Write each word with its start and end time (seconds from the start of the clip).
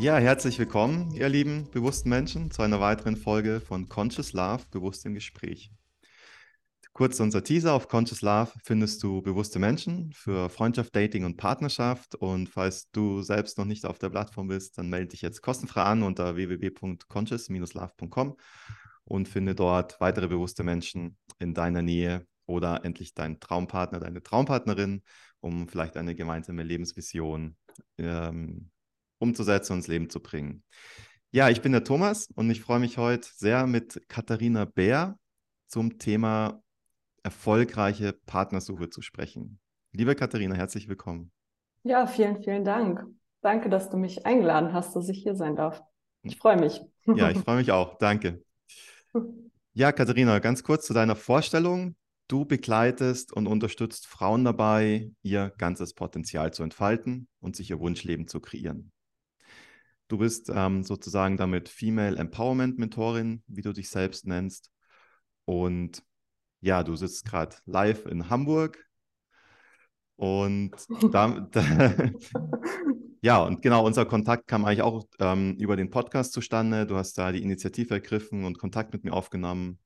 Ja, 0.00 0.16
herzlich 0.16 0.58
willkommen, 0.58 1.12
ihr 1.12 1.28
lieben 1.28 1.70
bewussten 1.72 2.08
Menschen, 2.08 2.50
zu 2.50 2.62
einer 2.62 2.80
weiteren 2.80 3.16
Folge 3.16 3.60
von 3.60 3.86
Conscious 3.86 4.32
Love, 4.32 4.64
bewusst 4.70 5.04
im 5.04 5.12
Gespräch. 5.12 5.70
Kurz 6.94 7.20
unser 7.20 7.44
Teaser 7.44 7.74
auf 7.74 7.86
Conscious 7.86 8.22
Love 8.22 8.50
findest 8.64 9.02
du 9.02 9.20
bewusste 9.20 9.58
Menschen 9.58 10.10
für 10.14 10.48
Freundschaft, 10.48 10.96
Dating 10.96 11.26
und 11.26 11.36
Partnerschaft. 11.36 12.14
Und 12.14 12.48
falls 12.48 12.90
du 12.92 13.20
selbst 13.20 13.58
noch 13.58 13.66
nicht 13.66 13.84
auf 13.84 13.98
der 13.98 14.08
Plattform 14.08 14.48
bist, 14.48 14.78
dann 14.78 14.88
melde 14.88 15.08
dich 15.08 15.20
jetzt 15.20 15.42
kostenfrei 15.42 15.82
an 15.82 16.02
unter 16.02 16.34
www.conscious-love.com 16.34 18.38
und 19.04 19.28
finde 19.28 19.54
dort 19.54 20.00
weitere 20.00 20.28
bewusste 20.28 20.64
Menschen 20.64 21.18
in 21.38 21.52
deiner 21.52 21.82
Nähe 21.82 22.26
oder 22.46 22.86
endlich 22.86 23.12
deinen 23.12 23.38
Traumpartner, 23.38 24.00
deine 24.00 24.22
Traumpartnerin, 24.22 25.02
um 25.40 25.68
vielleicht 25.68 25.98
eine 25.98 26.14
gemeinsame 26.14 26.62
Lebensvision 26.62 27.58
ähm, 27.98 28.70
umzusetzen 29.20 29.74
und 29.74 29.78
ins 29.78 29.86
Leben 29.88 30.10
zu 30.10 30.20
bringen. 30.20 30.64
Ja, 31.30 31.48
ich 31.48 31.62
bin 31.62 31.70
der 31.70 31.84
Thomas 31.84 32.28
und 32.34 32.50
ich 32.50 32.60
freue 32.60 32.80
mich 32.80 32.98
heute 32.98 33.28
sehr 33.36 33.68
mit 33.68 34.02
Katharina 34.08 34.64
Bär 34.64 35.16
zum 35.68 35.98
Thema 35.98 36.60
erfolgreiche 37.22 38.12
Partnersuche 38.26 38.90
zu 38.90 39.02
sprechen. 39.02 39.60
Liebe 39.92 40.16
Katharina, 40.16 40.56
herzlich 40.56 40.88
willkommen. 40.88 41.30
Ja, 41.84 42.06
vielen, 42.06 42.42
vielen 42.42 42.64
Dank. 42.64 43.06
Danke, 43.42 43.68
dass 43.68 43.90
du 43.90 43.96
mich 43.96 44.26
eingeladen 44.26 44.72
hast, 44.72 44.96
dass 44.96 45.08
ich 45.08 45.22
hier 45.22 45.36
sein 45.36 45.54
darf. 45.54 45.82
Ich 46.22 46.36
freue 46.36 46.58
mich. 46.58 46.80
Ja, 47.06 47.30
ich 47.30 47.38
freue 47.38 47.56
mich 47.56 47.70
auch. 47.72 47.96
Danke. 47.98 48.42
Ja, 49.72 49.92
Katharina, 49.92 50.40
ganz 50.40 50.64
kurz 50.64 50.84
zu 50.84 50.94
deiner 50.94 51.14
Vorstellung. 51.14 51.94
Du 52.26 52.44
begleitest 52.44 53.32
und 53.32 53.46
unterstützt 53.46 54.08
Frauen 54.08 54.44
dabei, 54.44 55.12
ihr 55.22 55.52
ganzes 55.58 55.94
Potenzial 55.94 56.52
zu 56.52 56.64
entfalten 56.64 57.28
und 57.38 57.54
sich 57.54 57.70
ihr 57.70 57.78
Wunschleben 57.78 58.26
zu 58.26 58.40
kreieren. 58.40 58.90
Du 60.10 60.18
bist 60.18 60.50
ähm, 60.52 60.82
sozusagen 60.82 61.36
damit 61.36 61.68
Female 61.68 62.16
Empowerment 62.16 62.80
Mentorin, 62.80 63.44
wie 63.46 63.62
du 63.62 63.72
dich 63.72 63.88
selbst 63.90 64.26
nennst. 64.26 64.72
Und 65.44 66.02
ja, 66.60 66.82
du 66.82 66.96
sitzt 66.96 67.24
gerade 67.24 67.54
live 67.64 68.06
in 68.06 68.28
Hamburg. 68.28 68.84
Und 70.16 70.72
da, 71.12 71.48
ja, 73.22 73.40
und 73.44 73.62
genau, 73.62 73.86
unser 73.86 74.04
Kontakt 74.04 74.48
kam 74.48 74.64
eigentlich 74.64 74.82
auch 74.82 75.06
ähm, 75.20 75.54
über 75.60 75.76
den 75.76 75.90
Podcast 75.90 76.32
zustande. 76.32 76.86
Du 76.86 76.96
hast 76.96 77.16
da 77.16 77.30
die 77.30 77.42
Initiative 77.44 77.94
ergriffen 77.94 78.44
und 78.44 78.58
Kontakt 78.58 78.92
mit 78.92 79.04
mir 79.04 79.12
aufgenommen, 79.12 79.78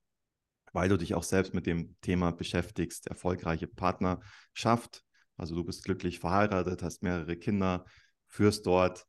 weil 0.73 0.89
du 0.89 0.97
dich 0.97 1.15
auch 1.15 1.23
selbst 1.23 1.53
mit 1.53 1.67
dem 1.67 1.97
Thema 2.01 2.31
beschäftigst, 2.31 3.09
erfolgreiche 3.09 3.67
Partnerschaft. 3.67 5.03
Also 5.37 5.55
du 5.55 5.65
bist 5.65 5.85
glücklich 5.85 6.19
verheiratet, 6.19 6.83
hast 6.83 7.03
mehrere 7.03 7.37
Kinder, 7.37 7.85
führst 8.27 8.65
dort 8.65 9.05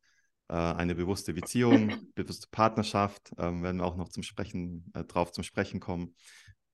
eine 0.54 0.94
bewusste 0.94 1.34
Beziehung, 1.34 1.92
bewusste 2.14 2.48
Partnerschaft, 2.50 3.32
ähm, 3.38 3.62
werden 3.62 3.78
wir 3.78 3.84
auch 3.84 3.96
noch 3.96 4.08
zum 4.08 4.22
Sprechen, 4.22 4.90
äh, 4.94 5.04
drauf 5.04 5.32
zum 5.32 5.44
Sprechen 5.44 5.80
kommen. 5.80 6.14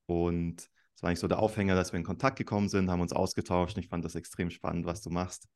Und 0.07 0.69
das 0.95 1.03
war 1.03 1.09
eigentlich 1.09 1.21
so 1.21 1.29
der 1.29 1.39
Aufhänger, 1.39 1.75
dass 1.75 1.93
wir 1.93 1.99
in 1.99 2.05
Kontakt 2.05 2.37
gekommen 2.37 2.69
sind, 2.69 2.91
haben 2.91 3.01
uns 3.01 3.13
ausgetauscht. 3.13 3.79
Ich 3.79 3.89
fand 3.89 4.05
das 4.05 4.15
extrem 4.15 4.51
spannend, 4.51 4.87
was 4.87 5.01
du 5.03 5.11
machst. 5.11 5.49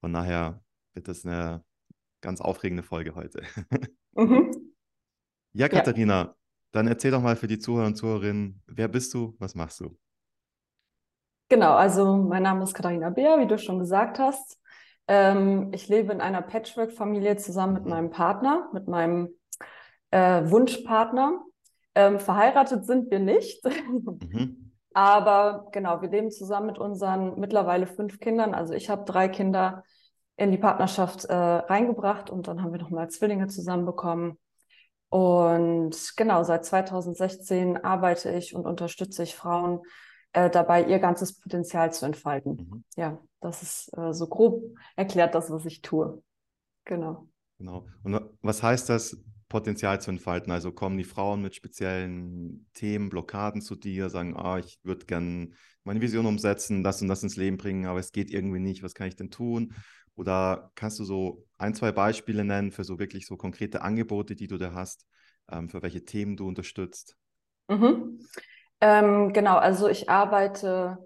Von 0.00 0.12
daher 0.12 0.62
wird 0.94 1.08
das 1.08 1.24
eine 1.24 1.64
ganz 2.20 2.40
aufregende 2.40 2.82
Folge 2.82 3.14
heute. 3.14 3.42
Mhm. 4.14 4.50
Ja, 5.52 5.68
Katharina, 5.68 6.22
ja. 6.24 6.34
dann 6.72 6.88
erzähl 6.88 7.12
doch 7.12 7.22
mal 7.22 7.36
für 7.36 7.46
die 7.46 7.60
Zuhörer 7.60 7.86
und 7.86 7.94
Zuhörerinnen, 7.94 8.60
wer 8.66 8.88
bist 8.88 9.14
du, 9.14 9.36
was 9.38 9.54
machst 9.54 9.78
du? 9.78 9.96
Genau, 11.48 11.74
also 11.74 12.16
mein 12.16 12.42
Name 12.42 12.64
ist 12.64 12.74
Katharina 12.74 13.10
Beer, 13.10 13.38
wie 13.38 13.46
du 13.46 13.56
schon 13.58 13.78
gesagt 13.78 14.18
hast. 14.18 14.58
Ähm, 15.08 15.70
ich 15.72 15.88
lebe 15.88 16.12
in 16.12 16.20
einer 16.20 16.42
Patchwork-Familie 16.42 17.36
zusammen 17.36 17.74
mit 17.74 17.86
meinem 17.86 18.10
Partner, 18.10 18.68
mit 18.72 18.88
meinem 18.88 19.30
äh, 20.10 20.42
Wunschpartner. 20.44 21.42
Ähm, 21.94 22.20
verheiratet 22.20 22.84
sind 22.84 23.10
wir 23.10 23.18
nicht. 23.18 23.64
Mhm. 23.64 24.72
Aber 24.92 25.68
genau, 25.72 26.02
wir 26.02 26.08
leben 26.10 26.30
zusammen 26.30 26.66
mit 26.66 26.78
unseren 26.78 27.38
mittlerweile 27.38 27.86
fünf 27.86 28.20
Kindern. 28.20 28.54
Also 28.54 28.74
ich 28.74 28.90
habe 28.90 29.04
drei 29.04 29.28
Kinder 29.28 29.84
in 30.36 30.50
die 30.50 30.58
Partnerschaft 30.58 31.24
äh, 31.24 31.34
reingebracht 31.34 32.30
und 32.30 32.48
dann 32.48 32.62
haben 32.62 32.72
wir 32.72 32.80
nochmal 32.80 33.08
Zwillinge 33.08 33.48
zusammenbekommen. 33.48 34.38
Und 35.08 36.16
genau, 36.16 36.42
seit 36.44 36.64
2016 36.64 37.82
arbeite 37.82 38.30
ich 38.30 38.54
und 38.54 38.66
unterstütze 38.66 39.22
ich 39.22 39.34
Frauen 39.34 39.80
äh, 40.38 40.50
dabei, 40.50 40.84
ihr 40.84 40.98
ganzes 40.98 41.38
Potenzial 41.38 41.92
zu 41.92 42.06
entfalten. 42.06 42.56
Mhm. 42.56 42.84
Ja, 42.96 43.18
das 43.40 43.62
ist 43.62 43.98
äh, 43.98 44.12
so 44.12 44.26
grob 44.28 44.62
erklärt 44.96 45.34
das, 45.34 45.50
was 45.50 45.64
ich 45.66 45.82
tue. 45.82 46.22
Genau. 46.84 47.28
Genau. 47.58 47.86
Und 48.04 48.20
was 48.40 48.62
heißt 48.62 48.88
das, 48.88 49.16
Potenzial 49.48 50.00
zu 50.00 50.10
entfalten? 50.10 50.52
Also 50.52 50.72
kommen 50.72 50.98
die 50.98 51.04
Frauen 51.04 51.42
mit 51.42 51.54
speziellen 51.54 52.68
Themen, 52.74 53.08
Blockaden 53.08 53.62
zu 53.62 53.74
dir, 53.74 54.10
sagen, 54.10 54.36
ah, 54.36 54.58
ich 54.58 54.78
würde 54.82 55.06
gerne 55.06 55.50
meine 55.84 56.00
Vision 56.00 56.26
umsetzen, 56.26 56.84
das 56.84 57.00
und 57.00 57.08
das 57.08 57.22
ins 57.22 57.36
Leben 57.36 57.56
bringen, 57.56 57.86
aber 57.86 57.98
es 57.98 58.12
geht 58.12 58.30
irgendwie 58.30 58.60
nicht, 58.60 58.82
was 58.82 58.94
kann 58.94 59.08
ich 59.08 59.16
denn 59.16 59.30
tun? 59.30 59.74
Oder 60.16 60.70
kannst 60.74 60.98
du 60.98 61.04
so 61.04 61.46
ein, 61.56 61.74
zwei 61.74 61.92
Beispiele 61.92 62.44
nennen 62.44 62.72
für 62.72 62.84
so 62.84 62.98
wirklich 62.98 63.26
so 63.26 63.36
konkrete 63.36 63.82
Angebote, 63.82 64.36
die 64.36 64.48
du 64.48 64.58
da 64.58 64.74
hast, 64.74 65.06
ähm, 65.50 65.70
für 65.70 65.80
welche 65.80 66.04
Themen 66.04 66.36
du 66.36 66.46
unterstützt? 66.46 67.16
Mhm. 67.68 68.20
Ähm, 68.80 69.32
genau, 69.32 69.56
also 69.56 69.88
ich 69.88 70.08
arbeite 70.08 70.98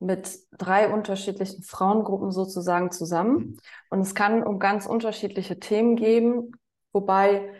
mit 0.00 0.38
drei 0.56 0.92
unterschiedlichen 0.92 1.62
Frauengruppen 1.62 2.32
sozusagen 2.32 2.90
zusammen. 2.90 3.36
Mhm. 3.36 3.56
Und 3.90 4.00
es 4.00 4.14
kann 4.14 4.42
um 4.42 4.58
ganz 4.58 4.86
unterschiedliche 4.86 5.60
Themen 5.60 5.96
gehen, 5.96 6.52
wobei 6.92 7.52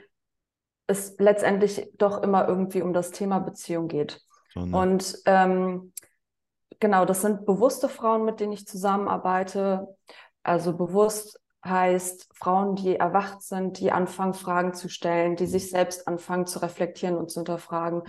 es 0.87 1.15
letztendlich 1.19 1.93
doch 1.99 2.23
immer 2.23 2.49
irgendwie 2.49 2.83
um 2.83 2.93
das 2.93 3.11
Thema 3.11 3.39
Beziehung 3.39 3.89
geht. 3.89 4.23
Oh 4.57 4.61
Und 4.61 5.17
ähm, 5.27 5.93
genau, 6.81 7.05
das 7.05 7.21
sind 7.21 7.47
bewusste 7.47 7.89
Frauen, 7.89 8.25
mit 8.25 8.41
denen 8.41 8.53
ich 8.53 8.67
zusammenarbeite. 8.67 9.87
Also 10.43 10.77
bewusst 10.77 11.39
heißt 11.65 12.29
Frauen, 12.35 12.75
die 12.75 12.97
erwacht 12.97 13.43
sind, 13.43 13.79
die 13.79 13.93
anfangen, 13.93 14.33
Fragen 14.33 14.73
zu 14.73 14.89
stellen, 14.89 15.37
die 15.37 15.47
sich 15.47 15.71
selbst 15.71 16.09
anfangen 16.09 16.47
zu 16.47 16.61
reflektieren 16.61 17.17
und 17.17 17.31
zu 17.31 17.41
hinterfragen. 17.41 18.03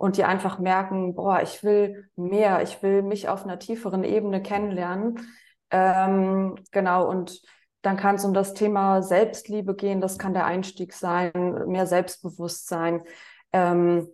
Und 0.00 0.16
die 0.16 0.24
einfach 0.24 0.58
merken, 0.58 1.14
boah, 1.14 1.42
ich 1.42 1.62
will 1.62 2.08
mehr, 2.16 2.62
ich 2.62 2.82
will 2.82 3.02
mich 3.02 3.28
auf 3.28 3.44
einer 3.44 3.58
tieferen 3.58 4.02
Ebene 4.02 4.42
kennenlernen. 4.42 5.28
Ähm, 5.70 6.54
genau, 6.72 7.06
und 7.06 7.42
dann 7.82 7.98
kann 7.98 8.14
es 8.14 8.24
um 8.24 8.32
das 8.32 8.54
Thema 8.54 9.02
Selbstliebe 9.02 9.74
gehen, 9.74 10.00
das 10.00 10.16
kann 10.16 10.32
der 10.32 10.46
Einstieg 10.46 10.94
sein, 10.94 11.32
mehr 11.66 11.86
Selbstbewusstsein. 11.86 13.02
Ähm, 13.52 14.08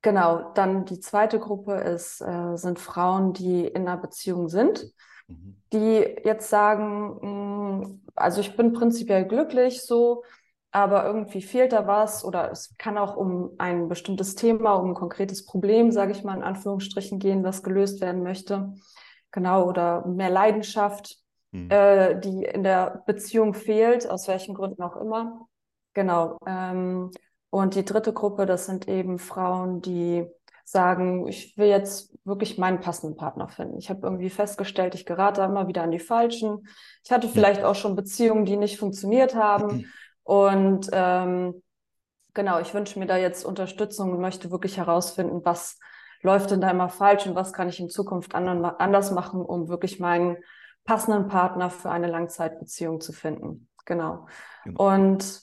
genau, 0.00 0.54
dann 0.54 0.86
die 0.86 1.00
zweite 1.00 1.38
Gruppe 1.38 1.74
ist, 1.74 2.22
äh, 2.22 2.56
sind 2.56 2.78
Frauen, 2.78 3.34
die 3.34 3.66
in 3.66 3.86
einer 3.86 3.98
Beziehung 3.98 4.48
sind, 4.48 4.86
mhm. 5.28 5.56
die 5.70 6.16
jetzt 6.24 6.48
sagen, 6.48 7.18
mh, 7.20 7.86
mm, 7.88 8.00
also 8.14 8.40
ich 8.40 8.56
bin 8.56 8.72
prinzipiell 8.72 9.26
glücklich 9.26 9.82
so, 9.82 10.24
aber 10.74 11.06
irgendwie 11.06 11.40
fehlt 11.40 11.72
da 11.72 11.86
was 11.86 12.24
oder 12.24 12.50
es 12.50 12.74
kann 12.78 12.98
auch 12.98 13.16
um 13.16 13.52
ein 13.58 13.88
bestimmtes 13.88 14.34
Thema, 14.34 14.72
um 14.74 14.90
ein 14.90 14.94
konkretes 14.94 15.46
Problem, 15.46 15.92
sage 15.92 16.10
ich 16.10 16.24
mal 16.24 16.36
in 16.36 16.42
Anführungsstrichen 16.42 17.20
gehen, 17.20 17.44
was 17.44 17.62
gelöst 17.62 18.00
werden 18.00 18.24
möchte. 18.24 18.74
Genau, 19.30 19.68
oder 19.68 20.04
mehr 20.04 20.30
Leidenschaft, 20.30 21.18
mhm. 21.52 21.70
äh, 21.70 22.18
die 22.18 22.42
in 22.42 22.64
der 22.64 23.04
Beziehung 23.06 23.54
fehlt, 23.54 24.10
aus 24.10 24.26
welchen 24.26 24.56
Gründen 24.56 24.82
auch 24.82 24.96
immer. 24.96 25.46
Genau. 25.92 26.38
Ähm, 26.44 27.12
und 27.50 27.76
die 27.76 27.84
dritte 27.84 28.12
Gruppe, 28.12 28.44
das 28.44 28.66
sind 28.66 28.88
eben 28.88 29.20
Frauen, 29.20 29.80
die 29.80 30.26
sagen, 30.64 31.28
ich 31.28 31.56
will 31.56 31.68
jetzt 31.68 32.18
wirklich 32.24 32.58
meinen 32.58 32.80
passenden 32.80 33.16
Partner 33.16 33.46
finden. 33.46 33.78
Ich 33.78 33.90
habe 33.90 34.00
irgendwie 34.02 34.30
festgestellt, 34.30 34.96
ich 34.96 35.06
gerate 35.06 35.42
immer 35.42 35.68
wieder 35.68 35.84
an 35.84 35.92
die 35.92 36.00
Falschen. 36.00 36.66
Ich 37.04 37.12
hatte 37.12 37.28
vielleicht 37.28 37.62
auch 37.62 37.76
schon 37.76 37.94
Beziehungen, 37.94 38.44
die 38.44 38.56
nicht 38.56 38.76
funktioniert 38.76 39.36
haben. 39.36 39.84
Und 40.24 40.88
ähm, 40.92 41.62
genau, 42.32 42.58
ich 42.60 42.74
wünsche 42.74 42.98
mir 42.98 43.06
da 43.06 43.16
jetzt 43.16 43.44
Unterstützung 43.44 44.12
und 44.12 44.20
möchte 44.20 44.50
wirklich 44.50 44.76
herausfinden, 44.76 45.42
was 45.44 45.78
läuft 46.22 46.50
denn 46.50 46.60
da 46.60 46.70
immer 46.70 46.88
falsch 46.88 47.26
und 47.26 47.34
was 47.34 47.52
kann 47.52 47.68
ich 47.68 47.78
in 47.78 47.90
Zukunft 47.90 48.34
anders 48.34 49.10
machen, 49.10 49.42
um 49.42 49.68
wirklich 49.68 50.00
meinen 50.00 50.38
passenden 50.84 51.28
Partner 51.28 51.70
für 51.70 51.90
eine 51.90 52.08
Langzeitbeziehung 52.08 53.00
zu 53.00 53.12
finden. 53.12 53.68
Genau. 53.84 54.26
genau. 54.64 54.94
Und 54.94 55.42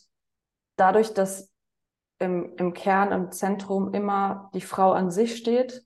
dadurch, 0.75 1.13
dass 1.13 1.51
im, 2.17 2.55
im 2.57 2.73
Kern, 2.73 3.11
im 3.11 3.31
Zentrum 3.31 3.93
immer 3.93 4.49
die 4.53 4.61
Frau 4.61 4.91
an 4.91 5.11
sich 5.11 5.35
steht 5.35 5.83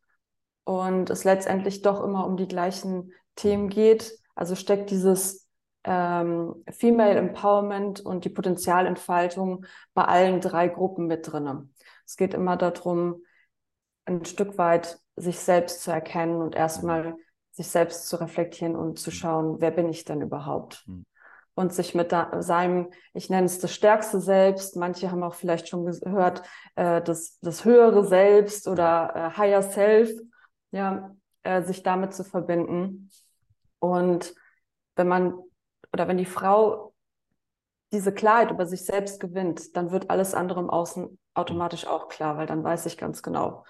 und 0.64 1.10
es 1.10 1.24
letztendlich 1.24 1.82
doch 1.82 2.04
immer 2.04 2.26
um 2.26 2.38
die 2.38 2.48
gleichen 2.48 3.12
Themen 3.36 3.70
geht, 3.70 4.18
also 4.36 4.56
steckt 4.56 4.92
dieses 4.92 5.45
ähm, 5.86 6.64
Female 6.70 7.16
Empowerment 7.16 8.02
und 8.02 8.26
die 8.26 8.30
Potenzialentfaltung 8.30 9.66
bei 9.94 10.04
allen 10.04 10.42
drei 10.42 10.68
Gruppen 10.68 11.08
mit 11.08 11.32
drin. 11.32 11.74
Es 12.06 12.18
geht 12.18 12.34
immer 12.34 12.58
darum, 12.58 13.24
ein 14.06 14.26
Stück 14.26 14.58
weit 14.58 15.00
sich 15.16 15.40
selbst 15.40 15.82
zu 15.82 15.92
erkennen 15.92 16.42
und 16.42 16.56
erstmal 16.56 17.16
sich 17.52 17.68
selbst 17.68 18.08
zu 18.08 18.18
reflektieren 18.18 18.76
und 18.76 19.00
zu 19.00 19.12
schauen, 19.12 19.62
wer 19.62 19.72
bin 19.72 19.90
ich 19.90 20.04
denn 20.04 20.22
überhaupt? 20.22 20.84
Hm. 20.88 21.06
und 21.58 21.74
sich 21.74 21.96
mit 21.96 22.12
da, 22.12 22.42
seinem, 22.42 22.90
ich 23.14 23.30
nenne 23.30 23.46
es 23.46 23.60
das 23.60 23.74
stärkste 23.74 24.20
Selbst, 24.20 24.76
manche 24.76 25.10
haben 25.10 25.24
auch 25.24 25.36
vielleicht 25.36 25.70
schon 25.70 25.86
gehört, 25.86 26.44
äh, 26.76 27.02
das, 27.02 27.40
das 27.40 27.64
höhere 27.64 28.04
Selbst 28.04 28.68
oder 28.68 29.14
äh, 29.16 29.38
Higher 29.38 29.62
Self, 29.62 30.12
ja, 30.72 31.16
äh, 31.44 31.62
sich 31.62 31.82
damit 31.82 32.14
zu 32.14 32.26
verbinden. 32.26 33.10
Und 33.80 34.36
wenn 34.98 35.08
man 35.08 35.36
oder 35.96 36.10
wenn 36.10 36.18
die 36.18 36.26
Frau 36.26 36.94
diese 37.94 38.14
Klarheit 38.14 38.52
über 38.52 38.66
sich 38.66 38.84
selbst 38.84 39.22
gewinnt, 39.22 39.78
dann 39.78 39.92
wird 39.92 40.10
alles 40.10 40.34
andere 40.34 40.60
im 40.60 40.70
Außen 40.70 41.18
automatisch 41.34 41.88
auch 41.88 42.10
klar, 42.10 42.36
weil 42.36 42.48
dann 42.48 42.66
weiß 42.66 42.86
ich 42.88 42.98
ganz 42.98 43.24
genau, 43.24 43.64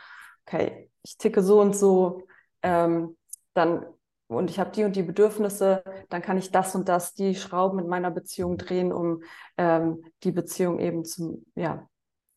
okay, 0.43 0.89
ich 1.03 1.19
ticke 1.19 1.43
so 1.43 1.61
und 1.61 1.75
so, 1.75 2.23
ähm, 2.63 3.15
dann 3.53 3.85
und 4.27 4.49
ich 4.49 4.59
habe 4.59 4.71
die 4.71 4.83
und 4.85 4.95
die 4.95 5.03
Bedürfnisse, 5.03 5.83
dann 6.09 6.23
kann 6.23 6.39
ich 6.39 6.49
das 6.49 6.73
und 6.73 6.89
das, 6.89 7.13
die 7.13 7.35
Schrauben 7.35 7.77
in 7.77 7.87
meiner 7.87 8.09
Beziehung 8.09 8.57
drehen, 8.57 8.91
um 8.91 9.21
ähm, 9.55 10.03
die 10.23 10.31
Beziehung 10.31 10.79
eben 10.79 11.05
zu, 11.05 11.45
ja, 11.53 11.87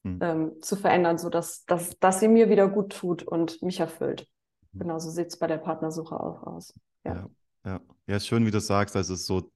hm. 0.05 0.19
ähm, 0.21 0.53
zu 0.61 0.77
verändern, 0.77 1.17
sodass 1.17 1.65
dass, 1.65 1.99
dass 1.99 2.21
sie 2.21 2.29
mir 2.29 2.51
wieder 2.51 2.69
gut 2.69 2.93
tut 2.95 3.23
und 3.23 3.63
mich 3.63 3.81
erfüllt. 3.81 4.29
Hm. 4.73 4.81
Genauso 4.81 5.09
sieht 5.09 5.29
es 5.29 5.39
bei 5.39 5.47
der 5.47 5.57
Partnersuche 5.57 6.21
auch 6.21 6.43
aus. 6.43 6.75
Ja. 7.05 7.15
ja, 7.15 7.29
ja. 7.65 7.81
Ja, 8.07 8.21
schön, 8.21 8.45
wie 8.45 8.51
du 8.51 8.61
sagst, 8.61 8.95
also 8.95 9.15
es 9.15 9.21
ist 9.21 9.27
so 9.27 9.51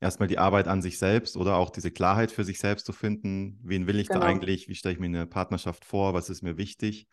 erstmal 0.00 0.28
die 0.28 0.38
Arbeit 0.38 0.66
an 0.66 0.82
sich 0.82 0.98
selbst 0.98 1.36
oder 1.36 1.56
auch 1.56 1.70
diese 1.70 1.90
Klarheit 1.90 2.30
für 2.30 2.44
sich 2.44 2.58
selbst 2.58 2.86
zu 2.86 2.92
finden. 2.92 3.60
Wen 3.62 3.86
will 3.86 3.98
ich 3.98 4.08
genau. 4.08 4.20
da 4.20 4.26
eigentlich? 4.26 4.68
Wie 4.68 4.74
stelle 4.74 4.94
ich 4.94 5.00
mir 5.00 5.06
eine 5.06 5.26
Partnerschaft 5.26 5.84
vor? 5.84 6.14
Was 6.14 6.30
ist 6.30 6.42
mir 6.42 6.56
wichtig? 6.56 7.06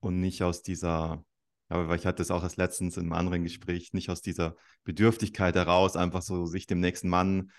Und 0.00 0.20
nicht 0.20 0.42
aus 0.42 0.62
dieser 0.62 1.24
aber 1.68 1.94
ich 1.94 2.06
hatte 2.06 2.22
es 2.22 2.30
auch 2.30 2.42
erst 2.42 2.56
letztens 2.56 2.96
in 2.96 3.04
einem 3.04 3.12
anderen 3.14 3.42
Gespräch, 3.42 3.92
nicht 3.92 4.10
aus 4.10 4.20
dieser 4.20 4.54
Bedürftigkeit 4.84 5.54
heraus, 5.54 5.96
einfach 5.96 6.22
so 6.22 6.46
sich 6.46 6.66
dem 6.66 6.80
nächsten 6.80 7.08
Mann 7.08 7.50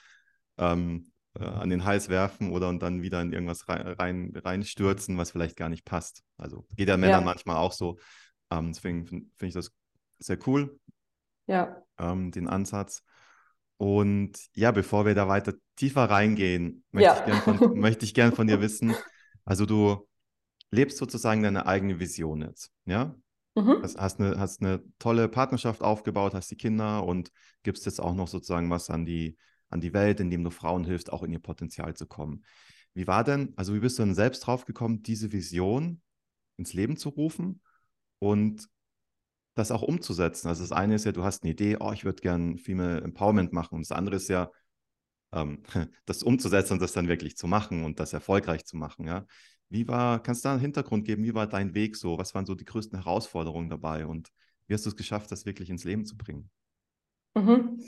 ähm, 0.57 1.11
äh, 1.33 1.43
an 1.43 1.69
den 1.69 1.85
Hals 1.85 2.09
werfen 2.09 2.51
oder 2.51 2.69
und 2.69 2.81
dann 2.81 3.01
wieder 3.01 3.21
in 3.21 3.33
irgendwas 3.33 3.67
rein, 3.67 3.87
rein, 3.87 4.33
reinstürzen, 4.35 5.17
was 5.17 5.31
vielleicht 5.31 5.57
gar 5.57 5.69
nicht 5.69 5.85
passt. 5.85 6.23
Also 6.37 6.65
geht 6.75 6.87
ja 6.87 6.97
Männern 6.97 7.21
ja. 7.21 7.25
manchmal 7.25 7.57
auch 7.57 7.73
so. 7.73 7.97
Ähm, 8.51 8.73
deswegen 8.73 9.07
finde 9.07 9.25
find 9.35 9.49
ich 9.49 9.55
das 9.55 9.71
sehr 10.19 10.37
cool. 10.47 10.79
Ja. 11.47 11.81
Ähm, 11.97 12.31
den 12.31 12.47
Ansatz. 12.47 13.03
Und 13.77 14.37
ja, 14.53 14.71
bevor 14.71 15.05
wir 15.05 15.15
da 15.15 15.27
weiter 15.27 15.53
tiefer 15.75 16.05
reingehen, 16.05 16.83
möchte, 16.91 17.07
ja. 17.07 17.19
ich 17.19 17.25
gern 17.25 17.41
von, 17.41 17.79
möchte 17.79 18.05
ich 18.05 18.13
gern 18.13 18.33
von 18.33 18.47
dir 18.47 18.61
wissen, 18.61 18.95
also 19.43 19.65
du 19.65 20.07
lebst 20.71 20.97
sozusagen 20.97 21.43
deine 21.43 21.65
eigene 21.65 21.99
Vision 21.99 22.41
jetzt, 22.41 22.71
ja? 22.85 23.15
Mhm. 23.55 23.81
Hast, 23.81 23.97
hast, 23.97 24.19
eine, 24.19 24.37
hast 24.37 24.61
eine 24.61 24.83
tolle 24.99 25.29
Partnerschaft 25.29 25.81
aufgebaut, 25.81 26.33
hast 26.33 26.51
die 26.51 26.57
Kinder 26.57 27.05
und 27.05 27.31
gibst 27.63 27.85
jetzt 27.85 28.01
auch 28.01 28.13
noch 28.13 28.27
sozusagen 28.27 28.69
was 28.69 28.89
an 28.89 29.05
die, 29.05 29.37
an 29.69 29.79
die 29.79 29.93
Welt, 29.93 30.19
indem 30.19 30.43
du 30.43 30.49
Frauen 30.49 30.83
hilfst, 30.83 31.11
auch 31.11 31.23
in 31.23 31.31
ihr 31.31 31.39
Potenzial 31.39 31.93
zu 31.95 32.05
kommen. 32.05 32.43
Wie 32.93 33.07
war 33.07 33.23
denn, 33.23 33.53
also 33.55 33.73
wie 33.73 33.79
bist 33.79 33.97
du 33.97 34.03
denn 34.03 34.15
selbst 34.15 34.41
drauf 34.41 34.65
gekommen, 34.65 35.03
diese 35.03 35.31
Vision 35.31 36.01
ins 36.57 36.73
Leben 36.73 36.97
zu 36.97 37.09
rufen 37.09 37.61
und 38.19 38.67
das 39.55 39.71
auch 39.71 39.81
umzusetzen? 39.81 40.47
Also 40.47 40.63
das 40.63 40.71
eine 40.71 40.95
ist 40.95 41.05
ja, 41.05 41.11
du 41.11 41.23
hast 41.23 41.43
eine 41.43 41.53
Idee, 41.53 41.77
oh, 41.79 41.91
ich 41.91 42.05
würde 42.05 42.21
gern 42.21 42.57
Female 42.57 43.01
Empowerment 43.01 43.53
machen 43.53 43.75
und 43.75 43.81
das 43.81 43.91
andere 43.97 44.17
ist 44.17 44.27
ja, 44.27 44.51
ähm, 45.33 45.63
das 46.05 46.23
umzusetzen 46.23 46.73
und 46.73 46.81
das 46.81 46.93
dann 46.93 47.07
wirklich 47.07 47.37
zu 47.37 47.47
machen 47.47 47.83
und 47.83 47.99
das 47.99 48.13
erfolgreich 48.13 48.65
zu 48.65 48.77
machen, 48.77 49.07
ja. 49.07 49.25
Wie 49.69 49.87
war, 49.87 50.21
kannst 50.21 50.45
du 50.45 50.49
da 50.49 50.53
einen 50.53 50.61
Hintergrund 50.61 51.05
geben? 51.05 51.23
Wie 51.23 51.33
war 51.33 51.47
dein 51.47 51.73
Weg 51.73 51.95
so? 51.95 52.19
Was 52.19 52.35
waren 52.35 52.45
so 52.45 52.53
die 52.53 52.65
größten 52.65 52.99
Herausforderungen 52.99 53.67
dabei? 53.67 54.05
Und 54.05 54.29
wie 54.67 54.75
hast 54.75 54.85
du 54.85 54.89
es 54.89 54.95
geschafft, 54.95 55.31
das 55.31 55.47
wirklich 55.47 55.71
ins 55.71 55.83
Leben 55.83 56.05
zu 56.05 56.15
bringen? 56.15 56.51
Mhm. 57.33 57.81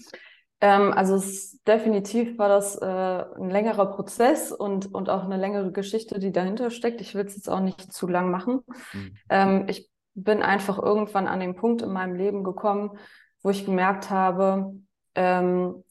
Ähm, 0.60 0.92
also 0.92 1.16
es, 1.16 1.62
definitiv 1.64 2.38
war 2.40 2.50
das 2.50 2.76
äh, 2.78 2.86
ein 2.86 3.52
längerer 3.52 3.86
Prozess 3.92 4.52
und, 4.52 4.94
und 4.94 5.10
auch 5.10 5.24
eine 5.24 5.38
längere 5.38 5.72
Geschichte, 5.72 6.20
die 6.20 6.32
dahinter 6.32 6.72
steckt. 6.72 7.00
Ich 7.00 7.14
will 7.14 7.26
es 7.26 7.36
jetzt 7.36 7.50
auch 7.50 7.60
nicht 7.60 7.94
zu 7.94 8.08
lang 8.08 8.32
machen. 8.32 8.62
Mhm. 8.94 9.18
Ähm, 9.30 9.66
ich 9.68 9.90
bin 10.24 10.42
einfach 10.42 10.78
irgendwann 10.78 11.28
an 11.28 11.40
den 11.40 11.56
Punkt 11.56 11.82
in 11.82 11.92
meinem 11.92 12.16
Leben 12.16 12.44
gekommen, 12.44 12.98
wo 13.42 13.50
ich 13.50 13.66
gemerkt 13.66 14.10
habe, 14.10 14.74
ähm, 15.16 15.84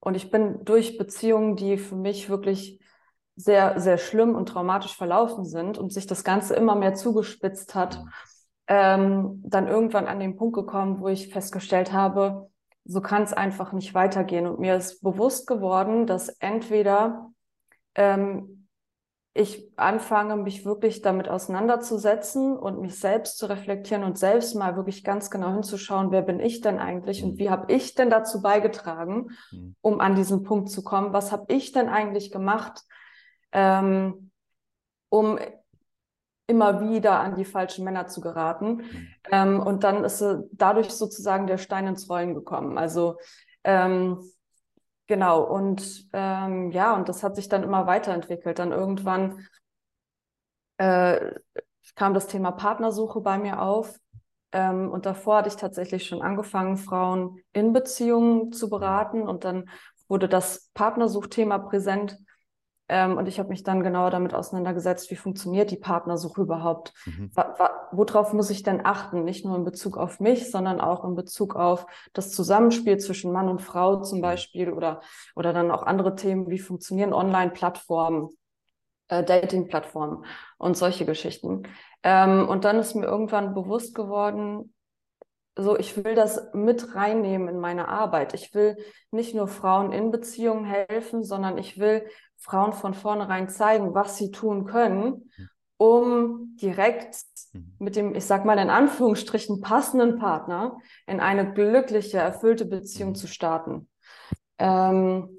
und 0.00 0.14
ich 0.14 0.30
bin 0.30 0.64
durch 0.64 0.96
Beziehungen, 0.96 1.56
die 1.56 1.76
für 1.76 1.96
mich 1.96 2.30
wirklich 2.30 2.80
sehr, 3.36 3.80
sehr 3.80 3.98
schlimm 3.98 4.34
und 4.34 4.48
traumatisch 4.48 4.96
verlaufen 4.96 5.44
sind 5.44 5.78
und 5.78 5.92
sich 5.92 6.06
das 6.06 6.24
Ganze 6.24 6.54
immer 6.54 6.74
mehr 6.74 6.94
zugespitzt 6.94 7.74
hat, 7.74 8.02
ähm, 8.66 9.42
dann 9.44 9.68
irgendwann 9.68 10.06
an 10.06 10.20
den 10.20 10.36
Punkt 10.36 10.54
gekommen, 10.54 11.00
wo 11.00 11.08
ich 11.08 11.32
festgestellt 11.32 11.92
habe, 11.92 12.50
so 12.84 13.00
kann 13.00 13.22
es 13.22 13.32
einfach 13.32 13.72
nicht 13.72 13.94
weitergehen. 13.94 14.46
Und 14.46 14.60
mir 14.60 14.76
ist 14.76 15.02
bewusst 15.02 15.46
geworden, 15.46 16.06
dass 16.06 16.28
entweder 16.40 17.30
ähm, 17.94 18.57
ich 19.34 19.70
anfange, 19.76 20.36
mich 20.36 20.64
wirklich 20.64 21.00
damit 21.00 21.28
auseinanderzusetzen 21.28 22.56
und 22.56 22.80
mich 22.80 22.98
selbst 22.98 23.38
zu 23.38 23.46
reflektieren 23.46 24.02
und 24.02 24.18
selbst 24.18 24.54
mal 24.56 24.74
wirklich 24.76 25.04
ganz 25.04 25.30
genau 25.30 25.52
hinzuschauen, 25.52 26.10
wer 26.10 26.22
bin 26.22 26.40
ich 26.40 26.60
denn 26.60 26.78
eigentlich 26.78 27.22
mhm. 27.22 27.30
und 27.30 27.38
wie 27.38 27.50
habe 27.50 27.72
ich 27.72 27.94
denn 27.94 28.10
dazu 28.10 28.42
beigetragen, 28.42 29.28
mhm. 29.52 29.76
um 29.80 30.00
an 30.00 30.16
diesen 30.16 30.42
Punkt 30.42 30.70
zu 30.70 30.82
kommen? 30.82 31.12
Was 31.12 31.30
habe 31.30 31.52
ich 31.54 31.72
denn 31.72 31.88
eigentlich 31.88 32.32
gemacht, 32.32 32.82
ähm, 33.52 34.30
um 35.08 35.38
immer 36.48 36.80
wieder 36.80 37.20
an 37.20 37.36
die 37.36 37.44
falschen 37.44 37.84
Männer 37.84 38.06
zu 38.06 38.20
geraten. 38.20 38.76
Mhm. 38.76 39.08
Ähm, 39.30 39.60
und 39.60 39.84
dann 39.84 40.02
ist 40.02 40.24
dadurch 40.52 40.90
sozusagen 40.90 41.46
der 41.46 41.58
Stein 41.58 41.86
ins 41.86 42.08
Rollen 42.08 42.34
gekommen. 42.34 42.78
Also 42.78 43.18
ähm, 43.64 44.18
genau, 45.08 45.42
und 45.42 46.06
ähm, 46.12 46.70
ja, 46.70 46.94
und 46.94 47.08
das 47.08 47.24
hat 47.24 47.34
sich 47.34 47.48
dann 47.48 47.64
immer 47.64 47.86
weiterentwickelt. 47.88 48.60
Dann 48.60 48.70
irgendwann 48.70 49.44
äh, 50.76 51.32
kam 51.96 52.14
das 52.14 52.28
Thema 52.28 52.52
Partnersuche 52.52 53.20
bei 53.20 53.38
mir 53.38 53.60
auf. 53.60 53.98
Ähm, 54.52 54.90
und 54.90 55.04
davor 55.04 55.38
hatte 55.38 55.48
ich 55.48 55.56
tatsächlich 55.56 56.06
schon 56.06 56.22
angefangen, 56.22 56.76
Frauen 56.76 57.40
in 57.52 57.72
Beziehungen 57.72 58.52
zu 58.52 58.70
beraten. 58.70 59.22
Und 59.22 59.44
dann 59.44 59.68
wurde 60.08 60.28
das 60.28 60.70
Partnersuchthema 60.74 61.58
präsent. 61.58 62.16
Ähm, 62.88 63.18
und 63.18 63.26
ich 63.28 63.38
habe 63.38 63.50
mich 63.50 63.62
dann 63.62 63.82
genauer 63.82 64.10
damit 64.10 64.32
auseinandergesetzt, 64.32 65.10
wie 65.10 65.16
funktioniert 65.16 65.70
die 65.70 65.76
Partnersuche 65.76 66.40
überhaupt? 66.40 66.94
Mhm. 67.04 67.30
Worauf 67.92 68.32
muss 68.32 68.50
ich 68.50 68.62
denn 68.62 68.84
achten? 68.84 69.24
Nicht 69.24 69.44
nur 69.44 69.56
in 69.56 69.64
Bezug 69.64 69.96
auf 69.96 70.20
mich, 70.20 70.50
sondern 70.50 70.80
auch 70.80 71.04
in 71.04 71.14
Bezug 71.14 71.56
auf 71.56 71.86
das 72.12 72.30
Zusammenspiel 72.30 72.98
zwischen 72.98 73.32
Mann 73.32 73.48
und 73.48 73.60
Frau 73.60 74.02
zum 74.02 74.18
mhm. 74.18 74.22
Beispiel 74.22 74.72
oder, 74.72 75.00
oder 75.34 75.52
dann 75.52 75.70
auch 75.70 75.82
andere 75.82 76.14
Themen, 76.14 76.50
wie 76.50 76.58
funktionieren 76.58 77.12
Online-Plattformen, 77.12 78.30
äh, 79.08 79.24
Dating-Plattformen 79.24 80.24
und 80.58 80.76
solche 80.76 81.06
Geschichten. 81.06 81.64
Ähm, 82.02 82.48
und 82.48 82.64
dann 82.64 82.78
ist 82.78 82.94
mir 82.94 83.06
irgendwann 83.06 83.54
bewusst 83.54 83.94
geworden, 83.94 84.72
so, 85.60 85.76
ich 85.76 85.96
will 86.04 86.14
das 86.14 86.54
mit 86.54 86.94
reinnehmen 86.94 87.48
in 87.48 87.58
meine 87.58 87.88
Arbeit. 87.88 88.32
Ich 88.32 88.54
will 88.54 88.76
nicht 89.10 89.34
nur 89.34 89.48
Frauen 89.48 89.90
in 89.90 90.12
Beziehungen 90.12 90.64
helfen, 90.64 91.24
sondern 91.24 91.58
ich 91.58 91.80
will 91.80 92.06
Frauen 92.36 92.72
von 92.72 92.94
vornherein 92.94 93.48
zeigen, 93.48 93.92
was 93.92 94.16
sie 94.16 94.30
tun 94.30 94.66
können. 94.66 95.32
Um 95.78 96.56
direkt 96.60 97.16
mhm. 97.52 97.74
mit 97.78 97.96
dem, 97.96 98.14
ich 98.14 98.26
sag 98.26 98.44
mal 98.44 98.58
in 98.58 98.68
Anführungsstrichen, 98.68 99.60
passenden 99.60 100.18
Partner 100.18 100.78
in 101.06 101.20
eine 101.20 101.54
glückliche, 101.54 102.18
erfüllte 102.18 102.66
Beziehung 102.66 103.10
mhm. 103.10 103.14
zu 103.14 103.26
starten. 103.28 103.88
Ähm, 104.58 105.38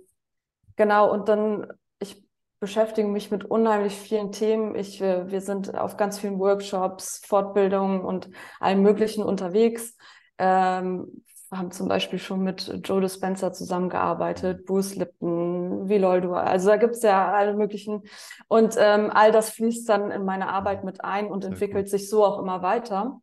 genau, 0.75 1.12
und 1.12 1.29
dann, 1.29 1.67
ich 2.00 2.25
beschäftige 2.60 3.08
mich 3.08 3.31
mit 3.31 3.43
unheimlich 3.43 3.93
vielen 3.93 4.31
Themen. 4.31 4.75
Ich, 4.75 5.01
wir 5.01 5.41
sind 5.41 5.77
auf 5.77 5.98
ganz 5.98 6.19
vielen 6.19 6.39
Workshops, 6.39 7.22
Fortbildungen 7.27 8.01
und 8.01 8.29
allem 8.60 8.81
Möglichen 8.81 9.24
unterwegs. 9.24 9.96
Ähm, 10.38 11.24
haben 11.51 11.71
zum 11.71 11.87
Beispiel 11.87 12.19
schon 12.19 12.43
mit 12.43 12.71
Joe 12.83 13.01
Dispenza 13.01 13.51
zusammengearbeitet, 13.51 14.65
Bruce 14.65 14.95
Lipton, 14.95 15.89
Viloldua. 15.89 16.43
Also 16.43 16.69
da 16.69 16.77
gibt 16.77 16.95
es 16.95 17.01
ja 17.01 17.31
alle 17.31 17.55
möglichen. 17.55 18.03
Und 18.47 18.75
ähm, 18.77 19.09
all 19.11 19.31
das 19.31 19.49
fließt 19.51 19.89
dann 19.89 20.11
in 20.11 20.25
meine 20.25 20.49
Arbeit 20.49 20.83
mit 20.83 21.03
ein 21.03 21.27
und 21.27 21.43
Sehr 21.43 21.51
entwickelt 21.51 21.85
cool. 21.85 21.89
sich 21.89 22.09
so 22.09 22.23
auch 22.23 22.39
immer 22.39 22.61
weiter. 22.61 23.19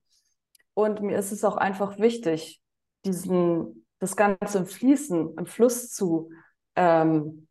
Und 0.75 1.03
mir 1.03 1.17
ist 1.17 1.31
es 1.31 1.45
auch 1.45 1.57
einfach 1.57 1.99
wichtig, 1.99 2.61
diesen, 3.05 3.87
das 4.01 4.17
Ganze 4.17 4.59
im 4.59 4.67
Fließen, 4.67 5.37
im 5.39 5.47
Fluss 5.47 5.93
zu 5.93 6.31
ähm, 6.75 7.47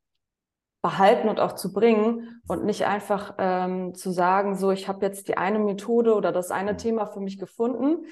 behalten 0.82 1.29
und 1.29 1.39
auch 1.39 1.53
zu 1.53 1.74
bringen 1.74 2.41
und 2.48 2.63
nicht 2.65 2.86
einfach 2.86 3.36
ähm, 3.39 3.96
zu 3.96 4.12
sagen, 4.12 4.55
so, 4.55 4.70
ich 4.70 4.88
habe 4.88 5.03
jetzt 5.03 5.27
die 5.27 5.38
eine 5.38 5.58
Methode 5.58 6.13
oder 6.13 6.32
das 6.32 6.51
eine 6.51 6.74
mhm. 6.74 6.77
Thema 6.77 7.05
für 7.08 7.22
mich 7.22 7.39
gefunden 7.39 8.05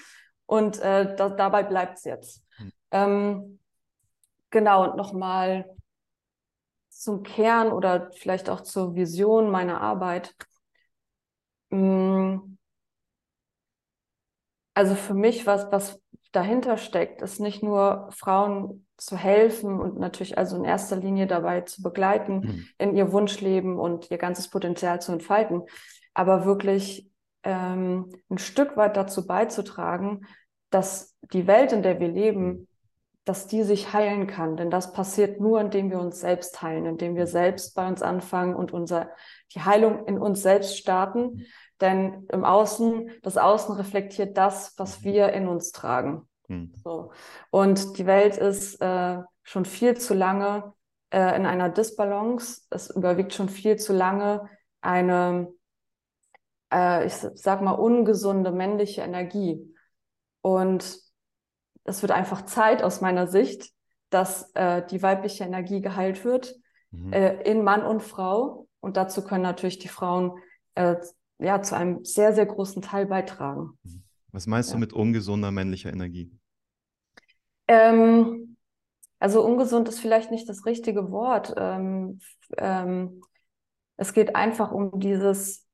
und 0.47 0.79
äh, 0.79 1.15
da, 1.15 1.29
dabei 1.29 1.61
bleibt 1.61 1.99
es 1.99 2.05
jetzt. 2.05 2.42
Ähm, 2.93 3.59
genau, 4.51 4.89
und 4.89 4.95
nochmal 4.95 5.65
zum 6.89 7.23
Kern 7.23 7.71
oder 7.71 8.11
vielleicht 8.13 8.49
auch 8.49 8.61
zur 8.61 8.95
Vision 8.95 9.49
meiner 9.49 9.81
Arbeit. 9.81 10.35
Mm, 11.71 12.55
also 14.75 14.95
für 14.95 15.15
mich, 15.15 15.45
was, 15.45 15.71
was 15.71 15.99
dahinter 16.31 16.77
steckt, 16.77 17.21
ist 17.21 17.39
nicht 17.39 17.63
nur 17.63 18.09
Frauen 18.11 18.85
zu 18.97 19.17
helfen 19.17 19.79
und 19.79 19.99
natürlich 19.99 20.37
also 20.37 20.55
in 20.55 20.63
erster 20.63 20.95
Linie 20.95 21.27
dabei 21.27 21.61
zu 21.61 21.81
begleiten, 21.81 22.39
mhm. 22.39 22.67
in 22.77 22.95
ihr 22.95 23.11
Wunschleben 23.11 23.77
und 23.79 24.09
ihr 24.11 24.17
ganzes 24.17 24.49
Potenzial 24.49 25.01
zu 25.01 25.11
entfalten, 25.11 25.63
aber 26.13 26.45
wirklich 26.45 27.09
ähm, 27.43 28.11
ein 28.29 28.37
Stück 28.37 28.77
weit 28.77 28.97
dazu 28.97 29.27
beizutragen, 29.27 30.25
dass 30.69 31.15
die 31.33 31.47
Welt, 31.47 31.71
in 31.71 31.83
der 31.83 31.99
wir 31.99 32.07
leben. 32.07 32.67
Dass 33.25 33.47
die 33.47 33.63
sich 33.63 33.93
heilen 33.93 34.27
kann. 34.27 34.57
Denn 34.57 34.69
das 34.69 34.93
passiert 34.93 35.39
nur, 35.39 35.61
indem 35.61 35.89
wir 35.89 35.99
uns 35.99 36.19
selbst 36.19 36.61
heilen, 36.61 36.85
indem 36.85 37.15
wir 37.15 37.27
selbst 37.27 37.75
bei 37.75 37.87
uns 37.87 38.01
anfangen 38.01 38.55
und 38.55 38.73
unser, 38.73 39.09
die 39.53 39.61
Heilung 39.61 40.05
in 40.07 40.17
uns 40.17 40.41
selbst 40.41 40.77
starten. 40.77 41.45
Denn 41.79 42.27
im 42.31 42.43
Außen, 42.43 43.11
das 43.21 43.37
Außen 43.37 43.75
reflektiert 43.75 44.37
das, 44.37 44.73
was 44.77 45.03
wir 45.03 45.33
in 45.33 45.47
uns 45.47 45.71
tragen. 45.71 46.27
Mhm. 46.47 46.73
So. 46.83 47.11
Und 47.49 47.97
die 47.97 48.05
Welt 48.05 48.37
ist 48.37 48.81
äh, 48.81 49.19
schon 49.43 49.65
viel 49.65 49.97
zu 49.97 50.13
lange 50.13 50.73
äh, 51.11 51.35
in 51.35 51.45
einer 51.45 51.69
Disbalance. 51.69 52.63
Es 52.69 52.89
überwiegt 52.89 53.33
schon 53.33 53.49
viel 53.49 53.77
zu 53.77 53.93
lange 53.93 54.49
eine, 54.81 55.53
äh, 56.73 57.05
ich 57.05 57.13
sag 57.13 57.61
mal, 57.61 57.71
ungesunde 57.71 58.51
männliche 58.51 59.01
Energie. 59.01 59.73
Und 60.41 61.02
es 61.83 62.01
wird 62.01 62.11
einfach 62.11 62.45
Zeit 62.45 62.83
aus 62.83 63.01
meiner 63.01 63.27
Sicht, 63.27 63.71
dass 64.09 64.51
äh, 64.53 64.85
die 64.85 65.01
weibliche 65.01 65.43
Energie 65.43 65.81
geheilt 65.81 66.23
wird 66.23 66.55
mhm. 66.91 67.13
äh, 67.13 67.41
in 67.43 67.63
Mann 67.63 67.83
und 67.83 68.01
Frau. 68.01 68.67
Und 68.79 68.97
dazu 68.97 69.23
können 69.23 69.43
natürlich 69.43 69.79
die 69.79 69.87
Frauen 69.87 70.37
äh, 70.75 70.95
ja 71.39 71.61
zu 71.61 71.75
einem 71.75 72.03
sehr, 72.05 72.33
sehr 72.33 72.45
großen 72.45 72.81
Teil 72.81 73.05
beitragen. 73.05 73.77
Mhm. 73.83 74.03
Was 74.31 74.47
meinst 74.47 74.69
ja. 74.69 74.75
du 74.75 74.79
mit 74.79 74.93
ungesunder 74.93 75.51
männlicher 75.51 75.91
Energie? 75.91 76.31
Ähm, 77.67 78.57
also 79.19 79.45
ungesund 79.45 79.87
ist 79.87 79.99
vielleicht 79.99 80.31
nicht 80.31 80.49
das 80.49 80.65
richtige 80.65 81.11
Wort. 81.11 81.53
Ähm, 81.55 82.19
ähm, 82.57 83.21
es 83.95 84.13
geht 84.13 84.35
einfach 84.35 84.71
um 84.71 84.99
dieses, 84.99 85.65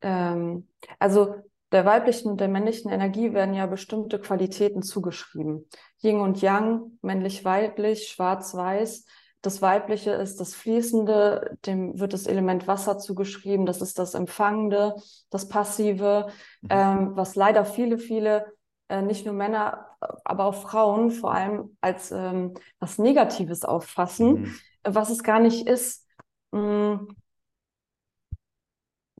ähm, 0.00 0.68
also 0.98 1.36
der 1.72 1.84
weiblichen 1.84 2.30
und 2.30 2.40
der 2.40 2.48
männlichen 2.48 2.90
Energie 2.90 3.34
werden 3.34 3.54
ja 3.54 3.66
bestimmte 3.66 4.18
Qualitäten 4.18 4.82
zugeschrieben. 4.82 5.68
Yin 6.02 6.20
und 6.20 6.40
Yang, 6.40 6.98
männlich-weiblich, 7.02 8.08
schwarz-weiß. 8.08 9.04
Das 9.42 9.62
Weibliche 9.62 10.12
ist 10.12 10.40
das 10.40 10.54
Fließende, 10.54 11.56
dem 11.66 12.00
wird 12.00 12.12
das 12.12 12.26
Element 12.26 12.66
Wasser 12.66 12.98
zugeschrieben. 12.98 13.66
Das 13.66 13.82
ist 13.82 13.98
das 13.98 14.14
Empfangende, 14.14 14.96
das 15.30 15.48
Passive, 15.48 16.28
mhm. 16.62 16.68
ähm, 16.70 17.10
was 17.16 17.34
leider 17.36 17.64
viele, 17.64 17.98
viele, 17.98 18.46
äh, 18.88 19.02
nicht 19.02 19.26
nur 19.26 19.34
Männer, 19.34 19.86
aber 20.24 20.46
auch 20.46 20.54
Frauen 20.54 21.10
vor 21.10 21.34
allem 21.34 21.76
als 21.80 22.10
ähm, 22.10 22.54
was 22.80 22.98
Negatives 22.98 23.64
auffassen, 23.64 24.40
mhm. 24.40 24.54
was 24.84 25.10
es 25.10 25.22
gar 25.22 25.38
nicht 25.38 25.68
ist. 25.68 26.06
Mhm. 26.50 27.14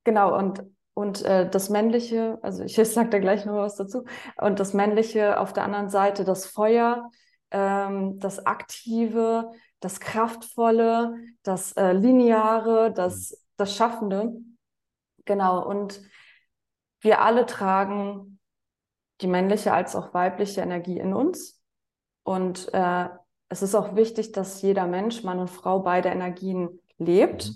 Genau, 0.05 0.37
und 0.37 0.65
und 0.99 1.23
äh, 1.23 1.49
das 1.49 1.71
Männliche, 1.71 2.41
also 2.43 2.65
ich 2.65 2.75
sage 2.93 3.11
da 3.11 3.21
gleich 3.21 3.45
noch 3.45 3.55
was 3.55 3.77
dazu, 3.77 4.05
und 4.37 4.59
das 4.59 4.75
Männliche 4.75 5.39
auf 5.39 5.53
der 5.53 5.63
anderen 5.63 5.91
Seite, 5.91 6.25
das 6.25 6.45
Feuer, 6.45 7.09
ähm, 7.53 8.19
das 8.19 8.45
Aktive, 8.47 9.53
das 9.79 10.01
Kraftvolle, 10.01 11.15
das 11.45 11.71
äh, 11.77 11.93
Lineare, 11.93 12.93
das, 12.93 13.31
mhm. 13.31 13.37
das 13.59 13.77
Schaffende. 13.77 14.33
Genau, 15.25 15.65
und 15.65 16.03
wir 17.01 17.23
alle 17.23 17.47
tragen 17.47 18.41
die 19.21 19.29
männliche 19.29 19.73
als 19.73 19.95
auch 19.95 20.13
weibliche 20.15 20.63
Energie 20.63 20.99
in 20.99 21.15
uns. 21.15 21.63
Und 22.25 22.75
äh, 22.75 23.09
es 23.49 23.63
ist 23.63 23.77
auch 23.77 23.95
wichtig, 23.95 24.33
dass 24.33 24.63
jeder 24.63 24.89
Mensch, 24.89 25.23
Mann 25.23 25.39
und 25.39 25.49
Frau, 25.49 25.79
beide 25.79 26.09
Energien 26.09 26.81
lebt. 26.99 27.47
Mhm. 27.47 27.55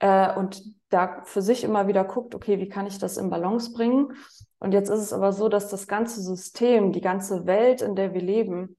Äh, 0.00 0.34
und 0.36 0.81
da 0.92 1.22
für 1.24 1.42
sich 1.42 1.64
immer 1.64 1.88
wieder 1.88 2.04
guckt, 2.04 2.34
okay, 2.34 2.58
wie 2.58 2.68
kann 2.68 2.86
ich 2.86 2.98
das 2.98 3.16
in 3.16 3.30
Balance 3.30 3.72
bringen? 3.72 4.14
Und 4.58 4.72
jetzt 4.72 4.90
ist 4.90 5.00
es 5.00 5.12
aber 5.12 5.32
so, 5.32 5.48
dass 5.48 5.68
das 5.68 5.88
ganze 5.88 6.22
System, 6.22 6.92
die 6.92 7.00
ganze 7.00 7.46
Welt, 7.46 7.82
in 7.82 7.96
der 7.96 8.14
wir 8.14 8.20
leben, 8.20 8.76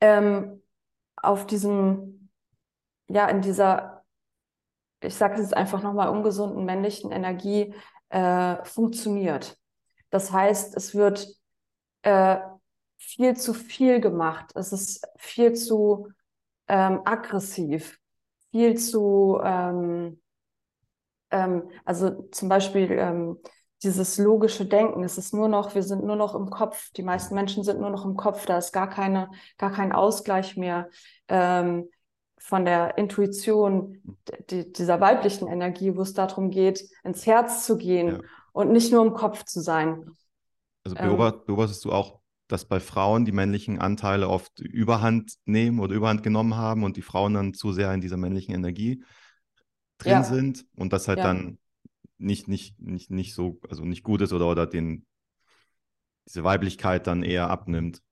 ähm, 0.00 0.62
auf 1.16 1.46
diesem, 1.46 2.30
ja, 3.08 3.28
in 3.28 3.40
dieser, 3.40 4.04
ich 5.00 5.14
sage 5.14 5.34
es 5.34 5.40
jetzt 5.40 5.56
einfach 5.56 5.82
nochmal, 5.82 6.08
ungesunden 6.08 6.64
männlichen 6.64 7.10
Energie 7.12 7.74
äh, 8.10 8.62
funktioniert. 8.64 9.56
Das 10.10 10.32
heißt, 10.32 10.76
es 10.76 10.94
wird 10.94 11.28
äh, 12.02 12.38
viel 12.98 13.36
zu 13.36 13.54
viel 13.54 14.00
gemacht. 14.00 14.52
Es 14.54 14.72
ist 14.72 15.06
viel 15.16 15.54
zu 15.54 16.08
ähm, 16.68 17.00
aggressiv, 17.04 17.98
viel 18.50 18.76
zu 18.76 19.40
ähm, 19.42 20.20
ähm, 21.30 21.70
also 21.84 22.28
zum 22.30 22.48
Beispiel 22.48 22.90
ähm, 22.92 23.38
dieses 23.82 24.18
logische 24.18 24.64
Denken, 24.64 25.04
es 25.04 25.18
ist 25.18 25.34
nur 25.34 25.48
noch, 25.48 25.74
wir 25.74 25.82
sind 25.82 26.04
nur 26.04 26.16
noch 26.16 26.34
im 26.34 26.48
Kopf, 26.48 26.90
die 26.92 27.02
meisten 27.02 27.34
Menschen 27.34 27.62
sind 27.64 27.80
nur 27.80 27.90
noch 27.90 28.04
im 28.04 28.16
Kopf, 28.16 28.46
da 28.46 28.58
ist 28.58 28.72
gar 28.72 28.88
keine, 28.88 29.30
gar 29.58 29.70
kein 29.70 29.92
Ausgleich 29.92 30.56
mehr 30.56 30.88
ähm, 31.28 31.88
von 32.38 32.64
der 32.64 32.98
Intuition 32.98 34.02
die, 34.50 34.72
dieser 34.72 35.00
weiblichen 35.00 35.48
Energie, 35.48 35.96
wo 35.96 36.02
es 36.02 36.14
darum 36.14 36.50
geht, 36.50 36.88
ins 37.02 37.26
Herz 37.26 37.66
zu 37.66 37.76
gehen 37.76 38.08
ja. 38.08 38.20
und 38.52 38.72
nicht 38.72 38.90
nur 38.92 39.04
im 39.04 39.12
Kopf 39.12 39.44
zu 39.44 39.60
sein. 39.60 40.10
Also 40.84 40.96
ähm, 40.98 41.16
beobachtest 41.46 41.84
du 41.84 41.92
auch, 41.92 42.20
dass 42.48 42.66
bei 42.66 42.80
Frauen 42.80 43.24
die 43.24 43.32
männlichen 43.32 43.80
Anteile 43.80 44.28
oft 44.28 44.60
Überhand 44.60 45.34
nehmen 45.44 45.80
oder 45.80 45.94
Überhand 45.94 46.22
genommen 46.22 46.56
haben 46.56 46.84
und 46.84 46.96
die 46.96 47.02
Frauen 47.02 47.34
dann 47.34 47.54
zu 47.54 47.72
sehr 47.72 47.92
in 47.92 48.00
dieser 48.00 48.18
männlichen 48.18 48.54
Energie 48.54 49.02
drin 50.04 50.12
ja. 50.12 50.22
sind 50.24 50.66
und 50.76 50.92
das 50.92 51.08
halt 51.08 51.18
ja. 51.18 51.24
dann 51.24 51.58
nicht, 52.18 52.48
nicht, 52.48 52.80
nicht, 52.80 53.10
nicht 53.10 53.34
so, 53.34 53.58
also 53.68 53.84
nicht 53.84 54.02
gut 54.02 54.20
ist 54.22 54.32
oder, 54.32 54.48
oder 54.48 54.66
den, 54.66 55.06
diese 56.26 56.44
Weiblichkeit 56.44 57.06
dann 57.06 57.22
eher 57.22 57.50
abnimmt. 57.50 58.02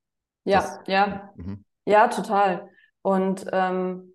Ja, 0.43 0.61
das, 0.61 0.79
ja. 0.87 1.33
Mhm. 1.35 1.63
Ja, 1.85 2.07
total. 2.07 2.69
Und 3.01 3.45
ähm, 3.51 4.13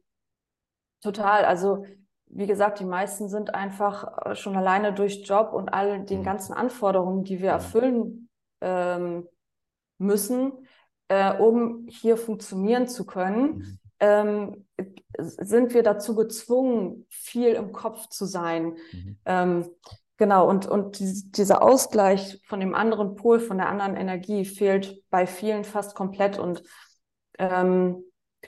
total, 1.02 1.44
also 1.44 1.85
wie 2.26 2.47
gesagt, 2.47 2.80
die 2.80 2.85
meisten 2.85 3.28
sind 3.28 3.54
einfach 3.54 4.26
äh, 4.26 4.35
schon 4.35 4.56
alleine 4.56 4.92
durch 4.92 5.26
Job 5.26 5.52
und 5.52 5.70
all 5.70 6.04
den 6.04 6.20
mhm. 6.20 6.25
ganzen 6.25 6.52
Anforderungen, 6.52 7.25
die 7.25 7.38
wir 7.38 7.50
mhm. 7.50 7.58
erfüllen 7.58 8.28
ähm, 8.61 9.26
müssen, 9.99 10.52
äh, 11.08 11.35
um 11.35 11.87
hier 11.88 12.16
funktionieren 12.16 12.87
zu 12.87 13.06
können, 13.06 13.58
mhm 13.58 13.78
ähm, 14.00 14.67
sind 15.19 15.75
wir 15.75 15.83
dazu 15.83 16.14
gezwungen, 16.14 17.07
viel 17.09 17.55
im 17.55 17.73
Kopf 17.73 18.09
zu 18.09 18.26
sein. 18.26 18.76
Mhm. 18.93 19.19
Ähm, 19.25 19.71
genau, 20.17 20.49
und, 20.49 20.67
und 20.67 20.99
die, 20.99 21.31
dieser 21.33 21.62
Ausgleich 21.62 22.40
von 22.47 22.61
dem 22.61 22.75
anderen 22.75 23.17
Pol, 23.17 23.40
von 23.40 23.59
der 23.59 23.69
anderen 23.69 23.97
Energie 23.97 24.45
fehlt 24.45 25.02
bei 25.11 25.26
vielen 25.26 25.64
fast 25.64 25.95
komplett. 25.95 26.38
Und 26.38 26.62
ähm, 27.38 28.05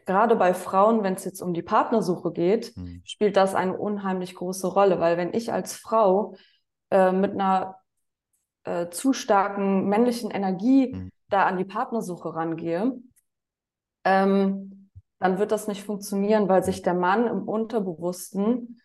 gerade 0.06 0.36
bei 0.36 0.54
Frauen, 0.54 1.02
wenn 1.02 1.14
es 1.14 1.24
jetzt 1.24 1.42
um 1.42 1.52
die 1.52 1.62
Partnersuche 1.62 2.32
geht, 2.32 2.76
mhm. 2.76 3.02
spielt 3.04 3.36
das 3.36 3.54
eine 3.54 3.76
unheimlich 3.76 4.34
große 4.34 4.68
Rolle, 4.68 5.00
weil 5.00 5.16
wenn 5.16 5.34
ich 5.34 5.52
als 5.52 5.74
Frau 5.74 6.36
äh, 6.90 7.12
mit 7.12 7.32
einer 7.32 7.76
äh, 8.64 8.88
zu 8.90 9.12
starken 9.12 9.88
männlichen 9.88 10.30
Energie 10.30 10.94
mhm. 10.94 11.10
da 11.28 11.46
an 11.46 11.58
die 11.58 11.64
Partnersuche 11.64 12.34
rangehe, 12.34 12.98
ähm, 14.04 14.79
dann 15.20 15.38
wird 15.38 15.52
das 15.52 15.68
nicht 15.68 15.84
funktionieren, 15.84 16.48
weil 16.48 16.64
sich 16.64 16.82
der 16.82 16.94
Mann 16.94 17.26
im 17.26 17.42
Unterbewussten 17.42 18.80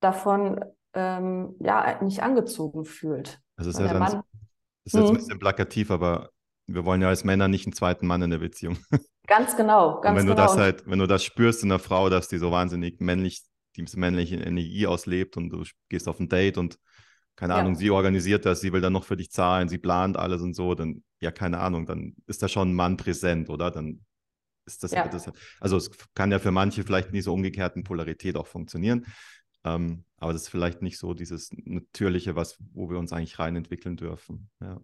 davon 0.00 0.64
ähm, 0.94 1.56
ja 1.60 2.02
nicht 2.02 2.22
angezogen 2.22 2.84
fühlt. 2.84 3.40
Das 3.56 3.66
ist, 3.66 3.78
ja 3.78 3.88
dann, 3.88 3.98
Mann, 3.98 4.22
ist 4.84 4.94
jetzt 4.94 5.02
ein 5.02 5.08
hm. 5.08 5.14
bisschen 5.16 5.38
plakativ, 5.38 5.90
aber 5.90 6.30
wir 6.66 6.84
wollen 6.84 7.02
ja 7.02 7.08
als 7.08 7.24
Männer 7.24 7.48
nicht 7.48 7.66
einen 7.66 7.74
zweiten 7.74 8.06
Mann 8.06 8.22
in 8.22 8.30
der 8.30 8.38
Beziehung. 8.38 8.78
Ganz 9.26 9.56
genau, 9.56 10.00
ganz 10.00 10.10
Und 10.10 10.16
wenn 10.16 10.34
genau. 10.34 10.34
du 10.34 10.42
das 10.42 10.56
halt, 10.56 10.86
wenn 10.86 10.98
du 10.98 11.06
das 11.06 11.22
spürst 11.22 11.62
in 11.62 11.68
der 11.68 11.78
Frau, 11.78 12.10
dass 12.10 12.26
die 12.26 12.38
so 12.38 12.50
wahnsinnig 12.50 12.98
männlich, 12.98 13.44
die 13.76 13.86
männliche 13.94 14.34
Energie 14.36 14.88
auslebt 14.88 15.36
und 15.36 15.50
du 15.50 15.62
gehst 15.88 16.08
auf 16.08 16.18
ein 16.18 16.28
Date 16.28 16.58
und 16.58 16.80
keine 17.36 17.52
ja. 17.52 17.60
Ahnung, 17.60 17.76
sie 17.76 17.92
organisiert 17.92 18.44
das, 18.44 18.60
sie 18.60 18.72
will 18.72 18.80
dann 18.80 18.92
noch 18.92 19.04
für 19.04 19.16
dich 19.16 19.30
zahlen, 19.30 19.68
sie 19.68 19.78
plant 19.78 20.16
alles 20.16 20.42
und 20.42 20.54
so, 20.54 20.74
dann, 20.74 21.04
ja, 21.20 21.30
keine 21.30 21.60
Ahnung, 21.60 21.86
dann 21.86 22.16
ist 22.26 22.42
da 22.42 22.48
schon 22.48 22.70
ein 22.70 22.74
Mann 22.74 22.96
präsent, 22.96 23.50
oder? 23.50 23.70
Dann 23.70 24.04
ist 24.70 24.84
das, 24.84 24.92
ja. 24.92 25.06
das, 25.06 25.30
also 25.60 25.76
es 25.76 25.90
kann 26.14 26.32
ja 26.32 26.38
für 26.38 26.50
manche 26.50 26.82
vielleicht 26.82 27.08
in 27.08 27.14
dieser 27.14 27.32
umgekehrten 27.32 27.84
Polarität 27.84 28.36
auch 28.36 28.46
funktionieren. 28.46 29.06
Ähm, 29.64 30.04
aber 30.18 30.32
das 30.32 30.42
ist 30.42 30.48
vielleicht 30.48 30.82
nicht 30.82 30.98
so 30.98 31.14
dieses 31.14 31.50
Natürliche, 31.64 32.36
was, 32.36 32.56
wo 32.72 32.90
wir 32.90 32.98
uns 32.98 33.12
eigentlich 33.12 33.38
rein 33.38 33.56
entwickeln 33.56 33.96
dürfen. 33.96 34.50
Ja. 34.60 34.80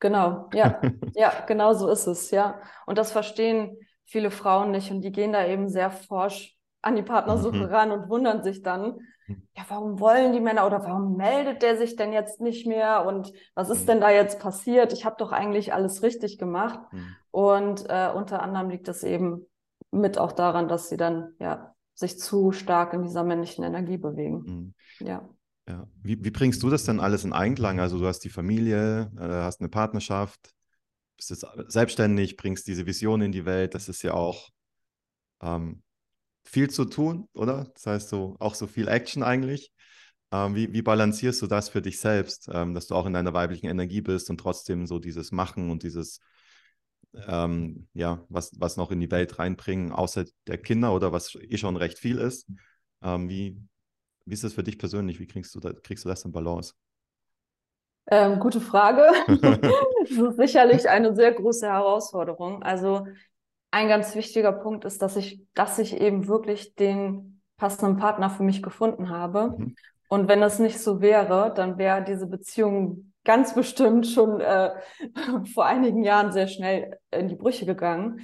Genau, 0.00 0.50
ja, 0.52 0.80
ja, 1.14 1.32
genau 1.46 1.72
so 1.72 1.88
ist 1.88 2.06
es, 2.06 2.30
ja. 2.30 2.60
Und 2.86 2.98
das 2.98 3.12
verstehen 3.12 3.76
viele 4.04 4.30
Frauen 4.30 4.70
nicht 4.70 4.90
und 4.90 5.00
die 5.00 5.12
gehen 5.12 5.32
da 5.32 5.46
eben 5.46 5.68
sehr 5.68 5.90
forsch 5.90 6.56
an 6.82 6.96
die 6.96 7.02
Partnersuche 7.02 7.56
mhm. 7.56 7.64
ran 7.64 7.92
und 7.92 8.08
wundern 8.10 8.42
sich 8.42 8.62
dann, 8.62 8.98
hm. 9.24 9.48
ja, 9.56 9.64
warum 9.68 10.00
wollen 10.00 10.34
die 10.34 10.40
Männer 10.40 10.66
oder 10.66 10.84
warum 10.84 11.16
meldet 11.16 11.62
der 11.62 11.78
sich 11.78 11.96
denn 11.96 12.12
jetzt 12.12 12.42
nicht 12.42 12.66
mehr 12.66 13.06
und 13.06 13.32
was 13.54 13.70
ist 13.70 13.82
mhm. 13.82 13.86
denn 13.86 14.00
da 14.02 14.10
jetzt 14.10 14.38
passiert? 14.38 14.92
Ich 14.92 15.06
habe 15.06 15.16
doch 15.18 15.32
eigentlich 15.32 15.72
alles 15.72 16.02
richtig 16.02 16.36
gemacht. 16.36 16.80
Mhm. 16.92 17.16
Und 17.34 17.86
äh, 17.88 18.12
unter 18.14 18.44
anderem 18.44 18.70
liegt 18.70 18.86
das 18.86 19.02
eben 19.02 19.44
mit 19.90 20.18
auch 20.18 20.30
daran, 20.30 20.68
dass 20.68 20.88
sie 20.88 20.96
dann 20.96 21.34
ja 21.40 21.74
sich 21.92 22.16
zu 22.16 22.52
stark 22.52 22.92
in 22.92 23.02
dieser 23.02 23.24
männlichen 23.24 23.64
Energie 23.64 23.96
bewegen. 23.96 24.74
Mhm. 25.00 25.04
Ja. 25.04 25.28
Ja. 25.68 25.88
Wie, 26.00 26.22
wie, 26.22 26.30
bringst 26.30 26.62
du 26.62 26.70
das 26.70 26.84
denn 26.84 27.00
alles 27.00 27.24
in 27.24 27.32
Einklang? 27.32 27.80
Also 27.80 27.98
du 27.98 28.06
hast 28.06 28.20
die 28.20 28.30
Familie, 28.30 29.10
äh, 29.18 29.24
hast 29.26 29.58
eine 29.58 29.68
Partnerschaft, 29.68 30.54
bist 31.16 31.30
jetzt 31.30 31.44
selbstständig, 31.66 32.36
bringst 32.36 32.68
diese 32.68 32.86
Vision 32.86 33.20
in 33.20 33.32
die 33.32 33.44
Welt. 33.44 33.74
Das 33.74 33.88
ist 33.88 34.02
ja 34.02 34.14
auch 34.14 34.50
ähm, 35.42 35.82
viel 36.44 36.70
zu 36.70 36.84
tun, 36.84 37.28
oder? 37.34 37.66
Das 37.74 37.84
heißt 37.84 38.10
so 38.10 38.36
auch 38.38 38.54
so 38.54 38.68
viel 38.68 38.86
Action 38.86 39.24
eigentlich. 39.24 39.72
Ähm, 40.30 40.54
wie, 40.54 40.72
wie, 40.72 40.82
balancierst 40.82 41.42
du 41.42 41.48
das 41.48 41.68
für 41.68 41.82
dich 41.82 41.98
selbst, 41.98 42.48
ähm, 42.52 42.74
dass 42.74 42.86
du 42.86 42.94
auch 42.94 43.06
in 43.06 43.12
deiner 43.12 43.34
weiblichen 43.34 43.66
Energie 43.66 44.02
bist 44.02 44.30
und 44.30 44.38
trotzdem 44.38 44.86
so 44.86 45.00
dieses 45.00 45.32
Machen 45.32 45.72
und 45.72 45.82
dieses 45.82 46.20
ähm, 47.26 47.88
ja, 47.94 48.24
was, 48.28 48.52
was 48.58 48.76
noch 48.76 48.90
in 48.90 49.00
die 49.00 49.10
Welt 49.10 49.38
reinbringen, 49.38 49.92
außer 49.92 50.24
der 50.46 50.58
Kinder 50.58 50.94
oder 50.94 51.12
was 51.12 51.34
eh 51.34 51.56
schon 51.56 51.76
recht 51.76 51.98
viel 51.98 52.18
ist. 52.18 52.48
Ähm, 53.02 53.28
wie, 53.28 53.60
wie 54.24 54.34
ist 54.34 54.44
das 54.44 54.54
für 54.54 54.62
dich 54.62 54.78
persönlich? 54.78 55.20
Wie 55.20 55.26
kriegst 55.26 55.54
du, 55.54 55.60
da, 55.60 55.72
kriegst 55.72 56.04
du 56.04 56.08
das 56.08 56.24
in 56.24 56.32
Balance? 56.32 56.74
Ähm, 58.06 58.38
gute 58.38 58.60
Frage. 58.60 59.04
das 60.02 60.10
ist 60.10 60.36
sicherlich 60.36 60.88
eine 60.88 61.14
sehr 61.14 61.32
große 61.32 61.66
Herausforderung. 61.66 62.62
Also 62.62 63.06
ein 63.70 63.88
ganz 63.88 64.14
wichtiger 64.14 64.52
Punkt 64.52 64.84
ist, 64.84 65.02
dass 65.02 65.16
ich, 65.16 65.42
dass 65.54 65.78
ich 65.78 66.00
eben 66.00 66.28
wirklich 66.28 66.74
den 66.74 67.42
passenden 67.56 67.96
Partner 67.96 68.30
für 68.30 68.42
mich 68.42 68.62
gefunden 68.62 69.08
habe. 69.08 69.54
Mhm. 69.56 69.74
Und 70.08 70.28
wenn 70.28 70.40
das 70.40 70.58
nicht 70.58 70.78
so 70.78 71.00
wäre, 71.00 71.52
dann 71.54 71.78
wäre 71.78 72.04
diese 72.04 72.26
Beziehung 72.26 73.13
ganz 73.24 73.54
bestimmt 73.54 74.06
schon 74.06 74.40
äh, 74.40 74.70
vor 75.54 75.66
einigen 75.66 76.04
Jahren 76.04 76.32
sehr 76.32 76.48
schnell 76.48 76.98
in 77.10 77.28
die 77.28 77.36
Brüche 77.36 77.66
gegangen, 77.66 78.20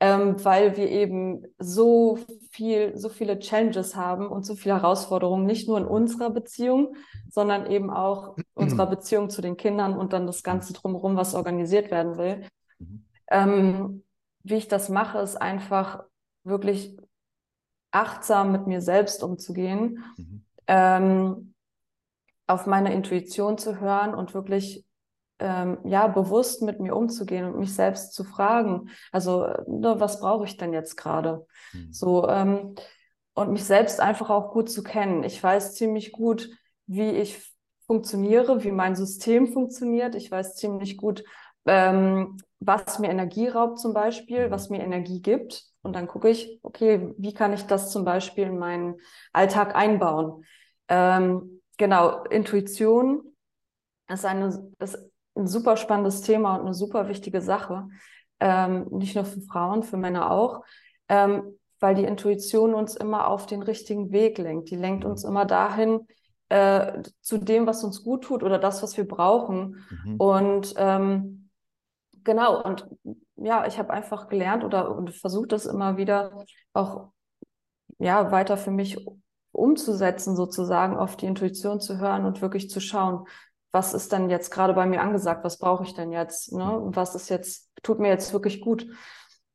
ähm, 0.00 0.42
weil 0.44 0.76
wir 0.76 0.88
eben 0.88 1.44
so 1.58 2.18
viel, 2.50 2.96
so 2.96 3.08
viele 3.08 3.38
Challenges 3.38 3.96
haben 3.96 4.28
und 4.28 4.44
so 4.44 4.54
viele 4.54 4.76
Herausforderungen, 4.76 5.46
nicht 5.46 5.68
nur 5.68 5.78
in 5.78 5.84
unserer 5.84 6.30
Beziehung, 6.30 6.96
sondern 7.30 7.70
eben 7.70 7.90
auch 7.90 8.36
unserer 8.54 8.86
Beziehung 8.86 9.30
zu 9.30 9.42
den 9.42 9.56
Kindern 9.56 9.96
und 9.96 10.12
dann 10.12 10.26
das 10.26 10.42
Ganze 10.42 10.72
drumherum, 10.72 11.16
was 11.16 11.34
organisiert 11.34 11.90
werden 11.90 12.16
will. 12.16 12.46
Mhm. 12.78 13.04
Ähm, 13.30 14.02
wie 14.42 14.54
ich 14.54 14.68
das 14.68 14.88
mache, 14.88 15.18
ist 15.18 15.36
einfach 15.36 16.02
wirklich 16.44 16.96
achtsam 17.90 18.52
mit 18.52 18.66
mir 18.66 18.80
selbst 18.80 19.22
umzugehen. 19.22 20.02
Mhm. 20.16 20.44
Ähm, 20.66 21.49
auf 22.50 22.66
meine 22.66 22.92
Intuition 22.92 23.58
zu 23.58 23.80
hören 23.80 24.14
und 24.14 24.34
wirklich 24.34 24.84
ähm, 25.38 25.78
ja 25.84 26.06
bewusst 26.06 26.62
mit 26.62 26.80
mir 26.80 26.94
umzugehen 26.94 27.46
und 27.46 27.58
mich 27.58 27.74
selbst 27.74 28.12
zu 28.12 28.24
fragen. 28.24 28.90
Also 29.12 29.46
ne, 29.66 29.94
was 29.98 30.20
brauche 30.20 30.44
ich 30.44 30.56
denn 30.56 30.72
jetzt 30.72 30.96
gerade? 30.96 31.46
Mhm. 31.72 31.92
So 31.92 32.28
ähm, 32.28 32.74
und 33.34 33.52
mich 33.52 33.64
selbst 33.64 34.00
einfach 34.00 34.30
auch 34.30 34.52
gut 34.52 34.68
zu 34.70 34.82
kennen. 34.82 35.22
Ich 35.24 35.42
weiß 35.42 35.74
ziemlich 35.74 36.12
gut, 36.12 36.50
wie 36.86 37.10
ich 37.10 37.54
funktioniere, 37.86 38.64
wie 38.64 38.72
mein 38.72 38.96
System 38.96 39.46
funktioniert. 39.48 40.14
Ich 40.14 40.30
weiß 40.30 40.56
ziemlich 40.56 40.96
gut, 40.96 41.24
ähm, 41.66 42.36
was 42.58 42.98
mir 42.98 43.10
Energie 43.10 43.48
raubt 43.48 43.78
zum 43.78 43.94
Beispiel, 43.94 44.48
mhm. 44.48 44.50
was 44.50 44.70
mir 44.70 44.80
Energie 44.82 45.22
gibt. 45.22 45.64
Und 45.82 45.94
dann 45.94 46.06
gucke 46.06 46.28
ich, 46.28 46.60
okay, 46.62 47.14
wie 47.16 47.32
kann 47.32 47.54
ich 47.54 47.62
das 47.62 47.90
zum 47.90 48.04
Beispiel 48.04 48.44
in 48.44 48.58
meinen 48.58 48.96
Alltag 49.32 49.74
einbauen? 49.74 50.44
Ähm, 50.88 51.59
genau, 51.80 52.24
Intuition 52.24 53.22
ist, 54.06 54.26
eine, 54.26 54.70
ist 54.78 54.98
ein 55.34 55.46
super 55.46 55.78
spannendes 55.78 56.20
Thema 56.20 56.56
und 56.56 56.66
eine 56.66 56.74
super 56.74 57.08
wichtige 57.08 57.40
Sache. 57.40 57.88
Ähm, 58.38 58.86
nicht 58.90 59.14
nur 59.14 59.24
für 59.24 59.40
Frauen, 59.40 59.82
für 59.82 59.96
Männer 59.96 60.30
auch. 60.30 60.62
Ähm, 61.08 61.58
weil 61.80 61.94
die 61.94 62.04
Intuition 62.04 62.74
uns 62.74 62.94
immer 62.94 63.28
auf 63.28 63.46
den 63.46 63.62
richtigen 63.62 64.12
Weg 64.12 64.36
lenkt. 64.36 64.70
Die 64.70 64.76
lenkt 64.76 65.06
uns 65.06 65.24
immer 65.24 65.46
dahin, 65.46 66.06
äh, 66.50 67.02
zu 67.22 67.38
dem, 67.38 67.66
was 67.66 67.82
uns 67.82 68.04
gut 68.04 68.24
tut 68.24 68.42
oder 68.42 68.58
das, 68.58 68.82
was 68.82 68.98
wir 68.98 69.08
brauchen. 69.08 69.82
Mhm. 70.04 70.16
Und 70.16 70.74
ähm, 70.76 71.48
genau, 72.22 72.62
und 72.62 72.86
ja, 73.36 73.66
ich 73.66 73.78
habe 73.78 73.90
einfach 73.90 74.28
gelernt 74.28 74.64
oder 74.64 74.94
und 74.94 75.12
versucht 75.14 75.52
das 75.52 75.64
immer 75.64 75.96
wieder 75.96 76.44
auch 76.74 77.12
ja, 77.98 78.30
weiter 78.30 78.58
für 78.58 78.70
mich 78.70 78.98
umzusetzen, 79.52 80.36
sozusagen 80.36 80.96
auf 80.96 81.16
die 81.16 81.26
Intuition 81.26 81.80
zu 81.80 81.98
hören 81.98 82.24
und 82.24 82.42
wirklich 82.42 82.70
zu 82.70 82.80
schauen, 82.80 83.26
was 83.72 83.94
ist 83.94 84.12
denn 84.12 84.30
jetzt 84.30 84.50
gerade 84.50 84.74
bei 84.74 84.86
mir 84.86 85.00
angesagt, 85.00 85.44
was 85.44 85.58
brauche 85.58 85.84
ich 85.84 85.94
denn 85.94 86.12
jetzt, 86.12 86.52
ne? 86.52 86.64
Mhm. 86.64 86.96
was 86.96 87.14
ist 87.14 87.28
jetzt, 87.28 87.70
tut 87.82 88.00
mir 88.00 88.08
jetzt 88.08 88.32
wirklich 88.32 88.60
gut. 88.60 88.86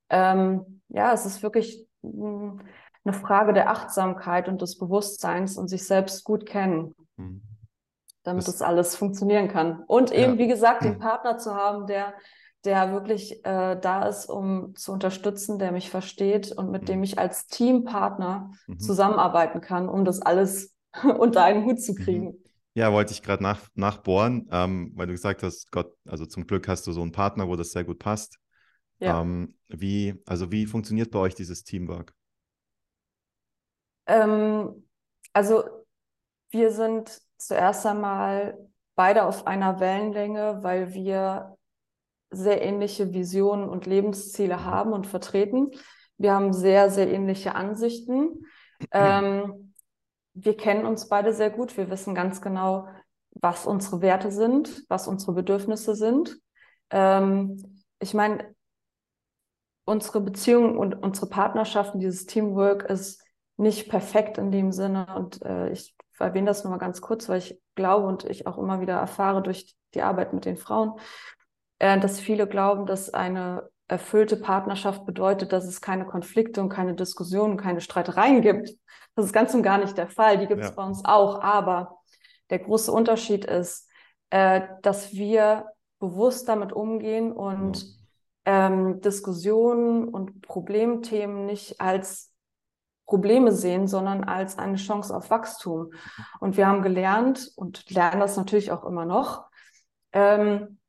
Ähm, 0.10 0.82
ja, 0.90 1.12
es 1.14 1.26
ist 1.26 1.44
wirklich 1.44 1.86
hm, 2.02 2.62
eine 3.04 3.14
Frage 3.14 3.54
der 3.54 3.70
Achtsamkeit 3.70 4.48
und 4.48 4.62
des 4.62 4.78
Bewusstseins 4.78 5.58
und 5.58 5.68
sich 5.68 5.86
selbst 5.86 6.24
gut 6.24 6.46
kennen, 6.46 6.96
mhm. 7.18 7.42
damit 8.24 8.48
das, 8.48 8.58
das 8.58 8.62
alles 8.62 8.96
funktionieren 8.96 9.48
kann. 9.48 9.84
Und 9.88 10.12
eben, 10.12 10.34
ja. 10.34 10.40
wie 10.40 10.48
gesagt, 10.48 10.84
den 10.84 10.98
Partner 11.00 11.38
zu 11.38 11.54
haben, 11.56 11.86
der 11.88 12.14
der 12.66 12.92
wirklich 12.92 13.46
äh, 13.46 13.80
da 13.80 14.08
ist, 14.08 14.26
um 14.26 14.76
zu 14.76 14.92
unterstützen, 14.92 15.60
der 15.60 15.72
mich 15.72 15.90
versteht 15.90 16.52
und 16.52 16.72
mit 16.72 16.84
mhm. 16.84 16.88
dem 16.88 17.04
ich 17.04 17.20
als 17.20 17.48
Teampartner 17.48 18.52
mhm. 18.68 18.80
zusammenarbeiten 18.80 19.62
kann, 19.62 19.88
um 19.88 20.04
das 20.04 20.22
alles 20.22 20.76
unter 21.20 21.44
einen 21.44 21.66
Hut 21.66 21.82
zu 21.82 21.94
mhm. 21.94 21.98
kriegen. 21.98 22.34
Ja, 22.74 22.92
wollte 22.92 23.14
ich 23.14 23.24
gerade 23.24 23.42
nach, 23.42 23.62
nachbohren, 23.76 24.50
ähm, 24.52 24.92
weil 24.96 25.08
du 25.08 25.14
gesagt 25.14 25.44
hast, 25.44 25.72
Gott, 25.72 25.94
also 26.06 26.26
zum 26.26 26.46
Glück 26.46 26.68
hast 26.68 26.86
du 26.88 26.92
so 26.92 27.02
einen 27.02 27.14
Partner, 27.14 27.48
wo 27.48 27.56
das 27.56 27.72
sehr 27.72 27.86
gut 27.86 28.00
passt. 28.00 28.38
Ja. 29.00 29.22
Ähm, 29.22 29.56
wie, 29.68 30.22
also 30.26 30.52
wie 30.52 30.66
funktioniert 30.66 31.12
bei 31.12 31.20
euch 31.20 31.36
dieses 31.36 31.64
Teamwork? 31.64 32.14
Ähm, 34.08 34.88
also 35.32 35.64
wir 36.50 36.72
sind 36.72 37.22
zuerst 37.38 37.86
einmal 37.86 38.58
beide 38.96 39.26
auf 39.26 39.48
einer 39.48 39.80
Wellenlänge, 39.80 40.60
weil 40.62 40.94
wir 40.94 41.58
sehr 42.32 42.62
ähnliche 42.62 43.14
Visionen 43.14 43.70
und 43.70 43.86
Lebensziele 43.86 44.58
mhm. 44.58 44.66
haben 44.66 44.94
und 44.94 45.08
vertreten. 45.08 45.72
Wir 46.18 46.34
haben 46.34 46.54
sehr, 46.54 46.90
sehr 46.90 47.12
ähnliche 47.12 47.56
Ansichten. 47.56 48.46
Ähm, 48.92 49.74
wir 50.34 50.58
kennen 50.58 50.86
uns 50.86 51.08
beide 51.08 51.34
sehr 51.34 51.50
gut. 51.50 51.76
Wir 51.78 51.90
wissen 51.90 52.16
ganz 52.16 52.42
genau, 52.42 52.88
was 53.32 53.66
unsere 53.66 54.02
Werte 54.02 54.32
sind, 54.32 54.84
was 54.90 55.08
unsere 55.08 55.34
Bedürfnisse 55.34 55.96
sind. 55.96 56.38
Ähm, 56.90 57.84
ich 58.00 58.14
meine, 58.14 58.54
unsere 59.86 60.22
Beziehung 60.22 60.78
und 60.78 60.96
unsere 60.96 61.28
Partnerschaften, 61.28 62.00
dieses 62.00 62.26
Teamwork 62.26 62.84
ist 62.90 63.24
nicht 63.58 63.90
perfekt 63.90 64.38
in 64.38 64.52
dem 64.52 64.72
Sinne. 64.72 65.08
Und 65.16 65.42
äh, 65.44 65.70
ich 65.70 65.96
erwähne 66.20 66.48
das 66.48 66.64
nur 66.64 66.72
mal 66.72 66.80
ganz 66.80 67.02
kurz, 67.02 67.30
weil 67.30 67.40
ich 67.40 67.62
glaube 67.76 68.08
und 68.08 68.26
ich 68.26 68.48
auch 68.48 68.58
immer 68.58 68.82
wieder 68.82 68.96
erfahre 68.96 69.42
durch 69.42 69.76
die 69.94 70.02
Arbeit 70.02 70.34
mit 70.34 70.46
den 70.46 70.58
Frauen, 70.58 70.94
äh, 71.80 72.00
dass 72.00 72.20
viele 72.20 72.48
glauben, 72.48 72.86
dass 72.86 73.14
eine 73.14 73.70
erfüllte 73.88 74.38
Partnerschaft 74.38 75.06
bedeutet, 75.06 75.52
dass 75.52 75.66
es 75.66 75.82
keine 75.82 76.06
Konflikte 76.06 76.62
und 76.62 76.70
keine 76.70 76.96
Diskussionen, 76.96 77.58
keine 77.58 77.82
Streitereien 77.82 78.42
gibt. 78.42 78.72
Das 79.16 79.26
ist 79.26 79.34
ganz 79.34 79.54
und 79.54 79.64
gar 79.64 79.78
nicht 79.78 79.98
der 79.98 80.08
Fall. 80.08 80.38
Die 80.38 80.48
gibt 80.48 80.62
es 80.62 80.70
ja. 80.70 80.76
bei 80.76 80.84
uns 80.84 81.06
auch. 81.06 81.42
Aber 81.42 82.00
der 82.50 82.60
große 82.60 82.92
Unterschied 82.92 83.46
ist, 83.46 83.90
äh, 84.32 84.62
dass 84.82 85.14
wir 85.14 85.66
bewusst 86.00 86.50
damit 86.50 86.74
umgehen 86.74 87.32
und 87.32 87.84
ja. 88.46 88.68
ähm, 88.68 89.02
Diskussionen 89.02 90.08
und 90.08 90.42
Problemthemen 90.42 91.46
nicht 91.46 91.80
als 91.80 92.32
Probleme 93.06 93.52
sehen, 93.52 93.88
sondern 93.88 94.24
als 94.24 94.58
eine 94.58 94.78
Chance 94.78 95.16
auf 95.16 95.30
Wachstum. 95.30 95.92
Und 96.40 96.58
wir 96.58 96.68
haben 96.68 96.82
gelernt 96.82 97.52
und 97.56 97.90
lernen 97.92 98.20
das 98.20 98.36
natürlich 98.36 98.72
auch 98.72 98.84
immer 98.84 99.06
noch, 99.06 99.46
ähm, 100.12 100.80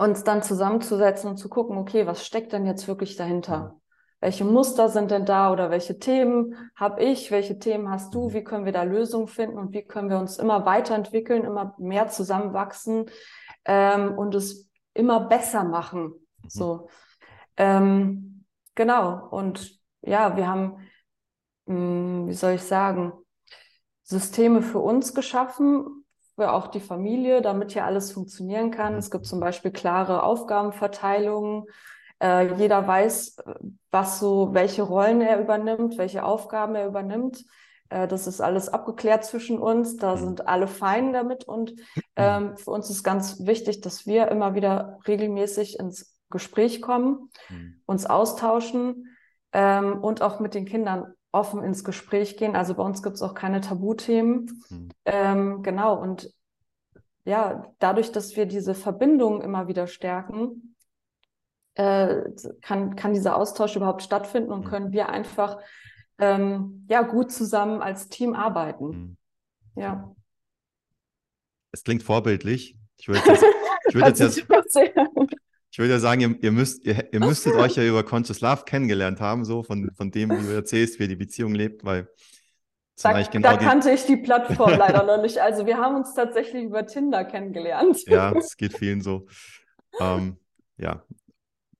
uns 0.00 0.24
dann 0.24 0.42
zusammenzusetzen 0.42 1.28
und 1.28 1.36
zu 1.36 1.50
gucken, 1.50 1.76
okay, 1.76 2.06
was 2.06 2.24
steckt 2.24 2.54
denn 2.54 2.64
jetzt 2.64 2.88
wirklich 2.88 3.16
dahinter? 3.16 3.78
Welche 4.18 4.44
Muster 4.44 4.88
sind 4.88 5.10
denn 5.10 5.26
da 5.26 5.52
oder 5.52 5.70
welche 5.70 5.98
Themen 5.98 6.54
habe 6.74 7.02
ich, 7.02 7.30
welche 7.30 7.58
Themen 7.58 7.90
hast 7.90 8.14
du, 8.14 8.32
wie 8.32 8.42
können 8.42 8.64
wir 8.64 8.72
da 8.72 8.82
Lösungen 8.82 9.28
finden 9.28 9.58
und 9.58 9.74
wie 9.74 9.82
können 9.82 10.08
wir 10.08 10.18
uns 10.18 10.38
immer 10.38 10.64
weiterentwickeln, 10.64 11.44
immer 11.44 11.74
mehr 11.78 12.08
zusammenwachsen 12.08 13.10
ähm, 13.66 14.16
und 14.16 14.34
es 14.34 14.70
immer 14.94 15.20
besser 15.20 15.64
machen. 15.64 16.04
Mhm. 16.04 16.48
So, 16.48 16.88
ähm, 17.58 18.46
genau. 18.74 19.28
Und 19.28 19.80
ja, 20.00 20.34
wir 20.34 20.48
haben, 20.48 20.88
mh, 21.66 21.74
hm, 21.74 22.26
wie 22.26 22.34
soll 22.34 22.52
ich 22.52 22.62
sagen, 22.62 23.12
Systeme 24.02 24.62
für 24.62 24.78
uns 24.78 25.14
geschaffen, 25.14 25.99
für 26.40 26.54
auch 26.54 26.68
die 26.68 26.80
Familie, 26.80 27.42
damit 27.42 27.72
hier 27.72 27.84
alles 27.84 28.12
funktionieren 28.12 28.70
kann. 28.70 28.94
Es 28.94 29.10
gibt 29.10 29.26
zum 29.26 29.40
Beispiel 29.40 29.70
klare 29.70 30.22
Aufgabenverteilungen. 30.22 31.64
Äh, 32.18 32.54
jeder 32.54 32.86
weiß, 32.88 33.36
was 33.90 34.18
so, 34.18 34.54
welche 34.54 34.80
Rollen 34.80 35.20
er 35.20 35.38
übernimmt, 35.38 35.98
welche 35.98 36.24
Aufgaben 36.24 36.74
er 36.76 36.86
übernimmt. 36.86 37.44
Äh, 37.90 38.08
das 38.08 38.26
ist 38.26 38.40
alles 38.40 38.70
abgeklärt 38.70 39.22
zwischen 39.22 39.58
uns. 39.58 39.98
Da 39.98 40.16
mhm. 40.16 40.20
sind 40.20 40.48
alle 40.48 40.66
fein 40.66 41.12
damit. 41.12 41.44
Und 41.44 41.74
ähm, 42.16 42.56
für 42.56 42.70
uns 42.70 42.88
ist 42.88 43.02
ganz 43.02 43.44
wichtig, 43.44 43.82
dass 43.82 44.06
wir 44.06 44.28
immer 44.28 44.54
wieder 44.54 44.98
regelmäßig 45.06 45.78
ins 45.78 46.18
Gespräch 46.30 46.80
kommen, 46.80 47.28
mhm. 47.50 47.82
uns 47.84 48.06
austauschen, 48.06 49.08
ähm, 49.52 50.02
und 50.02 50.22
auch 50.22 50.40
mit 50.40 50.54
den 50.54 50.64
Kindern 50.64 51.12
offen 51.32 51.62
ins 51.62 51.84
Gespräch 51.84 52.36
gehen. 52.36 52.56
Also 52.56 52.74
bei 52.74 52.82
uns 52.82 53.02
gibt 53.02 53.16
es 53.16 53.22
auch 53.22 53.34
keine 53.34 53.60
Tabuthemen. 53.60 54.62
Mhm. 54.68 54.88
Ähm, 55.04 55.62
genau, 55.62 56.00
und 56.00 56.32
ja, 57.24 57.66
dadurch, 57.78 58.12
dass 58.12 58.36
wir 58.36 58.46
diese 58.46 58.74
Verbindung 58.74 59.40
immer 59.42 59.68
wieder 59.68 59.86
stärken, 59.86 60.74
äh, 61.74 62.22
kann, 62.60 62.96
kann 62.96 63.14
dieser 63.14 63.36
Austausch 63.36 63.76
überhaupt 63.76 64.02
stattfinden 64.02 64.52
und 64.52 64.64
mhm. 64.64 64.68
können 64.68 64.92
wir 64.92 65.08
einfach 65.08 65.58
ähm, 66.18 66.86
ja, 66.88 67.02
gut 67.02 67.30
zusammen 67.30 67.80
als 67.80 68.08
Team 68.08 68.34
arbeiten. 68.34 68.86
Mhm. 68.86 69.16
Ja. 69.76 70.14
Es 71.72 71.84
klingt 71.84 72.02
vorbildlich. 72.02 72.76
Ich 72.98 73.08
würde 73.08 73.20
jetzt, 73.26 73.44
ich 73.88 73.94
würde 74.48 74.66
jetzt, 74.66 75.39
ich 75.70 75.78
würde 75.78 75.92
ja 75.92 75.98
sagen, 76.00 76.20
ihr, 76.20 76.36
ihr 76.42 76.52
müsst, 76.52 76.84
ihr, 76.84 77.12
ihr, 77.12 77.20
müsstet 77.20 77.54
euch 77.56 77.76
ja 77.76 77.84
über 77.84 78.02
Conscious 78.02 78.40
Love 78.40 78.64
kennengelernt 78.66 79.20
haben, 79.20 79.44
so 79.44 79.62
von, 79.62 79.90
von 79.94 80.10
dem, 80.10 80.30
wie 80.30 80.42
du 80.42 80.54
erzählst, 80.54 80.98
wie 80.98 81.08
die 81.08 81.16
Beziehung 81.16 81.54
lebt, 81.54 81.84
weil 81.84 82.08
da, 83.02 83.22
genau 83.22 83.52
da 83.52 83.56
kannte 83.56 83.90
ich 83.90 84.04
die 84.04 84.16
Plattform 84.16 84.70
leider 84.78 85.04
noch 85.04 85.22
nicht. 85.22 85.38
Also 85.38 85.66
wir 85.66 85.78
haben 85.78 85.96
uns 85.96 86.14
tatsächlich 86.14 86.64
über 86.64 86.86
Tinder 86.86 87.24
kennengelernt. 87.24 88.02
Ja, 88.06 88.32
es 88.36 88.56
geht 88.56 88.76
vielen 88.76 89.00
so. 89.00 89.26
Ähm, 89.98 90.36
ja, 90.76 91.04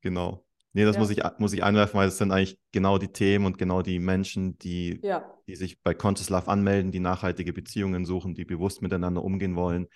genau. 0.00 0.44
Nee, 0.72 0.84
das 0.84 0.96
ja. 0.96 1.00
muss, 1.00 1.10
ich, 1.10 1.22
muss 1.38 1.52
ich 1.52 1.64
einwerfen, 1.64 1.98
weil 1.98 2.08
es 2.08 2.18
sind 2.18 2.30
eigentlich 2.30 2.58
genau 2.70 2.98
die 2.98 3.12
Themen 3.12 3.44
und 3.44 3.58
genau 3.58 3.82
die 3.82 3.98
Menschen, 3.98 4.56
die, 4.58 5.00
ja. 5.02 5.28
die 5.48 5.56
sich 5.56 5.82
bei 5.82 5.94
Conscious 5.94 6.30
Love 6.30 6.48
anmelden, 6.48 6.92
die 6.92 7.00
nachhaltige 7.00 7.52
Beziehungen 7.52 8.04
suchen, 8.04 8.34
die 8.34 8.44
bewusst 8.44 8.80
miteinander 8.80 9.24
umgehen 9.24 9.56
wollen, 9.56 9.88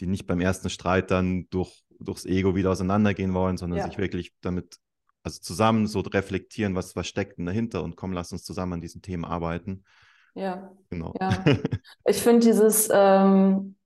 die 0.00 0.06
nicht 0.06 0.26
beim 0.26 0.40
ersten 0.40 0.68
Streit 0.68 1.10
dann 1.10 1.46
durch, 1.48 1.82
durchs 2.02 2.24
Ego 2.24 2.54
wieder 2.54 2.70
auseinandergehen 2.70 3.34
wollen, 3.34 3.56
sondern 3.56 3.78
ja. 3.78 3.86
sich 3.86 3.98
wirklich 3.98 4.32
damit, 4.40 4.78
also 5.22 5.40
zusammen 5.40 5.86
so 5.86 6.00
reflektieren, 6.00 6.74
was, 6.74 6.96
was 6.96 7.06
steckt 7.06 7.38
denn 7.38 7.46
dahinter 7.46 7.82
und 7.82 7.96
komm, 7.96 8.12
lass 8.12 8.32
uns 8.32 8.44
zusammen 8.44 8.74
an 8.74 8.80
diesen 8.80 9.02
Themen 9.02 9.24
arbeiten. 9.24 9.84
Ja. 10.34 10.72
Genau. 10.90 11.14
Ja. 11.20 11.44
Ich 12.04 12.22
finde 12.22 12.46
dieses, 12.46 12.88
ähm, 12.92 13.76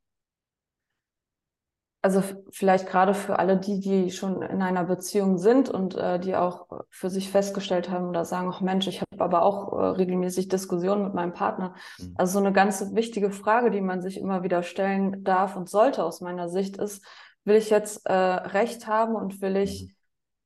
also 2.06 2.22
vielleicht 2.50 2.86
gerade 2.86 3.14
für 3.14 3.40
alle 3.40 3.58
die, 3.58 3.80
die 3.80 4.12
schon 4.12 4.40
in 4.40 4.62
einer 4.62 4.84
Beziehung 4.84 5.38
sind 5.38 5.68
und 5.68 5.96
äh, 5.96 6.20
die 6.20 6.36
auch 6.36 6.68
für 6.88 7.10
sich 7.10 7.30
festgestellt 7.30 7.90
haben 7.90 8.08
oder 8.08 8.24
sagen, 8.24 8.48
ach 8.48 8.60
Mensch, 8.60 8.86
ich 8.86 9.00
habe 9.00 9.24
aber 9.24 9.42
auch 9.42 9.72
äh, 9.72 9.86
regelmäßig 9.96 10.46
Diskussionen 10.46 11.02
mit 11.02 11.14
meinem 11.14 11.32
Partner. 11.32 11.74
Mhm. 11.98 12.14
Also 12.16 12.34
so 12.34 12.38
eine 12.38 12.52
ganz 12.52 12.94
wichtige 12.94 13.32
Frage, 13.32 13.72
die 13.72 13.80
man 13.80 14.02
sich 14.02 14.18
immer 14.18 14.44
wieder 14.44 14.62
stellen 14.62 15.24
darf 15.24 15.56
und 15.56 15.68
sollte 15.68 16.04
aus 16.04 16.20
meiner 16.20 16.48
Sicht 16.48 16.76
ist, 16.76 17.04
will 17.46 17.56
ich 17.56 17.70
jetzt 17.70 18.04
äh, 18.06 18.12
Recht 18.12 18.86
haben 18.86 19.14
und 19.14 19.40
will 19.40 19.56
ich 19.56 19.84
mhm. 19.84 19.96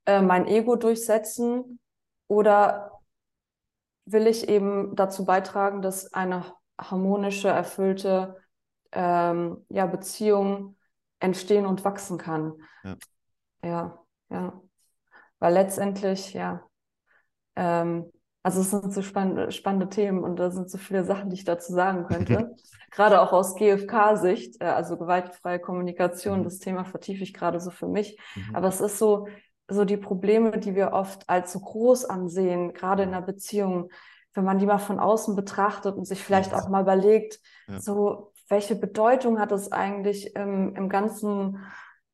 Äh, 0.06 0.22
mein 0.22 0.46
Ego 0.46 0.76
durchsetzen 0.76 1.78
oder 2.26 3.00
will 4.06 4.26
ich 4.26 4.48
eben 4.48 4.96
dazu 4.96 5.26
beitragen, 5.26 5.82
dass 5.82 6.14
eine 6.14 6.44
harmonische, 6.80 7.48
erfüllte 7.48 8.36
ähm, 8.92 9.64
ja, 9.68 9.84
Beziehung 9.84 10.78
entstehen 11.20 11.66
und 11.66 11.84
wachsen 11.84 12.16
kann. 12.16 12.54
Ja, 12.82 12.96
ja. 13.62 14.04
ja. 14.30 14.62
Weil 15.38 15.52
letztendlich, 15.52 16.32
ja, 16.32 16.66
ähm, 17.56 18.10
also 18.42 18.60
es 18.60 18.70
sind 18.70 18.92
so 18.92 19.02
spann 19.02 19.50
spannende 19.50 19.88
Themen 19.88 20.24
und 20.24 20.36
da 20.36 20.50
sind 20.50 20.70
so 20.70 20.78
viele 20.78 21.04
Sachen, 21.04 21.28
die 21.30 21.36
ich 21.36 21.44
dazu 21.44 21.72
sagen 21.72 22.06
könnte. 22.06 22.54
gerade 22.90 23.20
auch 23.20 23.32
aus 23.32 23.54
GfK-Sicht, 23.54 24.60
äh, 24.60 24.66
also 24.66 24.96
gewaltfreie 24.96 25.58
Kommunikation, 25.58 26.40
mhm. 26.40 26.44
das 26.44 26.58
Thema 26.58 26.84
vertiefe 26.84 27.22
ich 27.22 27.32
gerade 27.32 27.60
so 27.60 27.70
für 27.70 27.86
mich. 27.86 28.18
Mhm. 28.34 28.56
Aber 28.56 28.68
es 28.68 28.80
ist 28.80 28.98
so, 28.98 29.28
so 29.68 29.84
die 29.84 29.96
Probleme, 29.96 30.58
die 30.58 30.74
wir 30.74 30.92
oft 30.92 31.28
als 31.28 31.52
so 31.52 31.60
groß 31.60 32.06
ansehen, 32.06 32.72
gerade 32.72 33.04
in 33.04 33.10
einer 33.10 33.22
Beziehung, 33.22 33.90
wenn 34.34 34.44
man 34.44 34.58
die 34.58 34.66
mal 34.66 34.78
von 34.78 34.98
außen 34.98 35.36
betrachtet 35.36 35.96
und 35.96 36.04
sich 36.04 36.22
vielleicht 36.22 36.54
auch 36.54 36.68
mal 36.68 36.82
überlegt, 36.82 37.40
ja. 37.68 37.80
so 37.80 38.32
welche 38.48 38.74
Bedeutung 38.74 39.38
hat 39.38 39.52
es 39.52 39.70
eigentlich 39.70 40.34
im, 40.34 40.74
im 40.74 40.88
ganzen 40.88 41.58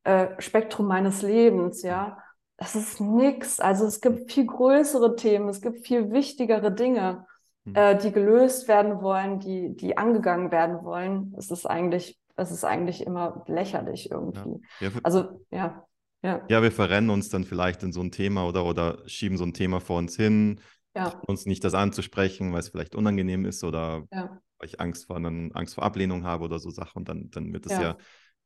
äh, 0.05 0.29
Spektrum 0.39 0.87
meines 0.87 1.23
Lebens, 1.23 1.83
ja? 1.83 2.19
Das 2.57 2.75
ist 2.75 3.01
nichts. 3.01 3.61
Also 3.61 3.85
es 3.85 4.01
gibt 4.01 4.33
viel 4.33 4.47
größere 4.47 5.17
Themen, 5.17 5.49
es 5.49 5.61
gibt 5.61 5.87
viel 5.87 6.11
wichtigere 6.11 6.73
Dinge, 6.73 7.27
mhm. 7.65 7.75
äh, 7.75 7.99
die 7.99 8.13
gelöst 8.13 8.67
werden 8.67 9.03
wollen, 9.03 9.41
die, 9.41 9.77
die 9.77 9.99
angegangen 9.99 10.51
werden 10.51 10.83
wollen. 10.85 11.35
Es 11.37 11.51
ist 11.51 11.67
eigentlich, 11.67 12.19
es 12.37 12.51
ist 12.51 12.65
eigentlich 12.65 13.05
immer 13.05 13.45
lächerlich 13.47 14.11
irgendwie. 14.11 14.61
Ja. 14.81 14.89
Ja, 14.89 15.01
also 15.03 15.45
ja. 15.51 15.87
Ja. 16.23 16.43
ja, 16.49 16.63
wir 16.63 16.73
verrennen 16.73 17.11
uns 17.11 17.29
dann 17.29 17.45
vielleicht 17.45 17.83
in 17.83 17.93
so 17.93 18.01
ein 18.01 18.11
Thema 18.11 18.49
oder, 18.49 18.65
oder 18.65 18.99
schieben 19.07 19.37
so 19.37 19.45
ein 19.45 19.53
Thema 19.53 19.81
vor 19.81 19.99
uns 19.99 20.17
hin, 20.17 20.61
ja. 20.97 21.21
uns 21.27 21.47
nicht 21.47 21.63
das 21.63 21.75
anzusprechen, 21.75 22.53
weil 22.53 22.61
es 22.61 22.71
vielleicht 22.71 22.97
unangenehm 22.97 23.45
ist 23.45 23.63
oder 23.63 24.05
ja. 24.11 24.41
weil 24.59 24.69
ich 24.69 24.81
Angst 24.81 25.07
vor, 25.07 25.21
dann 25.21 25.53
Angst 25.53 25.75
vor 25.77 25.85
Ablehnung 25.85 26.25
habe 26.25 26.45
oder 26.45 26.59
so 26.59 26.71
Sachen 26.71 26.99
und 27.01 27.09
dann, 27.09 27.31
dann 27.31 27.53
wird 27.53 27.67
es 27.67 27.73
ja. 27.73 27.97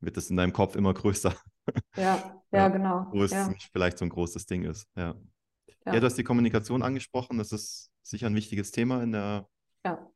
Ja, 0.01 0.05
wird 0.05 0.17
es 0.17 0.29
in 0.29 0.37
deinem 0.37 0.53
Kopf 0.53 0.75
immer 0.75 0.93
größer. 0.93 1.35
Ja, 1.95 2.41
ja, 2.51 2.67
genau. 2.67 3.07
Wo 3.11 3.23
es 3.23 3.31
nicht 3.47 3.69
vielleicht 3.71 3.99
so 3.99 4.03
ein 4.03 4.09
großes 4.09 4.45
Ding 4.45 4.63
ist. 4.63 4.87
Ja. 4.95 5.15
ja. 5.85 5.99
du 5.99 6.01
hast 6.05 6.17
die 6.17 6.23
Kommunikation 6.23 6.81
angesprochen. 6.81 7.37
Das 7.37 7.51
ist 7.51 7.91
sicher 8.01 8.27
ein 8.27 8.35
wichtiges 8.35 8.71
Thema 8.71 9.03
in 9.03 9.11
der 9.11 9.47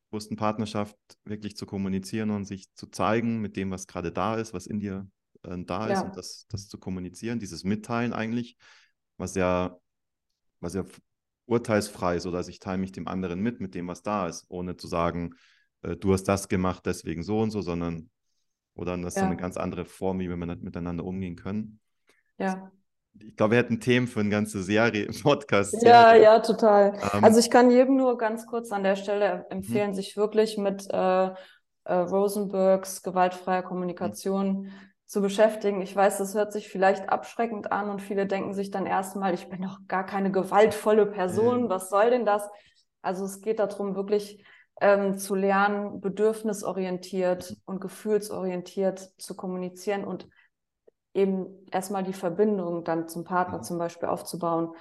bewussten 0.09 0.37
Partnerschaft, 0.37 0.97
wirklich 1.25 1.57
zu 1.57 1.65
kommunizieren 1.65 2.31
und 2.31 2.45
sich 2.45 2.73
zu 2.73 2.87
zeigen 2.87 3.41
mit 3.41 3.57
dem, 3.57 3.71
was 3.71 3.85
gerade 3.85 4.11
da 4.11 4.35
ist, 4.35 4.53
was 4.53 4.65
in 4.65 4.79
dir 4.79 5.07
äh, 5.43 5.57
da 5.65 5.87
ist 5.87 5.99
ja. 5.99 6.01
und 6.03 6.15
das, 6.15 6.45
das 6.49 6.67
zu 6.67 6.77
kommunizieren, 6.77 7.39
dieses 7.39 7.63
Mitteilen 7.63 8.13
eigentlich, 8.13 8.57
was 9.17 9.35
ja, 9.35 9.77
was 10.61 10.73
ja 10.73 10.85
urteilsfrei 11.47 12.15
ist 12.15 12.25
oder 12.25 12.37
also 12.37 12.49
ich 12.49 12.59
teile 12.59 12.77
mich 12.77 12.91
dem 12.91 13.07
anderen 13.07 13.41
mit, 13.41 13.59
mit 13.59 13.75
dem, 13.75 13.87
was 13.87 14.01
da 14.01 14.27
ist, 14.27 14.45
ohne 14.47 14.77
zu 14.77 14.87
sagen, 14.87 15.35
äh, 15.81 15.95
du 15.95 16.13
hast 16.13 16.23
das 16.23 16.47
gemacht, 16.47 16.85
deswegen 16.85 17.23
so 17.23 17.41
und 17.41 17.51
so, 17.51 17.61
sondern 17.61 18.09
oder 18.75 18.97
das 18.97 19.15
ja. 19.15 19.21
ist 19.21 19.27
eine 19.27 19.37
ganz 19.37 19.57
andere 19.57 19.85
Form, 19.85 20.19
wie 20.19 20.29
wir 20.29 20.37
miteinander 20.37 21.03
umgehen 21.03 21.35
können. 21.35 21.79
Ja. 22.37 22.71
Ich 23.17 23.35
glaube, 23.37 23.51
wir 23.51 23.59
hätten 23.59 23.79
Themen 23.79 24.07
für 24.07 24.19
eine 24.19 24.29
ganze 24.29 24.61
Serie, 24.61 25.07
Podcast. 25.23 25.73
-Serie. 25.73 25.87
Ja, 25.87 26.15
ja, 26.15 26.39
total. 26.39 26.99
Ähm, 27.13 27.23
also 27.23 27.39
ich 27.39 27.49
kann 27.49 27.71
jedem 27.71 27.95
nur 27.95 28.17
ganz 28.17 28.45
kurz 28.45 28.71
an 28.71 28.83
der 28.83 28.97
Stelle 28.97 29.45
empfehlen, 29.49 29.91
mhm. 29.91 29.95
sich 29.95 30.17
wirklich 30.17 30.57
mit 30.57 30.87
äh, 30.91 31.27
äh, 31.27 31.33
Rosenbergs 31.93 33.03
gewaltfreier 33.03 33.63
Kommunikation 33.63 34.63
mhm 34.63 34.71
zu 35.05 35.21
beschäftigen. 35.21 35.81
Ich 35.81 35.95
weiß, 35.95 36.17
das 36.17 36.33
hört 36.33 36.51
sich 36.51 36.69
vielleicht 36.69 37.09
abschreckend 37.09 37.71
an 37.71 37.89
und 37.89 38.01
viele 38.01 38.25
denken 38.25 38.53
sich 38.53 38.71
dann 38.71 38.85
erstmal, 38.85 39.33
ich 39.33 39.49
bin 39.49 39.61
doch 39.61 39.79
gar 39.87 40.05
keine 40.05 40.31
gewaltvolle 40.31 41.05
Person, 41.05 41.63
mhm. 41.63 41.69
was 41.69 41.89
soll 41.89 42.09
denn 42.09 42.25
das? 42.25 42.49
Also 43.01 43.25
es 43.25 43.41
geht 43.41 43.59
darum, 43.59 43.95
wirklich 43.95 44.43
ähm, 44.81 45.17
zu 45.17 45.35
lernen, 45.35 46.01
bedürfnisorientiert 46.01 47.51
mhm. 47.51 47.57
und 47.65 47.81
gefühlsorientiert 47.81 49.11
zu 49.17 49.35
kommunizieren 49.35 50.03
und 50.03 50.27
eben 51.13 51.65
erstmal 51.71 52.03
die 52.03 52.13
Verbindung 52.13 52.83
dann 52.83 53.07
zum 53.07 53.23
Partner 53.23 53.59
mhm. 53.59 53.63
zum 53.63 53.77
Beispiel 53.77 54.09
aufzubauen 54.09 54.75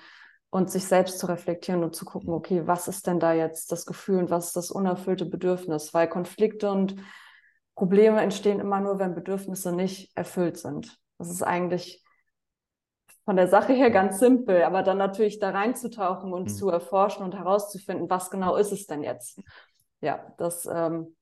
und 0.51 0.71
sich 0.71 0.87
selbst 0.87 1.19
zu 1.19 1.27
reflektieren 1.27 1.85
und 1.85 1.95
zu 1.95 2.05
gucken, 2.05 2.31
mhm. 2.31 2.37
okay, 2.37 2.67
was 2.67 2.89
ist 2.89 3.07
denn 3.07 3.21
da 3.21 3.33
jetzt 3.33 3.73
das 3.73 3.87
Gefühl 3.87 4.19
und 4.19 4.31
was 4.31 4.49
ist 4.49 4.57
das 4.57 4.71
unerfüllte 4.71 5.27
Bedürfnis? 5.27 5.95
Weil 5.95 6.09
Konflikte 6.09 6.71
und 6.71 6.97
Probleme 7.75 8.21
entstehen 8.21 8.61
immer 8.61 8.81
nur, 8.81 8.99
wenn 8.99 9.15
Bedürfnisse 9.15 9.73
nicht 9.73 10.17
erfüllt 10.17 10.59
sind. 10.59 10.99
Das 11.19 11.31
ist 11.31 11.43
eigentlich 11.43 12.05
von 13.25 13.37
der 13.37 13.49
Sache 13.49 13.73
her 13.73 13.91
ganz 13.91 14.19
simpel, 14.19 14.63
aber 14.65 14.83
dann 14.83 14.99
natürlich 14.99 15.39
da 15.39 15.51
reinzutauchen 15.51 16.33
und 16.33 16.45
mhm. 16.45 16.49
zu 16.49 16.69
erforschen 16.69 17.25
und 17.25 17.35
herauszufinden, 17.35 18.11
was 18.11 18.31
genau 18.31 18.57
ist 18.57 18.73
es 18.73 18.87
denn 18.87 19.03
jetzt? 19.03 19.41
Ja, 20.05 20.35
das 20.38 20.67
ähm, 20.71 21.17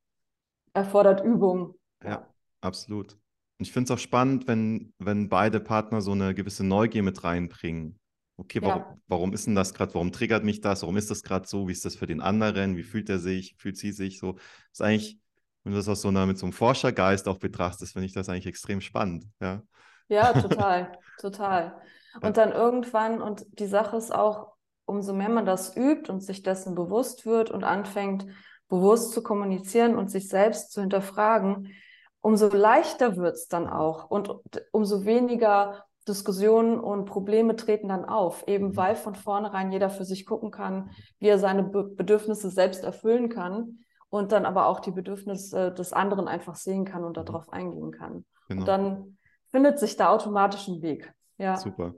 erfordert 0.73 1.25
Übung. 1.25 1.75
Ja, 2.05 2.27
absolut. 2.61 3.13
Und 3.59 3.67
ich 3.67 3.73
finde 3.73 3.93
es 3.93 3.97
auch 3.97 4.03
spannend, 4.03 4.49
wenn, 4.49 4.93
wenn 4.99 5.29
beide 5.29 5.61
Partner 5.61 6.01
so 6.01 6.13
eine 6.13 6.35
gewisse 6.35 6.65
Neugier 6.65 7.03
mit 7.03 7.23
reinbringen. 7.23 7.99
Okay, 8.37 8.61
warum, 8.61 8.83
ja. 8.83 8.97
warum 9.07 9.33
ist 9.33 9.47
denn 9.47 9.55
das 9.55 9.73
gerade? 9.73 9.95
Warum 9.95 10.11
triggert 10.11 10.43
mich 10.43 10.61
das? 10.61 10.83
Warum 10.83 10.97
ist 10.97 11.11
das 11.11 11.23
gerade 11.23 11.47
so? 11.47 11.69
Wie 11.69 11.73
ist 11.73 11.85
das 11.85 11.95
für 11.95 12.07
den 12.07 12.21
anderen? 12.21 12.77
Wie 12.77 12.83
fühlt 12.83 13.09
er 13.09 13.19
sich? 13.19 13.55
Fühlt 13.57 13.77
sie 13.77 13.93
sich 13.93 14.19
so? 14.19 14.33
Das 14.33 14.43
ist 14.73 14.83
eigentlich 14.83 15.23
wenn 15.65 15.73
du 15.73 15.79
das 15.79 15.89
aus 15.89 16.03
so 16.03 16.09
einer, 16.09 16.27
mit 16.27 16.39
so 16.39 16.47
einem 16.47 16.53
Forschergeist 16.53 17.29
auch 17.29 17.39
betrachtest, 17.39 17.93
finde 17.93 18.07
ich 18.07 18.13
das 18.13 18.29
eigentlich 18.29 18.47
extrem 18.47 18.81
spannend. 18.81 19.27
Ja, 19.41 19.63
ja 20.09 20.33
total, 20.33 20.99
total. 21.21 21.81
Und 22.17 22.25
ja. 22.25 22.31
dann 22.31 22.53
irgendwann, 22.53 23.23
und 23.23 23.47
die 23.59 23.67
Sache 23.67 23.97
ist 23.97 24.13
auch, 24.13 24.53
umso 24.85 25.15
mehr 25.15 25.29
man 25.29 25.47
das 25.47 25.77
übt 25.77 26.11
und 26.11 26.21
sich 26.21 26.43
dessen 26.43 26.75
bewusst 26.75 27.25
wird 27.25 27.51
und 27.51 27.63
anfängt, 27.63 28.27
bewusst 28.73 29.13
zu 29.13 29.23
kommunizieren 29.23 29.97
und 29.97 30.11
sich 30.11 30.29
selbst 30.29 30.73
zu 30.73 30.81
hinterfragen, 30.81 31.75
umso 32.23 32.49
leichter 32.49 33.19
wird 33.19 33.35
es 33.35 33.47
dann 33.47 33.69
auch 33.69 34.09
und 34.09 34.31
umso 34.73 35.05
weniger 35.05 35.85
Diskussionen 36.09 36.81
und 36.81 37.05
Probleme 37.05 37.55
treten 37.55 37.89
dann 37.89 38.07
auf, 38.07 38.49
eben 38.49 38.69
mhm. 38.69 38.77
weil 38.77 38.97
von 38.97 39.15
vornherein 39.15 39.73
jeder 39.73 39.91
für 39.91 40.07
sich 40.07 40.25
gucken 40.25 40.51
kann, 40.51 40.89
wie 41.19 41.29
er 41.29 41.39
seine 41.39 41.65
Be 41.65 41.85
Bedürfnisse 41.85 42.49
selbst 42.49 42.83
erfüllen 42.83 43.29
kann 43.29 43.81
und 44.09 44.33
dann 44.33 44.47
aber 44.47 44.69
auch 44.69 44.81
die 44.81 44.91
Bedürfnisse 44.91 45.71
des 45.73 45.93
anderen 45.93 46.27
einfach 46.27 46.55
sehen 46.55 46.87
kann 46.87 47.05
und 47.05 47.19
mhm. 47.19 47.27
darauf 47.27 47.53
eingehen 47.53 47.93
kann. 47.93 48.25
Genau. 48.49 48.63
Und 48.63 48.69
dann 48.69 49.19
findet 49.51 49.81
sich 49.81 49.99
da 49.99 50.09
automatisch 50.09 50.67
ein 50.67 50.81
Weg. 50.81 51.13
Ja. 51.37 51.59
Super. 51.59 51.93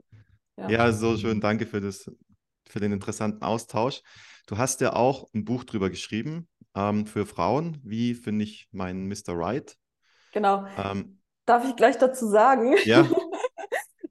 Ja. 0.57 0.69
ja, 0.69 0.91
so 0.91 1.15
schön. 1.15 1.39
Danke 1.39 1.67
für 1.67 1.79
das 1.79 2.11
für 2.67 2.81
den 2.81 2.91
interessanten 2.91 3.43
Austausch. 3.43 4.01
Du 4.45 4.57
hast 4.57 4.81
ja 4.81 4.93
auch 4.93 5.29
ein 5.33 5.45
Buch 5.45 5.63
drüber 5.63 5.89
geschrieben 5.89 6.49
ähm, 6.75 7.05
für 7.05 7.25
Frauen. 7.25 7.79
Wie 7.83 8.13
finde 8.13 8.43
ich 8.43 8.67
meinen 8.71 9.07
Mr. 9.07 9.29
Right? 9.29 9.75
Genau. 10.33 10.65
Ähm, 10.77 11.19
Darf 11.45 11.63
ich 11.67 11.75
gleich 11.75 11.97
dazu 11.97 12.27
sagen? 12.27 12.75
Ja. 12.85 13.05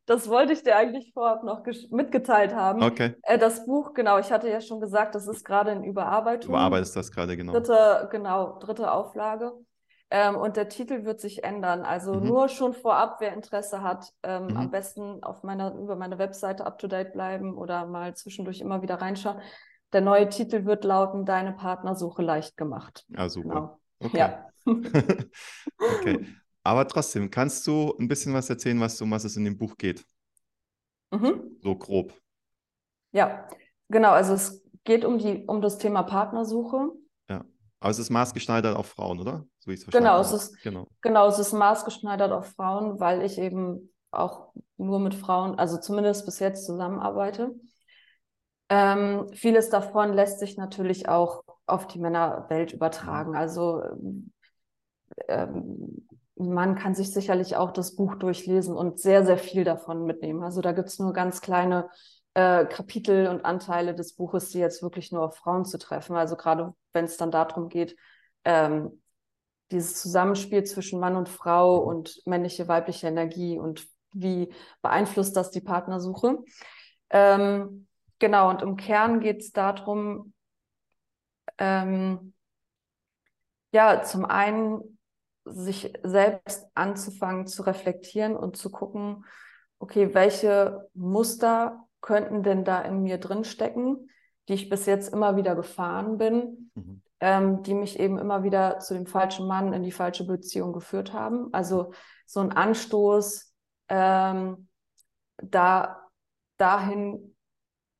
Das 0.06 0.28
wollte 0.28 0.52
ich 0.52 0.62
dir 0.62 0.76
eigentlich 0.76 1.12
vorab 1.14 1.44
noch 1.44 1.64
mitgeteilt 1.90 2.54
haben. 2.54 2.82
Okay. 2.82 3.14
Äh, 3.22 3.38
das 3.38 3.64
Buch, 3.64 3.94
genau, 3.94 4.18
ich 4.18 4.30
hatte 4.30 4.50
ja 4.50 4.60
schon 4.60 4.78
gesagt, 4.78 5.14
das 5.14 5.26
ist 5.26 5.44
gerade 5.44 5.70
in 5.70 5.82
Überarbeitung. 5.82 6.50
Überarbeitest 6.50 6.94
das 6.94 7.10
gerade, 7.10 7.36
genau. 7.36 7.54
Dritte, 7.54 8.08
genau, 8.10 8.58
dritte 8.58 8.92
Auflage. 8.92 9.52
Ähm, 10.10 10.36
und 10.36 10.56
der 10.56 10.68
Titel 10.68 11.04
wird 11.04 11.20
sich 11.20 11.42
ändern. 11.42 11.82
Also 11.82 12.14
mhm. 12.14 12.26
nur 12.28 12.48
schon 12.48 12.74
vorab, 12.74 13.16
wer 13.20 13.32
Interesse 13.32 13.82
hat, 13.82 14.10
ähm, 14.22 14.48
mhm. 14.48 14.56
am 14.56 14.70
besten 14.70 15.22
auf 15.24 15.42
meiner, 15.42 15.74
über 15.74 15.96
meine 15.96 16.18
Webseite 16.18 16.66
up 16.66 16.78
to 16.78 16.86
date 16.86 17.12
bleiben 17.12 17.56
oder 17.56 17.86
mal 17.86 18.14
zwischendurch 18.14 18.60
immer 18.60 18.82
wieder 18.82 18.96
reinschauen. 18.96 19.40
Der 19.94 20.00
neue 20.00 20.28
Titel 20.28 20.66
wird 20.66 20.84
lauten: 20.84 21.24
Deine 21.24 21.52
Partnersuche 21.52 22.20
leicht 22.20 22.56
gemacht. 22.56 23.06
Ja, 23.08 23.28
super. 23.28 23.48
Genau. 23.48 23.80
Okay. 24.00 24.18
Ja. 24.18 24.50
okay. 25.78 26.26
Aber 26.64 26.88
trotzdem, 26.88 27.30
kannst 27.30 27.66
du 27.66 27.94
ein 27.98 28.08
bisschen 28.08 28.34
was 28.34 28.50
erzählen, 28.50 28.80
was, 28.80 29.00
um 29.00 29.10
was 29.10 29.24
es 29.24 29.36
in 29.36 29.44
dem 29.44 29.56
Buch 29.56 29.76
geht? 29.76 30.04
Mhm. 31.12 31.58
So 31.62 31.76
grob. 31.76 32.12
Ja, 33.12 33.46
genau. 33.88 34.10
Also 34.10 34.32
es 34.34 34.64
geht 34.82 35.04
um, 35.04 35.18
die, 35.18 35.44
um 35.46 35.60
das 35.62 35.78
Thema 35.78 36.02
Partnersuche. 36.02 36.90
Ja, 37.28 37.44
aber 37.78 37.90
es 37.90 37.98
ist 38.00 38.10
maßgeschneidert 38.10 38.76
auf 38.76 38.86
Frauen, 38.86 39.20
oder? 39.20 39.46
So 39.58 39.70
wie 39.70 39.74
ich 39.74 39.80
es 39.80 39.84
verstanden 39.84 40.06
genau, 40.06 40.18
habe. 40.18 40.26
Es 40.26 40.32
ist, 40.32 40.62
genau. 40.62 40.88
genau, 41.02 41.28
es 41.28 41.38
ist 41.38 41.52
maßgeschneidert 41.52 42.32
auf 42.32 42.46
Frauen, 42.46 42.98
weil 42.98 43.22
ich 43.22 43.38
eben 43.38 43.94
auch 44.10 44.52
nur 44.76 44.98
mit 44.98 45.14
Frauen, 45.14 45.56
also 45.56 45.78
zumindest 45.78 46.24
bis 46.24 46.40
jetzt 46.40 46.66
zusammenarbeite. 46.66 47.54
Ähm, 48.76 49.28
vieles 49.32 49.70
davon 49.70 50.12
lässt 50.14 50.40
sich 50.40 50.56
natürlich 50.56 51.08
auch 51.08 51.44
auf 51.64 51.86
die 51.86 52.00
Männerwelt 52.00 52.72
übertragen. 52.72 53.30
Mhm. 53.30 53.36
Also 53.36 53.82
ähm, 55.28 56.08
man 56.34 56.74
kann 56.74 56.96
sich 56.96 57.12
sicherlich 57.12 57.54
auch 57.54 57.70
das 57.70 57.94
Buch 57.94 58.16
durchlesen 58.16 58.76
und 58.76 58.98
sehr, 58.98 59.24
sehr 59.24 59.38
viel 59.38 59.62
davon 59.62 60.04
mitnehmen. 60.06 60.42
Also 60.42 60.60
da 60.60 60.72
gibt 60.72 60.88
es 60.88 60.98
nur 60.98 61.12
ganz 61.12 61.40
kleine 61.40 61.88
äh, 62.34 62.66
Kapitel 62.66 63.28
und 63.28 63.44
Anteile 63.44 63.94
des 63.94 64.14
Buches, 64.16 64.50
die 64.50 64.58
jetzt 64.58 64.82
wirklich 64.82 65.12
nur 65.12 65.22
auf 65.22 65.36
Frauen 65.36 65.64
zu 65.64 65.78
treffen. 65.78 66.16
Also 66.16 66.34
gerade 66.34 66.74
wenn 66.92 67.04
es 67.04 67.16
dann 67.16 67.30
darum 67.30 67.68
geht, 67.68 67.94
ähm, 68.44 69.00
dieses 69.70 70.02
Zusammenspiel 70.02 70.64
zwischen 70.64 70.98
Mann 70.98 71.14
und 71.14 71.28
Frau 71.28 71.78
und 71.78 72.20
männliche, 72.26 72.66
weibliche 72.66 73.06
Energie 73.06 73.56
und 73.56 73.86
wie 74.12 74.52
beeinflusst 74.82 75.36
das 75.36 75.52
die 75.52 75.60
Partnersuche. 75.60 76.38
Ähm, 77.10 77.86
genau, 78.24 78.48
und 78.48 78.62
im 78.62 78.76
Kern 78.76 79.20
geht 79.20 79.42
es 79.42 79.52
darum, 79.52 80.32
ähm, 81.58 82.32
ja, 83.70 84.02
zum 84.02 84.24
einen 84.24 84.98
sich 85.44 85.92
selbst 86.02 86.66
anzufangen 86.74 87.46
zu 87.46 87.64
reflektieren 87.64 88.34
und 88.34 88.56
zu 88.56 88.70
gucken, 88.70 89.26
okay, 89.78 90.14
welche 90.14 90.88
Muster 90.94 91.86
könnten 92.00 92.42
denn 92.42 92.64
da 92.64 92.80
in 92.80 93.02
mir 93.02 93.18
drin 93.18 93.44
stecken, 93.44 94.08
die 94.48 94.54
ich 94.54 94.70
bis 94.70 94.86
jetzt 94.86 95.12
immer 95.12 95.36
wieder 95.36 95.54
gefahren 95.54 96.16
bin, 96.16 96.70
mhm. 96.74 97.02
ähm, 97.20 97.62
die 97.62 97.74
mich 97.74 98.00
eben 98.00 98.16
immer 98.16 98.42
wieder 98.42 98.78
zu 98.78 98.94
dem 98.94 99.04
falschen 99.04 99.46
Mann 99.46 99.74
in 99.74 99.82
die 99.82 99.92
falsche 99.92 100.26
Beziehung 100.26 100.72
geführt 100.72 101.12
haben. 101.12 101.52
Also 101.52 101.92
so 102.24 102.40
ein 102.40 102.52
Anstoß, 102.52 103.54
ähm, 103.90 104.68
da 105.36 106.00
dahin 106.56 107.33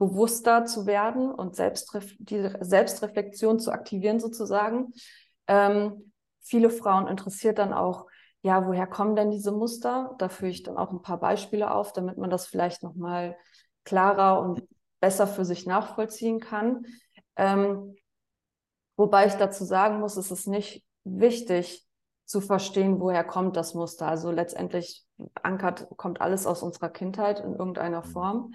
bewusster 0.05 0.65
zu 0.65 0.87
werden 0.87 1.31
und 1.31 1.57
Selbstref 1.57 2.15
die 2.19 2.51
Selbstreflexion 2.61 3.59
zu 3.59 3.71
aktivieren 3.71 4.21
sozusagen. 4.21 4.93
Ähm, 5.47 6.13
viele 6.41 6.71
Frauen 6.71 7.07
interessiert 7.07 7.59
dann 7.59 7.73
auch, 7.73 8.07
ja, 8.43 8.67
woher 8.67 8.87
kommen 8.87 9.17
denn 9.17 9.31
diese 9.31 9.53
Muster? 9.53 10.15
Da 10.19 10.29
führe 10.29 10.51
ich 10.51 10.63
dann 10.63 10.77
auch 10.77 10.93
ein 10.93 11.01
paar 11.01 11.19
Beispiele 11.19 11.71
auf, 11.71 11.93
damit 11.93 12.19
man 12.19 12.29
das 12.29 12.47
vielleicht 12.47 12.83
nochmal 12.83 13.37
klarer 13.85 14.41
und 14.41 14.63
besser 15.01 15.27
für 15.27 15.47
sich 15.47 15.67
nachvollziehen 15.67 16.41
kann. 16.41 16.85
Ähm, 17.37 17.95
wobei 18.97 19.27
ich 19.27 19.35
dazu 19.35 19.65
sagen 19.65 20.01
muss, 20.01 20.17
es 20.17 20.31
ist 20.31 20.47
nicht 20.47 20.85
wichtig 21.05 21.87
zu 22.27 22.43
verstehen, 22.43 23.01
woher 23.01 23.25
kommt 23.25 23.57
das 23.57 23.75
Muster. 23.75 24.07
Also 24.07 24.31
letztendlich 24.31 25.05
ankert, 25.43 25.89
kommt 25.97 26.21
alles 26.21 26.47
aus 26.47 26.63
unserer 26.63 26.91
Kindheit 26.91 27.41
in 27.41 27.55
irgendeiner 27.55 28.05
mhm. 28.05 28.11
Form. 28.11 28.55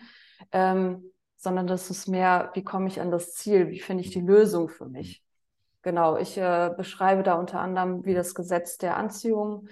Ähm, 0.51 1.11
sondern 1.39 1.67
das 1.67 1.89
ist 1.89 2.07
mehr, 2.07 2.51
wie 2.53 2.63
komme 2.65 2.89
ich 2.89 2.99
an 2.99 3.11
das 3.11 3.33
Ziel, 3.33 3.69
wie 3.69 3.79
finde 3.79 4.03
ich 4.03 4.11
die 4.11 4.19
Lösung 4.19 4.67
für 4.67 4.85
mich. 4.85 5.23
Genau, 5.81 6.17
ich 6.17 6.37
äh, 6.37 6.73
beschreibe 6.75 7.23
da 7.23 7.35
unter 7.35 7.61
anderem, 7.61 8.03
wie 8.03 8.13
das 8.13 8.35
Gesetz 8.35 8.77
der 8.77 8.97
Anziehung, 8.97 9.69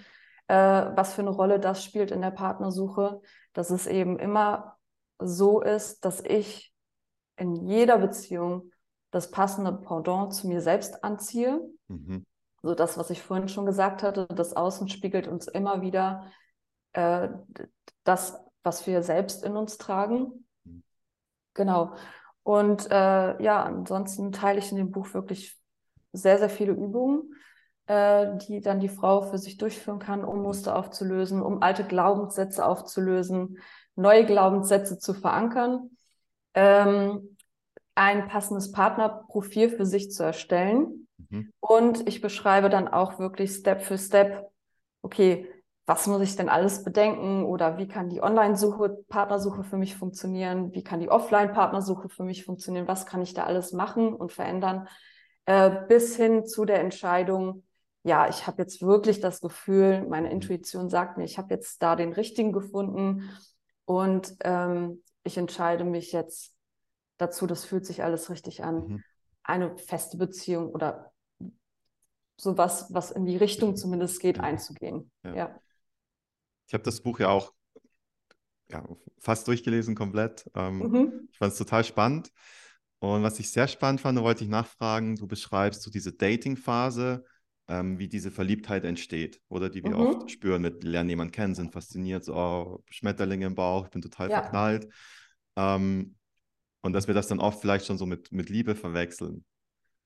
äh, 0.47 0.55
was 0.55 1.13
für 1.13 1.21
eine 1.21 1.29
Rolle 1.29 1.59
das 1.59 1.83
spielt 1.83 2.11
in 2.11 2.21
der 2.21 2.31
Partnersuche, 2.31 3.19
dass 3.51 3.69
es 3.69 3.85
eben 3.85 4.17
immer 4.17 4.77
so 5.19 5.61
ist, 5.61 6.05
dass 6.05 6.21
ich 6.21 6.73
in 7.35 7.55
jeder 7.55 7.97
Beziehung 7.97 8.71
das 9.11 9.29
passende 9.29 9.73
Pendant 9.73 10.33
zu 10.33 10.47
mir 10.47 10.61
selbst 10.61 11.03
anziehe. 11.03 11.59
Mhm. 11.89 12.25
So 12.61 12.75
das, 12.75 12.97
was 12.97 13.09
ich 13.09 13.21
vorhin 13.21 13.49
schon 13.49 13.65
gesagt 13.65 14.03
hatte, 14.03 14.25
das 14.27 14.55
Außen 14.55 14.87
spiegelt 14.87 15.27
uns 15.27 15.47
immer 15.47 15.81
wieder 15.81 16.31
äh, 16.93 17.27
das, 18.05 18.39
was 18.63 18.87
wir 18.87 19.03
selbst 19.03 19.43
in 19.43 19.57
uns 19.57 19.77
tragen. 19.77 20.46
Genau. 21.57 21.95
Und 22.43 22.89
äh, 22.89 23.43
ja, 23.43 23.63
ansonsten 23.63 24.31
teile 24.31 24.59
ich 24.59 24.71
in 24.71 24.77
dem 24.77 24.91
Buch 24.91 25.13
wirklich 25.13 25.57
sehr, 26.13 26.37
sehr 26.37 26.49
viele 26.49 26.71
Übungen, 26.71 27.33
äh, 27.87 28.37
die 28.47 28.61
dann 28.61 28.79
die 28.79 28.87
Frau 28.87 29.23
für 29.23 29.37
sich 29.37 29.57
durchführen 29.57 29.99
kann, 29.99 30.23
um 30.23 30.43
Muster 30.43 30.77
aufzulösen, 30.77 31.41
um 31.41 31.61
alte 31.61 31.83
Glaubenssätze 31.83 32.65
aufzulösen, 32.65 33.57
neue 33.95 34.25
Glaubenssätze 34.25 34.99
zu 34.99 35.13
verankern, 35.13 35.89
ähm, 36.53 37.35
ein 37.95 38.27
passendes 38.27 38.71
Partnerprofil 38.71 39.69
für 39.69 39.85
sich 39.85 40.11
zu 40.11 40.23
erstellen. 40.23 41.07
Mhm. 41.29 41.51
Und 41.59 42.07
ich 42.07 42.21
beschreibe 42.21 42.69
dann 42.69 42.87
auch 42.87 43.17
wirklich 43.19 43.55
Step 43.55 43.81
für 43.81 43.97
Step, 43.97 44.47
okay, 45.01 45.49
was 45.87 46.05
muss 46.05 46.21
ich 46.21 46.35
denn 46.35 46.49
alles 46.49 46.83
bedenken 46.83 47.45
oder 47.45 47.77
wie 47.77 47.87
kann 47.87 48.09
die 48.09 48.21
Online-Suche, 48.21 49.05
Partnersuche 49.07 49.63
für 49.63 49.77
mich 49.77 49.95
funktionieren, 49.95 50.73
wie 50.73 50.83
kann 50.83 50.99
die 50.99 51.09
Offline-Partnersuche 51.09 52.09
für 52.09 52.25
mich 52.25 52.43
funktionieren, 52.43 52.89
was 52.89 53.05
kann 53.05 53.21
ich 53.21 53.33
da 53.33 53.45
alles 53.45 53.71
machen 53.71 54.13
und 54.13 54.33
verändern, 54.33 54.89
äh, 55.45 55.71
bis 55.87 56.17
hin 56.17 56.45
zu 56.45 56.65
der 56.65 56.81
Entscheidung, 56.81 57.63
ja, 58.03 58.27
ich 58.27 58.47
habe 58.47 58.61
jetzt 58.61 58.81
wirklich 58.81 59.21
das 59.21 59.39
Gefühl, 59.39 60.05
meine 60.09 60.29
Intuition 60.29 60.89
sagt 60.89 61.17
mir, 61.17 61.23
ich 61.23 61.37
habe 61.37 61.53
jetzt 61.53 61.81
da 61.81 61.95
den 61.95 62.11
richtigen 62.11 62.51
gefunden 62.51 63.29
und 63.85 64.35
ähm, 64.43 65.03
ich 65.23 65.37
entscheide 65.37 65.85
mich 65.85 66.11
jetzt 66.11 66.53
dazu, 67.15 67.47
das 67.47 67.63
fühlt 67.63 67.85
sich 67.85 68.03
alles 68.03 68.29
richtig 68.29 68.61
an, 68.61 68.75
mhm. 68.75 69.03
eine 69.41 69.77
feste 69.77 70.17
Beziehung 70.17 70.69
oder 70.69 71.13
sowas, 72.35 72.93
was 72.93 73.11
in 73.11 73.25
die 73.25 73.37
Richtung 73.37 73.77
zumindest 73.77 74.19
geht, 74.19 74.35
ja. 74.35 74.43
einzugehen. 74.43 75.09
Ja. 75.23 75.33
ja. 75.33 75.59
Ich 76.67 76.73
habe 76.73 76.83
das 76.83 77.01
Buch 77.01 77.19
ja 77.19 77.29
auch 77.29 77.53
ja, 78.69 78.83
fast 79.19 79.47
durchgelesen 79.47 79.95
komplett. 79.95 80.49
Ähm, 80.55 80.79
mhm. 80.79 81.29
Ich 81.31 81.37
fand 81.37 81.53
es 81.53 81.57
total 81.57 81.83
spannend. 81.83 82.31
Und 82.99 83.23
was 83.23 83.39
ich 83.39 83.51
sehr 83.51 83.67
spannend 83.67 84.01
fand, 84.01 84.19
wollte 84.19 84.43
ich 84.43 84.49
nachfragen, 84.49 85.15
du 85.15 85.27
beschreibst 85.27 85.83
so 85.83 85.91
diese 85.91 86.13
Dating-Phase, 86.13 87.23
ähm, 87.67 87.99
wie 87.99 88.07
diese 88.07 88.31
Verliebtheit 88.31 88.85
entsteht 88.85 89.41
oder 89.49 89.69
die 89.69 89.83
wir 89.83 89.91
mhm. 89.91 89.97
oft 89.97 90.31
spüren 90.31 90.61
mit 90.61 90.83
lernen 90.83 91.09
jemanden 91.09 91.31
kennen, 91.31 91.55
sind 91.55 91.73
fasziniert, 91.73 92.23
so 92.23 92.35
oh, 92.35 92.83
Schmetterlinge 92.89 93.45
im 93.45 93.55
Bauch, 93.55 93.85
ich 93.85 93.91
bin 93.91 94.01
total 94.01 94.29
ja. 94.29 94.41
verknallt. 94.41 94.87
Ähm, 95.55 96.15
und 96.81 96.93
dass 96.93 97.07
wir 97.07 97.13
das 97.13 97.27
dann 97.27 97.39
oft 97.39 97.61
vielleicht 97.61 97.85
schon 97.85 97.97
so 97.97 98.05
mit, 98.05 98.31
mit 98.31 98.49
Liebe 98.49 98.75
verwechseln. 98.75 99.45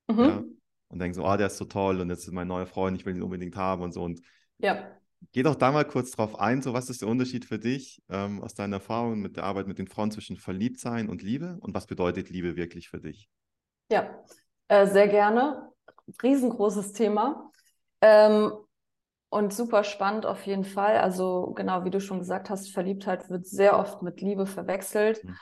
Mhm. 0.08 0.20
Ja? 0.20 0.44
Und 0.88 1.00
denken 1.00 1.14
so, 1.14 1.26
oh, 1.26 1.38
der 1.38 1.48
ist 1.48 1.58
so 1.58 1.66
toll 1.66 2.02
und 2.02 2.10
jetzt 2.10 2.26
ist 2.26 2.34
mein 2.34 2.48
neuer 2.48 2.66
Freund, 2.66 2.98
ich 2.98 3.06
will 3.06 3.16
ihn 3.16 3.24
unbedingt 3.24 3.56
haben 3.56 3.84
und 3.84 3.94
so. 3.94 4.04
Und 4.04 4.22
ja. 4.58 4.92
Geh 5.32 5.44
doch 5.44 5.56
da 5.56 5.72
mal 5.72 5.86
kurz 5.86 6.12
drauf 6.12 6.40
ein, 6.40 6.62
so 6.62 6.74
was 6.74 6.90
ist 6.90 7.02
der 7.02 7.08
Unterschied 7.10 7.46
für 7.46 7.60
dich 7.60 8.02
ähm, 8.10 8.42
aus 8.42 8.54
deiner 8.54 8.78
Erfahrung 8.78 9.20
mit 9.22 9.38
der 9.38 9.44
Arbeit 9.44 9.68
mit 9.68 9.78
den 9.78 9.88
Frauen 9.88 10.12
zwischen 10.12 10.36
Verliebtsein 10.36 11.10
und 11.10 11.22
Liebe 11.22 11.58
und 11.62 11.74
was 11.74 11.86
bedeutet 11.88 12.30
Liebe 12.30 12.56
wirklich 12.56 12.90
für 12.90 13.00
dich? 13.00 13.30
Ja, 13.90 14.24
äh, 14.68 14.88
sehr 14.88 15.08
gerne. 15.08 15.70
Riesengroßes 16.22 16.94
Thema 16.94 17.52
ähm, 18.02 18.52
und 19.30 19.54
super 19.54 19.84
spannend 19.84 20.26
auf 20.26 20.46
jeden 20.46 20.66
Fall. 20.66 20.98
Also 20.98 21.54
genau 21.56 21.86
wie 21.86 21.92
du 21.92 22.02
schon 22.02 22.20
gesagt 22.20 22.50
hast, 22.50 22.72
Verliebtheit 22.72 23.30
wird 23.30 23.46
sehr 23.46 23.78
oft 23.78 24.02
mit 24.02 24.22
Liebe 24.22 24.46
verwechselt. 24.46 25.24
Mhm. 25.24 25.38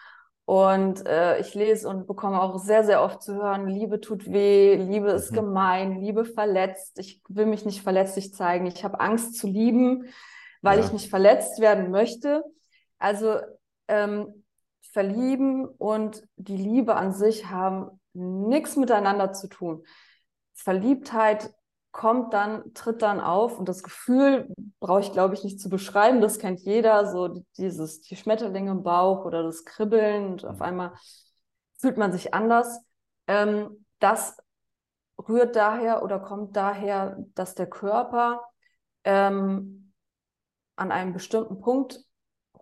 Und 0.50 1.06
äh, 1.06 1.40
ich 1.40 1.54
lese 1.54 1.88
und 1.88 2.08
bekomme 2.08 2.42
auch 2.42 2.58
sehr, 2.58 2.84
sehr 2.84 3.04
oft 3.04 3.22
zu 3.22 3.36
hören, 3.36 3.68
Liebe 3.68 4.02
tut 4.02 4.32
weh, 4.32 4.78
Liebe 4.78 5.12
ist 5.12 5.30
mhm. 5.30 5.36
gemein, 5.36 6.02
Liebe 6.02 6.26
verletzt, 6.26 6.98
ich 6.98 7.22
will 7.30 7.46
mich 7.46 7.66
nicht 7.66 7.84
verletzlich 7.84 8.34
zeigen, 8.34 8.66
ich 8.66 8.84
habe 8.84 9.00
Angst 9.00 9.36
zu 9.36 9.46
lieben, 9.46 10.08
weil 10.64 10.80
ja. 10.80 10.86
ich 10.86 10.92
nicht 10.92 11.12
verletzt 11.12 11.60
werden 11.60 11.92
möchte. 11.92 12.44
Also 12.98 13.36
ähm, 13.88 14.44
verlieben 14.82 15.68
und 15.68 16.24
die 16.36 16.58
Liebe 16.58 16.96
an 16.96 17.14
sich 17.14 17.52
haben 17.52 18.02
nichts 18.14 18.76
miteinander 18.76 19.34
zu 19.34 19.50
tun. 19.50 19.84
Verliebtheit 20.56 21.54
kommt 22.00 22.34
dann, 22.34 22.74
tritt 22.74 23.02
dann 23.02 23.20
auf 23.20 23.60
und 23.60 23.68
das 23.68 23.84
Gefühl 23.84 24.48
brauche 24.80 25.02
ich, 25.02 25.12
glaube 25.12 25.34
ich, 25.34 25.44
nicht 25.44 25.60
zu 25.60 25.68
beschreiben. 25.68 26.22
Das 26.22 26.40
kennt 26.40 26.62
jeder, 26.62 27.12
so 27.12 27.44
dieses, 27.58 28.00
die 28.00 28.16
Schmetterlinge 28.16 28.72
im 28.72 28.84
Bauch 28.84 29.26
oder 29.26 29.44
das 29.44 29.66
Kribbeln 29.66 30.28
und 30.28 30.46
auf 30.46 30.56
mhm. 30.56 30.62
einmal 30.62 30.94
fühlt 31.78 31.98
man 31.98 32.14
sich 32.14 32.34
anders. 32.34 32.80
Ähm, 33.28 33.86
das 34.00 34.38
rührt 35.28 35.58
daher 35.58 36.02
oder 36.02 36.20
kommt 36.20 36.56
daher, 36.56 37.18
dass 37.36 37.54
der 37.54 37.68
Körper 37.68 38.46
ähm, 39.04 39.92
an 40.78 40.94
einem 40.94 41.12
bestimmten 41.12 41.60
Punkt 41.60 42.00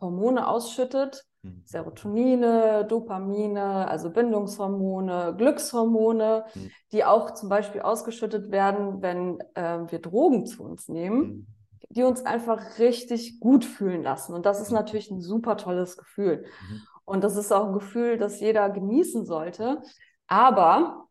Hormone 0.02 0.48
ausschüttet, 0.48 1.26
mhm. 1.48 1.62
Serotonine, 1.66 2.86
Dopamine, 2.88 3.88
also 3.88 4.10
Bindungshormone, 4.10 5.36
Glückshormone, 5.38 6.46
mhm. 6.54 6.72
die 6.92 7.06
auch 7.06 7.32
zum 7.32 7.50
Beispiel 7.50 7.82
ausgeschüttet 7.82 8.52
werden, 8.52 9.02
wenn 9.02 9.40
äh, 9.56 9.80
wir 9.90 10.00
Drogen 10.00 10.46
zu 10.46 10.64
uns 10.64 10.88
nehmen, 10.88 11.20
mhm. 11.22 11.48
die 11.90 12.04
uns 12.04 12.26
einfach 12.26 12.80
richtig 12.80 13.40
gut 13.40 13.66
fühlen 13.66 14.04
lassen. 14.04 14.34
Und 14.34 14.46
das 14.46 14.62
ist 14.62 14.70
mhm. 14.70 14.78
natürlich 14.78 15.12
ein 15.12 15.22
super 15.22 15.58
tolles 15.58 15.98
Gefühl. 15.98 16.46
Und 17.06 17.24
das 17.24 17.38
ist 17.38 17.52
auch 17.52 17.68
ein 17.68 17.74
Gefühl, 17.74 18.18
das 18.18 18.40
jeder 18.40 18.70
genießen 18.70 19.26
sollte. 19.26 19.82
Aber 20.28 21.08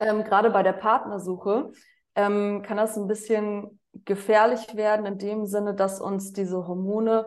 ähm, 0.00 0.22
gerade 0.24 0.50
bei 0.50 0.62
der 0.62 0.74
Partnersuche 0.74 1.72
ähm, 2.14 2.62
kann 2.62 2.76
das 2.76 2.96
ein 2.96 3.06
bisschen 3.06 3.80
gefährlich 4.04 4.76
werden 4.76 5.06
in 5.06 5.18
dem 5.18 5.46
Sinne, 5.46 5.74
dass 5.74 6.00
uns 6.00 6.32
diese 6.32 6.66
Hormone 6.66 7.26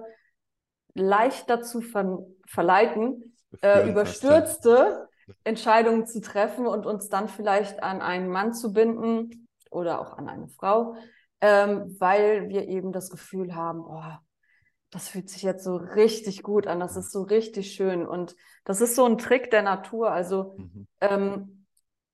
leicht 0.94 1.50
dazu 1.50 1.82
ver 1.82 2.20
verleiten, 2.46 3.36
äh, 3.62 3.90
überstürzte 3.90 5.08
Entscheidungen 5.44 6.06
zu 6.06 6.22
treffen 6.22 6.68
und 6.68 6.86
uns 6.86 7.10
dann 7.10 7.28
vielleicht 7.28 7.84
an 7.84 8.02
einen 8.02 8.30
Mann 8.30 8.54
zu 8.54 8.74
binden 8.74 9.48
oder 9.70 10.02
auch 10.02 10.18
an 10.18 10.28
eine 10.28 10.48
Frau, 10.50 10.96
ähm, 11.40 11.96
weil 12.00 12.50
wir 12.50 12.68
eben 12.68 12.92
das 12.92 13.10
Gefühl 13.10 13.56
haben, 13.56 13.82
oh, 13.82 14.04
das 14.92 15.08
fühlt 15.08 15.30
sich 15.30 15.42
jetzt 15.42 15.64
so 15.64 15.78
richtig 15.78 16.44
gut 16.44 16.68
an, 16.68 16.82
das 16.82 16.98
ist 16.98 17.12
so 17.12 17.22
richtig 17.24 17.74
schön. 17.74 18.06
Und 18.06 18.36
das 18.66 18.82
ist 18.82 18.96
so 18.96 19.06
ein 19.06 19.18
Trick 19.18 19.50
der 19.50 19.62
Natur. 19.62 20.12
Also 20.12 20.56
mhm. 20.58 20.88
ähm, 21.00 21.66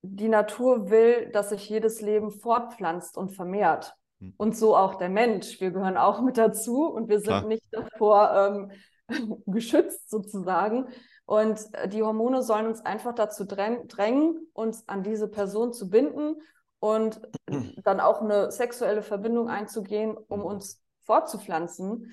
die 0.04 0.30
Natur 0.30 0.92
will, 0.92 1.30
dass 1.32 1.50
sich 1.50 1.68
jedes 1.68 2.02
Leben 2.02 2.32
fortpflanzt 2.32 3.18
und 3.18 3.36
vermehrt. 3.36 3.97
Hm. 4.20 4.34
Und 4.38 4.58
so 4.58 4.76
auch 4.76 4.96
der 4.96 5.10
Mensch. 5.10 5.60
Wir 5.60 5.72
gehören 5.72 5.98
auch 5.98 6.22
mit 6.22 6.38
dazu 6.38 6.88
und 6.88 7.10
wir 7.10 7.20
sind 7.20 7.28
Klar. 7.28 7.46
nicht 7.46 7.66
davor 7.72 8.70
ähm, 9.10 9.44
geschützt 9.46 10.10
sozusagen. 10.10 10.88
Und 11.26 11.60
äh, 11.74 11.88
die 11.88 12.04
Hormone 12.04 12.42
sollen 12.42 12.68
uns 12.68 12.86
einfach 12.86 13.14
dazu 13.14 13.46
drängen, 13.46 14.48
uns 14.54 14.88
an 14.88 15.04
diese 15.04 15.28
Person 15.28 15.74
zu 15.74 15.90
binden 15.90 16.42
und 16.80 17.22
dann 17.84 18.00
auch 18.00 18.22
eine 18.22 18.52
sexuelle 18.52 19.02
Verbindung 19.02 19.50
einzugehen, 19.50 20.18
um 20.18 20.42
hm. 20.42 20.46
uns 20.46 20.82
fortzupflanzen. 21.02 22.12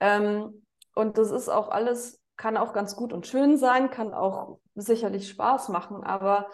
Ähm, 0.00 0.66
und 0.94 1.18
das 1.18 1.30
ist 1.30 1.48
auch 1.48 1.68
alles, 1.68 2.20
kann 2.36 2.56
auch 2.56 2.72
ganz 2.72 2.96
gut 2.96 3.12
und 3.12 3.26
schön 3.26 3.56
sein, 3.56 3.90
kann 3.90 4.12
auch 4.14 4.58
sicherlich 4.74 5.28
Spaß 5.28 5.68
machen, 5.68 6.04
aber 6.04 6.48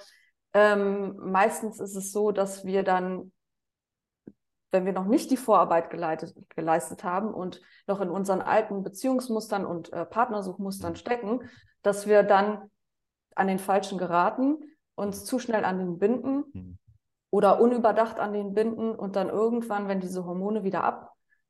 ähm, 0.52 1.16
meistens 1.18 1.80
ist 1.80 1.94
es 1.94 2.12
so, 2.12 2.32
dass 2.32 2.64
wir 2.64 2.82
dann 2.82 3.32
wenn 4.70 4.84
wir 4.84 4.92
noch 4.92 5.06
nicht 5.06 5.30
die 5.30 5.36
Vorarbeit 5.36 5.90
geleitet, 5.90 6.34
geleistet 6.50 7.04
haben 7.04 7.32
und 7.34 7.60
noch 7.86 8.00
in 8.00 8.10
unseren 8.10 8.40
alten 8.40 8.82
Beziehungsmustern 8.82 9.64
und 9.64 9.92
äh, 9.92 10.04
Partnersuchmustern 10.04 10.92
mhm. 10.92 10.96
stecken, 10.96 11.40
dass 11.82 12.06
wir 12.06 12.22
dann 12.22 12.70
an 13.34 13.46
den 13.46 13.58
Falschen 13.58 13.98
geraten, 13.98 14.58
uns 14.94 15.24
zu 15.24 15.38
schnell 15.38 15.64
an 15.64 15.78
den 15.78 15.98
binden 15.98 16.44
mhm. 16.52 16.78
oder 17.30 17.60
unüberdacht 17.60 18.20
an 18.20 18.32
den 18.32 18.54
binden 18.54 18.94
und 18.94 19.16
dann 19.16 19.28
irgendwann, 19.28 19.88
wenn 19.88 20.00
diese 20.00 20.24
Hormone 20.24 20.62
wieder 20.62 20.84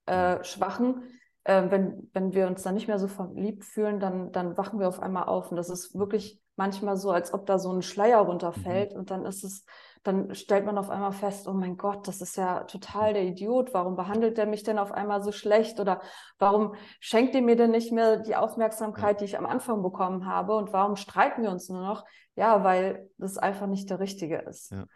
abschwachen, 0.07 1.03
äh, 1.03 1.11
äh, 1.45 1.71
wenn, 1.71 2.09
wenn 2.13 2.33
wir 2.33 2.47
uns 2.47 2.63
dann 2.63 2.75
nicht 2.75 2.89
mehr 2.89 2.99
so 2.99 3.09
verliebt 3.09 3.65
fühlen, 3.65 4.01
dann, 4.01 4.33
dann 4.33 4.57
wachen 4.57 4.79
wir 4.79 4.89
auf 4.89 5.01
einmal 5.01 5.25
auf. 5.25 5.51
Und 5.51 5.57
das 5.57 5.69
ist 5.69 5.99
wirklich 5.99 6.41
manchmal 6.61 6.99
so, 6.99 7.11
als 7.11 7.33
ob 7.33 7.47
da 7.47 7.59
so 7.59 7.73
ein 7.73 7.81
Schleier 7.81 8.19
runterfällt 8.19 8.93
mhm. 8.93 8.99
und 8.99 9.11
dann 9.11 9.25
ist 9.25 9.45
es 9.45 9.65
dann 10.03 10.35
stellt 10.35 10.65
man 10.65 10.79
auf 10.79 10.89
einmal 10.89 11.13
fest, 11.13 11.47
oh 11.47 11.53
mein 11.53 11.77
Gott, 11.77 12.09
das 12.09 12.23
ist 12.23 12.37
ja 12.37 12.65
total 12.65 13.13
der 13.13 13.25
Idiot. 13.25 13.75
Warum 13.75 13.97
behandelt 13.97 14.39
der 14.39 14.47
mich 14.47 14.63
denn 14.63 14.79
auf 14.79 14.93
einmal 14.93 15.23
so 15.23 15.31
schlecht? 15.31 15.79
Oder 15.79 16.01
warum 16.39 16.75
schenkt 17.01 17.35
er 17.35 17.43
mir 17.43 17.55
denn 17.55 17.71
nicht 17.71 17.93
mehr 17.93 18.17
die 18.17 18.35
Aufmerksamkeit, 18.35 19.21
die 19.21 19.27
ich 19.27 19.37
am 19.37 19.45
Anfang 19.45 19.83
bekommen 19.83 20.25
habe? 20.25 20.57
Und 20.57 20.73
warum 20.73 20.97
streiten 20.97 21.43
wir 21.43 21.51
uns 21.51 21.69
nur 21.69 21.83
noch? 21.83 22.07
Ja, 22.35 22.65
weil 22.65 23.11
das 23.19 23.37
einfach 23.37 23.67
nicht 23.67 23.91
der 23.91 24.01
Richtige 24.01 24.39
ist. 24.39 24.71
Ja, 24.71 24.87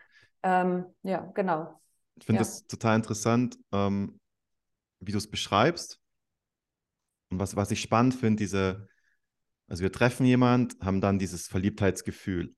ähm, 0.42 0.86
ja 1.02 1.30
genau. 1.34 1.78
Ich 2.16 2.24
finde 2.24 2.40
ja. 2.40 2.44
das 2.44 2.66
total 2.66 2.96
interessant, 2.96 3.58
ähm, 3.72 4.18
wie 5.00 5.12
du 5.12 5.18
es 5.18 5.30
beschreibst. 5.30 6.00
Und 7.30 7.40
was, 7.40 7.56
was 7.56 7.70
ich 7.70 7.82
spannend 7.82 8.14
finde, 8.14 8.36
diese, 8.36 8.88
also 9.68 9.82
wir 9.82 9.92
treffen 9.92 10.26
jemand, 10.26 10.76
haben 10.80 11.00
dann 11.00 11.18
dieses 11.18 11.46
Verliebtheitsgefühl. 11.46 12.54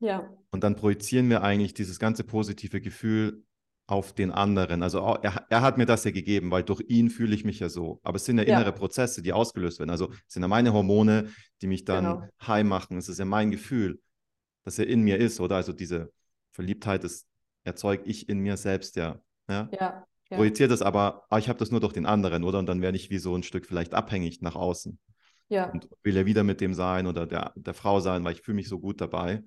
Ja. 0.00 0.28
Und 0.50 0.64
dann 0.64 0.76
projizieren 0.76 1.30
wir 1.30 1.42
eigentlich 1.42 1.74
dieses 1.74 1.98
ganze 1.98 2.24
positive 2.24 2.80
Gefühl 2.80 3.44
auf 3.86 4.12
den 4.12 4.30
anderen. 4.30 4.82
Also 4.82 4.98
er, 4.98 5.46
er 5.48 5.60
hat 5.60 5.76
mir 5.76 5.86
das 5.86 6.04
ja 6.04 6.10
gegeben, 6.10 6.50
weil 6.50 6.62
durch 6.62 6.82
ihn 6.88 7.10
fühle 7.10 7.34
ich 7.34 7.44
mich 7.44 7.60
ja 7.60 7.68
so. 7.68 8.00
Aber 8.02 8.16
es 8.16 8.24
sind 8.24 8.38
ja, 8.38 8.44
ja. 8.44 8.56
innere 8.56 8.72
Prozesse, 8.72 9.22
die 9.22 9.32
ausgelöst 9.32 9.78
werden. 9.78 9.90
Also 9.90 10.10
es 10.26 10.34
sind 10.34 10.42
ja 10.42 10.48
meine 10.48 10.72
Hormone, 10.72 11.30
die 11.60 11.66
mich 11.66 11.84
dann 11.84 12.04
genau. 12.04 12.28
high 12.40 12.64
machen. 12.64 12.96
Es 12.96 13.08
ist 13.08 13.18
ja 13.18 13.24
mein 13.24 13.50
Gefühl, 13.50 14.00
dass 14.64 14.78
er 14.78 14.86
in 14.86 15.02
mir 15.02 15.18
ist, 15.18 15.40
oder? 15.40 15.56
Also 15.56 15.72
diese 15.72 16.12
Verliebtheit 16.52 17.04
ist, 17.04 17.26
erzeugt 17.64 18.06
ich 18.06 18.28
in 18.28 18.38
mir 18.38 18.56
selbst 18.56 18.96
ja. 18.96 19.20
Ja. 19.48 19.68
ja, 19.72 20.06
ja. 20.30 20.36
Projiziert 20.36 20.70
das 20.70 20.82
aber, 20.82 21.24
ah, 21.28 21.38
ich 21.38 21.48
habe 21.48 21.58
das 21.58 21.70
nur 21.70 21.80
durch 21.80 21.92
den 21.92 22.06
anderen, 22.06 22.44
oder? 22.44 22.58
Und 22.58 22.66
dann 22.66 22.80
werde 22.80 22.96
ich 22.96 23.10
wie 23.10 23.18
so 23.18 23.36
ein 23.36 23.42
Stück 23.42 23.66
vielleicht 23.66 23.94
abhängig 23.94 24.40
nach 24.40 24.56
außen. 24.56 24.98
Ja. 25.48 25.70
Und 25.70 25.88
will 26.02 26.16
ja 26.16 26.26
wieder 26.26 26.44
mit 26.44 26.60
dem 26.60 26.74
sein 26.74 27.06
oder 27.06 27.26
der, 27.26 27.52
der 27.56 27.74
Frau 27.74 28.00
sein, 28.00 28.24
weil 28.24 28.32
ich 28.32 28.42
fühle 28.42 28.56
mich 28.56 28.68
so 28.68 28.78
gut 28.78 29.00
dabei. 29.00 29.42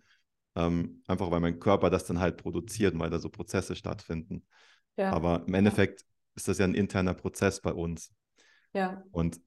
Ähm, 0.56 1.02
einfach 1.08 1.32
weil 1.32 1.42
mein 1.42 1.60
Körper 1.60 1.90
das 1.90 2.06
dann 2.06 2.20
halt 2.20 2.38
produziert 2.38 2.94
und 2.94 3.00
weil 3.00 3.10
da 3.10 3.20
so 3.20 3.30
Prozesse 3.30 3.76
stattfinden. 3.76 4.46
Ja. 4.98 5.12
Aber 5.12 5.44
im 5.48 5.54
Endeffekt 5.54 6.06
ist 6.36 6.48
das 6.48 6.60
ja 6.60 6.66
ein 6.66 6.76
interner 6.76 7.14
Prozess 7.14 7.62
bei 7.62 7.74
uns. 7.74 8.14
Ja. 8.74 9.04
Und 9.12 9.40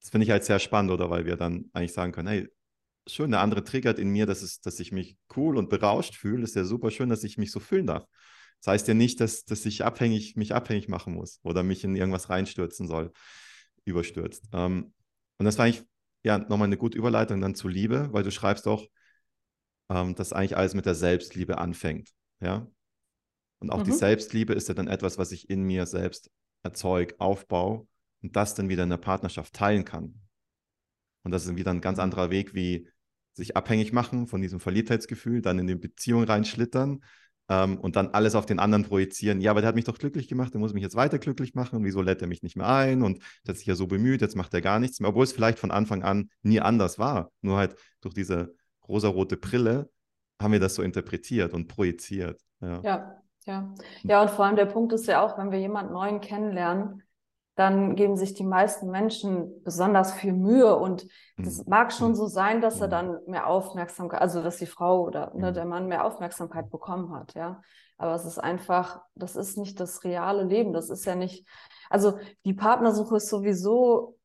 das 0.00 0.10
finde 0.10 0.24
ich 0.24 0.30
halt 0.30 0.44
sehr 0.44 0.58
spannend, 0.58 0.92
oder 0.92 1.10
weil 1.10 1.26
wir 1.26 1.36
dann 1.36 1.70
eigentlich 1.72 1.92
sagen 1.92 2.12
können, 2.12 2.28
hey, 2.28 2.48
schön, 3.06 3.30
der 3.30 3.40
andere 3.40 3.64
triggert 3.64 3.98
in 3.98 4.10
mir, 4.10 4.26
dass, 4.26 4.42
es, 4.42 4.60
dass 4.60 4.80
ich 4.80 4.92
mich 4.92 5.16
cool 5.36 5.56
und 5.56 5.70
berauscht 5.70 6.14
fühle. 6.14 6.44
Ist 6.44 6.56
ja 6.56 6.64
super 6.64 6.90
schön, 6.90 7.08
dass 7.08 7.24
ich 7.24 7.38
mich 7.38 7.50
so 7.50 7.60
fühlen 7.60 7.86
darf. 7.86 8.06
Das 8.60 8.72
heißt 8.72 8.88
ja 8.88 8.94
nicht, 8.94 9.20
dass, 9.20 9.44
dass 9.44 9.64
ich 9.66 9.84
abhängig, 9.84 10.36
mich 10.36 10.54
abhängig 10.54 10.88
machen 10.88 11.14
muss 11.14 11.40
oder 11.42 11.62
mich 11.62 11.84
in 11.84 11.94
irgendwas 11.94 12.30
reinstürzen 12.30 12.88
soll, 12.88 13.12
überstürzt. 13.84 14.48
Ähm, 14.52 14.92
und 15.38 15.44
das 15.44 15.58
war 15.58 15.66
eigentlich 15.66 15.84
ja 16.22 16.38
nochmal 16.38 16.66
eine 16.66 16.76
gute 16.76 16.98
Überleitung 16.98 17.40
dann 17.40 17.54
zu 17.54 17.68
Liebe, 17.68 18.08
weil 18.12 18.22
du 18.22 18.30
schreibst 18.30 18.66
auch, 18.66 18.86
ähm, 19.90 20.14
dass 20.14 20.32
eigentlich 20.32 20.56
alles 20.56 20.74
mit 20.74 20.86
der 20.86 20.94
Selbstliebe 20.94 21.58
anfängt. 21.58 22.10
Ja? 22.40 22.66
Und 23.58 23.70
auch 23.70 23.80
mhm. 23.80 23.84
die 23.84 23.92
Selbstliebe 23.92 24.52
ist 24.52 24.68
ja 24.68 24.74
dann 24.74 24.88
etwas, 24.88 25.18
was 25.18 25.32
ich 25.32 25.48
in 25.48 25.62
mir 25.62 25.86
selbst 25.86 26.30
erzeuge, 26.62 27.14
aufbaue 27.18 27.86
und 28.22 28.36
das 28.36 28.54
dann 28.54 28.68
wieder 28.68 28.82
in 28.82 28.90
der 28.90 28.96
Partnerschaft 28.96 29.54
teilen 29.54 29.84
kann. 29.84 30.20
Und 31.22 31.32
das 31.32 31.46
ist 31.46 31.56
wieder 31.56 31.70
ein 31.70 31.80
ganz 31.80 31.98
anderer 31.98 32.30
Weg, 32.30 32.54
wie 32.54 32.88
sich 33.32 33.56
abhängig 33.56 33.92
machen 33.92 34.26
von 34.26 34.40
diesem 34.40 34.60
Verliebtheitsgefühl, 34.60 35.42
dann 35.42 35.58
in 35.58 35.66
die 35.66 35.74
Beziehung 35.74 36.24
reinschlittern 36.24 37.04
ähm, 37.48 37.78
und 37.78 37.96
dann 37.96 38.08
alles 38.08 38.34
auf 38.34 38.46
den 38.46 38.58
anderen 38.58 38.84
projizieren. 38.84 39.40
Ja, 39.40 39.50
aber 39.50 39.60
der 39.60 39.68
hat 39.68 39.74
mich 39.74 39.84
doch 39.84 39.98
glücklich 39.98 40.28
gemacht, 40.28 40.52
der 40.52 40.60
muss 40.60 40.74
mich 40.74 40.82
jetzt 40.82 40.96
weiter 40.96 41.18
glücklich 41.18 41.54
machen. 41.54 41.76
Und 41.76 41.84
wieso 41.84 42.02
lädt 42.02 42.22
er 42.22 42.28
mich 42.28 42.42
nicht 42.42 42.56
mehr 42.56 42.68
ein? 42.68 43.02
Und 43.02 43.18
der 43.46 43.52
hat 43.52 43.58
sich 43.58 43.66
ja 43.66 43.74
so 43.74 43.86
bemüht, 43.86 44.20
jetzt 44.20 44.36
macht 44.36 44.54
er 44.54 44.60
gar 44.60 44.78
nichts 44.78 45.00
mehr, 45.00 45.10
obwohl 45.10 45.24
es 45.24 45.32
vielleicht 45.32 45.58
von 45.58 45.70
Anfang 45.70 46.02
an 46.02 46.30
nie 46.42 46.60
anders 46.60 46.98
war. 46.98 47.30
Nur 47.42 47.58
halt 47.58 47.76
durch 48.00 48.14
diese 48.14 48.54
rosarote 48.88 49.36
Brille 49.36 49.90
haben 50.40 50.52
wir 50.52 50.60
das 50.60 50.74
so 50.74 50.82
interpretiert 50.82 51.54
und 51.54 51.68
projiziert. 51.68 52.40
Ja. 52.60 52.80
ja, 52.82 53.22
ja. 53.46 53.74
Ja, 54.02 54.22
und 54.22 54.30
vor 54.30 54.44
allem 54.44 54.56
der 54.56 54.66
Punkt 54.66 54.92
ist 54.92 55.06
ja 55.06 55.24
auch, 55.24 55.38
wenn 55.38 55.50
wir 55.50 55.58
jemanden 55.58 55.92
neuen 55.92 56.20
kennenlernen, 56.20 57.02
dann 57.56 57.96
geben 57.96 58.16
sich 58.16 58.34
die 58.34 58.44
meisten 58.44 58.90
Menschen 58.90 59.62
besonders 59.64 60.12
viel 60.12 60.34
Mühe 60.34 60.76
und 60.76 61.08
es 61.38 61.58
mhm. 61.58 61.64
mag 61.70 61.92
schon 61.92 62.10
mhm. 62.10 62.14
so 62.14 62.26
sein, 62.26 62.60
dass 62.60 62.80
er 62.80 62.86
mhm. 62.88 62.90
dann 62.90 63.18
mehr 63.26 63.46
Aufmerksamkeit, 63.46 64.20
also 64.20 64.42
dass 64.42 64.58
die 64.58 64.66
Frau 64.66 65.02
oder 65.02 65.32
ne, 65.34 65.52
der 65.52 65.64
Mann 65.64 65.88
mehr 65.88 66.04
Aufmerksamkeit 66.04 66.70
bekommen 66.70 67.12
hat, 67.14 67.34
ja. 67.34 67.62
Aber 67.98 68.14
es 68.14 68.26
ist 68.26 68.38
einfach, 68.38 69.00
das 69.14 69.36
ist 69.36 69.56
nicht 69.56 69.80
das 69.80 70.04
reale 70.04 70.44
Leben, 70.44 70.74
das 70.74 70.90
ist 70.90 71.06
ja 71.06 71.14
nicht, 71.14 71.46
also 71.88 72.18
die 72.44 72.52
Partnersuche 72.52 73.16
ist 73.16 73.30
sowieso 73.30 74.18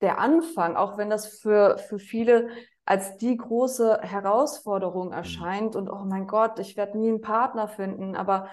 der 0.00 0.18
Anfang, 0.20 0.76
auch 0.76 0.96
wenn 0.96 1.10
das 1.10 1.26
für, 1.26 1.76
für 1.76 1.98
viele 1.98 2.48
als 2.84 3.16
die 3.16 3.36
große 3.36 4.00
Herausforderung 4.02 5.12
erscheint 5.12 5.74
und 5.74 5.90
oh 5.90 6.04
mein 6.04 6.28
Gott, 6.28 6.60
ich 6.60 6.76
werde 6.76 6.98
nie 6.98 7.08
einen 7.08 7.20
Partner 7.20 7.66
finden, 7.66 8.14
aber 8.14 8.48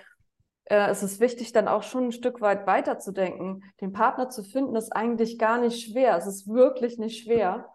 äh, 0.69 0.89
es 0.89 1.03
ist 1.03 1.19
wichtig, 1.19 1.51
dann 1.53 1.67
auch 1.67 1.83
schon 1.83 2.05
ein 2.05 2.11
Stück 2.11 2.41
weit 2.41 2.67
weiterzudenken. 2.67 3.63
Den 3.81 3.93
Partner 3.93 4.29
zu 4.29 4.43
finden 4.43 4.75
ist 4.75 4.95
eigentlich 4.95 5.37
gar 5.37 5.59
nicht 5.59 5.85
schwer. 5.85 6.17
Es 6.17 6.27
ist 6.27 6.47
wirklich 6.47 6.97
nicht 6.97 7.23
schwer. 7.23 7.69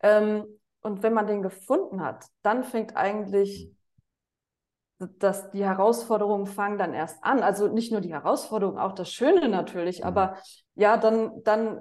Ähm, 0.00 0.44
und 0.80 1.02
wenn 1.02 1.14
man 1.14 1.26
den 1.26 1.42
gefunden 1.42 2.02
hat, 2.02 2.26
dann 2.42 2.64
fängt 2.64 2.96
eigentlich 2.96 3.72
dass 4.98 5.50
die 5.52 5.64
Herausforderungen 5.64 6.46
fangen 6.46 6.78
dann 6.78 6.92
erst 6.92 7.22
an. 7.22 7.42
Also 7.42 7.68
nicht 7.68 7.92
nur 7.92 8.00
die 8.00 8.12
Herausforderungen, 8.12 8.78
auch 8.78 8.92
das 8.92 9.12
Schöne 9.12 9.48
natürlich, 9.48 10.00
mhm. 10.00 10.06
aber 10.06 10.36
ja, 10.74 10.96
dann, 10.96 11.42
dann 11.44 11.80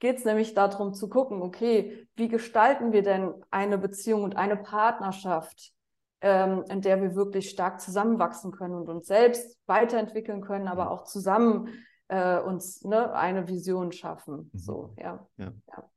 geht 0.00 0.18
es 0.18 0.24
nämlich 0.24 0.54
darum 0.54 0.94
zu 0.94 1.08
gucken, 1.08 1.42
okay, 1.42 2.08
wie 2.16 2.28
gestalten 2.28 2.92
wir 2.92 3.02
denn 3.02 3.32
eine 3.50 3.78
Beziehung 3.78 4.24
und 4.24 4.36
eine 4.36 4.56
Partnerschaft, 4.56 5.72
ähm, 6.20 6.64
in 6.68 6.80
der 6.80 7.00
wir 7.00 7.14
wirklich 7.14 7.50
stark 7.50 7.80
zusammenwachsen 7.80 8.50
können 8.52 8.74
und 8.74 8.88
uns 8.88 9.06
selbst 9.06 9.58
weiterentwickeln 9.66 10.40
können, 10.40 10.68
aber 10.68 10.86
mhm. 10.86 10.90
auch 10.90 11.04
zusammen 11.04 11.68
äh, 12.08 12.40
uns 12.40 12.82
ne, 12.82 13.12
eine 13.12 13.48
Vision 13.48 13.92
schaffen. 13.92 14.50
Mhm. 14.52 14.58
So, 14.58 14.94
ja. 14.98 15.26
ja. 15.36 15.52
ja. 15.68 15.90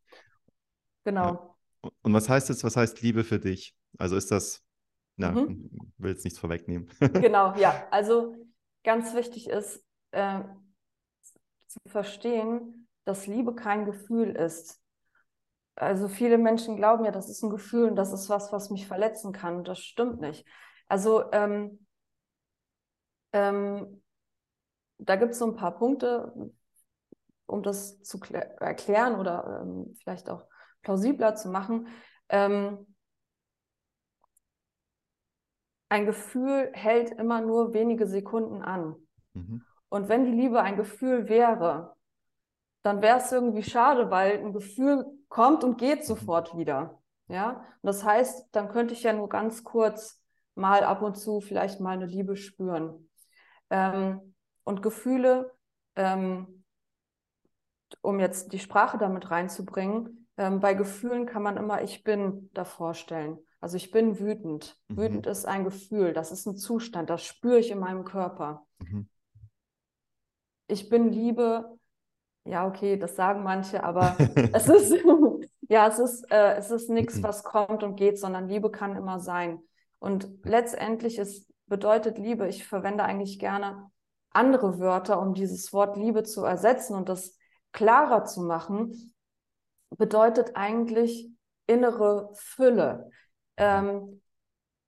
Genau. 1.04 1.56
Ja. 1.84 1.90
Und 2.04 2.14
was 2.14 2.30
heißt 2.30 2.50
jetzt, 2.50 2.64
was 2.64 2.76
heißt 2.76 3.02
Liebe 3.02 3.24
für 3.24 3.40
dich? 3.40 3.76
Also 3.98 4.16
ist 4.16 4.32
das 4.32 4.64
ja, 5.18 5.32
mhm. 5.32 5.70
will 5.98 6.12
jetzt 6.12 6.24
nichts 6.24 6.40
vorwegnehmen. 6.40 6.90
genau, 7.00 7.56
ja. 7.56 7.88
Also 7.92 8.36
ganz 8.84 9.14
wichtig 9.14 9.50
ist 9.50 9.84
äh, 10.12 10.42
zu 11.68 11.80
verstehen, 11.88 12.88
dass 13.06 13.28
Liebe 13.28 13.56
kein 13.56 13.86
Gefühl 13.86 14.32
ist. 14.32 14.81
Also 15.82 16.08
viele 16.08 16.38
Menschen 16.38 16.76
glauben 16.76 17.06
ja, 17.06 17.12
das 17.12 17.28
ist 17.28 17.42
ein 17.42 17.50
Gefühl 17.50 17.90
und 17.90 17.96
das 17.96 18.14
ist 18.14 18.30
was, 18.30 18.52
was 18.54 18.70
mich 18.70 18.86
verletzen 18.86 19.34
kann. 19.34 19.64
Das 19.64 19.80
stimmt 19.80 20.22
nicht. 20.22 20.46
Also 20.88 21.32
ähm, 21.32 21.88
ähm, 23.34 24.04
da 25.00 25.16
gibt 25.16 25.32
es 25.32 25.40
so 25.40 25.46
ein 25.46 25.56
paar 25.56 25.76
Punkte, 25.76 26.52
um 27.48 27.64
das 27.64 28.00
zu 28.04 28.20
erklären 28.60 29.20
oder 29.20 29.64
ähm, 29.64 29.96
vielleicht 30.04 30.30
auch 30.30 30.46
plausibler 30.84 31.34
zu 31.34 31.50
machen. 31.50 31.88
Ähm, 32.30 32.86
ein 35.90 36.06
Gefühl 36.06 36.70
hält 36.74 37.10
immer 37.10 37.42
nur 37.42 37.74
wenige 37.74 38.06
Sekunden 38.06 38.62
an. 38.62 38.96
Mhm. 39.34 39.66
Und 39.90 40.10
wenn 40.10 40.26
die 40.26 40.32
Liebe 40.32 40.62
ein 40.62 40.78
Gefühl 40.78 41.28
wäre, 41.28 41.96
dann 42.84 43.02
wäre 43.02 43.18
es 43.18 43.32
irgendwie 43.32 43.64
schade, 43.64 44.12
weil 44.12 44.38
ein 44.38 44.54
Gefühl 44.54 45.18
kommt 45.32 45.64
und 45.64 45.80
geht 45.80 46.02
mhm. 46.02 46.04
sofort 46.04 46.56
wieder. 46.56 47.02
Ja, 47.28 47.66
und 47.82 47.88
das 47.88 48.04
heißt, 48.04 48.50
dann 48.52 48.70
könnte 48.70 48.94
ich 48.94 49.04
ja 49.04 49.14
nur 49.14 49.30
ganz 49.30 49.64
kurz 49.64 50.22
mal 50.54 50.84
ab 50.84 51.02
und 51.02 51.18
zu 51.18 51.40
vielleicht 51.40 51.80
mal 51.80 51.92
eine 51.92 52.06
Liebe 52.06 52.36
spüren. 52.36 53.10
Ähm, 53.70 54.36
und 54.64 54.82
Gefühle, 54.84 55.52
ähm, 55.96 56.66
um 58.02 58.20
jetzt 58.20 58.52
die 58.52 58.60
Sprache 58.60 58.98
damit 58.98 59.32
reinzubringen, 59.32 60.28
ähm, 60.38 60.60
bei 60.60 60.74
Gefühlen 60.74 61.26
kann 61.26 61.42
man 61.42 61.56
immer 61.58 61.82
ich 61.82 62.04
bin 62.04 62.50
davor 62.54 62.94
stellen. 62.94 63.40
Also 63.62 63.78
ich 63.78 63.92
bin 63.92 64.20
wütend. 64.20 64.78
Mhm. 64.90 64.98
Wütend 64.98 65.28
ist 65.28 65.46
ein 65.46 65.64
Gefühl, 65.64 66.12
das 66.12 66.34
ist 66.34 66.46
ein 66.46 66.58
Zustand, 66.58 67.10
das 67.10 67.24
spüre 67.24 67.60
ich 67.60 67.72
in 67.72 67.80
meinem 67.80 68.04
Körper. 68.04 68.68
Mhm. 68.80 69.08
Ich 70.68 70.90
bin 70.90 71.10
Liebe. 71.10 71.80
Ja, 72.44 72.68
okay, 72.68 72.98
das 72.98 73.16
sagen 73.16 73.44
manche, 73.44 73.84
aber 73.84 74.16
es 74.54 74.68
ist 74.68 74.96
ja, 75.70 75.88
es 75.88 76.00
ist 76.00 76.32
äh, 76.32 76.56
es 76.56 76.72
ist 76.72 76.90
nichts, 76.90 77.18
mhm. 77.18 77.24
was 77.24 77.44
kommt 77.44 77.84
und 77.84 77.96
geht, 77.96 78.20
sondern 78.20 78.48
Liebe 78.48 78.72
kann 78.72 78.96
immer 78.96 79.20
sein. 79.20 79.60
Und 80.00 80.30
letztendlich 80.44 81.18
ist 81.18 81.52
bedeutet 81.68 82.18
Liebe. 82.18 82.48
Ich 82.48 82.68
verwende 82.68 83.04
eigentlich 83.04 83.40
gerne 83.40 83.90
andere 84.32 84.80
Wörter, 84.80 85.22
um 85.22 85.34
dieses 85.34 85.72
Wort 85.74 85.96
Liebe 85.96 86.24
zu 86.24 86.44
ersetzen 86.44 86.96
und 86.96 87.08
das 87.08 87.38
klarer 87.72 88.26
zu 88.26 88.42
machen. 88.42 89.14
Bedeutet 89.90 90.56
eigentlich 90.56 91.30
innere 91.68 92.30
Fülle 92.34 93.10
ähm, 93.58 94.22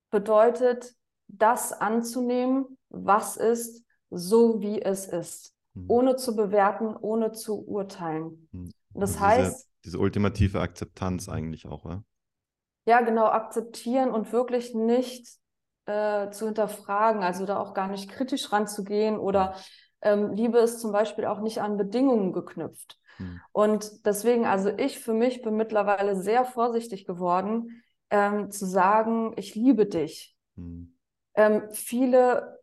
bedeutet, 0.10 0.94
das 1.28 1.74
anzunehmen, 1.74 2.78
was 2.90 3.38
ist, 3.38 3.84
so 4.10 4.62
wie 4.62 4.82
es 4.82 5.06
ist, 5.06 5.56
mhm. 5.74 5.86
ohne 5.88 6.16
zu 6.16 6.36
bewerten, 6.36 6.96
ohne 6.96 7.32
zu 7.32 7.66
urteilen. 7.66 8.48
Mhm. 8.52 8.72
Das 8.94 9.16
also 9.16 9.26
heißt. 9.26 9.56
Diese, 9.56 9.68
diese, 9.86 10.00
ultimative 10.00 10.62
Akzeptanz 10.62 11.30
eigentlich 11.30 11.68
auch, 11.68 11.86
oder? 11.86 12.04
Ja, 12.86 13.02
genau, 13.02 13.26
akzeptieren 13.26 14.12
und 14.12 14.32
wirklich 14.34 14.74
nicht 14.76 15.28
äh, 15.86 16.30
zu 16.32 16.46
hinterfragen, 16.46 17.24
also 17.24 17.46
da 17.46 17.60
auch 17.60 17.74
gar 17.74 17.88
nicht 17.88 18.10
kritisch 18.10 18.52
ranzugehen 18.52 19.18
oder 19.18 19.56
ähm, 20.02 20.32
Liebe 20.34 20.60
ist 20.60 20.82
zum 20.82 20.92
Beispiel 20.92 21.26
auch 21.26 21.40
nicht 21.40 21.62
an 21.62 21.78
Bedingungen 21.78 22.34
geknüpft. 22.34 23.00
Mhm. 23.20 23.42
Und 23.52 24.06
deswegen, 24.06 24.46
also 24.46 24.70
ich 24.70 25.00
für 25.00 25.14
mich 25.14 25.42
bin 25.42 25.56
mittlerweile 25.56 26.16
sehr 26.16 26.46
vorsichtig 26.46 27.06
geworden, 27.06 27.84
ähm, 28.10 28.52
zu 28.52 28.66
sagen, 28.66 29.34
ich 29.38 29.56
liebe 29.56 29.86
dich. 29.86 30.36
Mhm. 30.56 30.96
Ähm, 31.36 31.64
viele, 31.72 32.60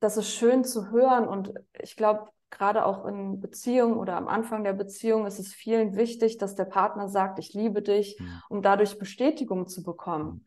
das 0.00 0.16
ist 0.16 0.34
schön 0.34 0.64
zu 0.64 0.90
hören 0.90 1.26
und 1.26 1.54
ich 1.80 1.96
glaube, 1.96 2.28
gerade 2.50 2.84
auch 2.84 3.06
in 3.06 3.40
Beziehungen 3.40 3.96
oder 3.96 4.16
am 4.16 4.28
Anfang 4.28 4.64
der 4.64 4.72
Beziehung 4.72 5.26
ist 5.26 5.38
es 5.38 5.52
vielen 5.52 5.96
wichtig, 5.96 6.38
dass 6.38 6.54
der 6.54 6.64
Partner 6.64 7.08
sagt, 7.08 7.38
ich 7.38 7.54
liebe 7.54 7.82
dich, 7.82 8.18
mhm. 8.18 8.42
um 8.48 8.62
dadurch 8.62 8.98
Bestätigung 8.98 9.66
zu 9.68 9.82
bekommen. 9.82 10.26
Mhm. 10.26 10.44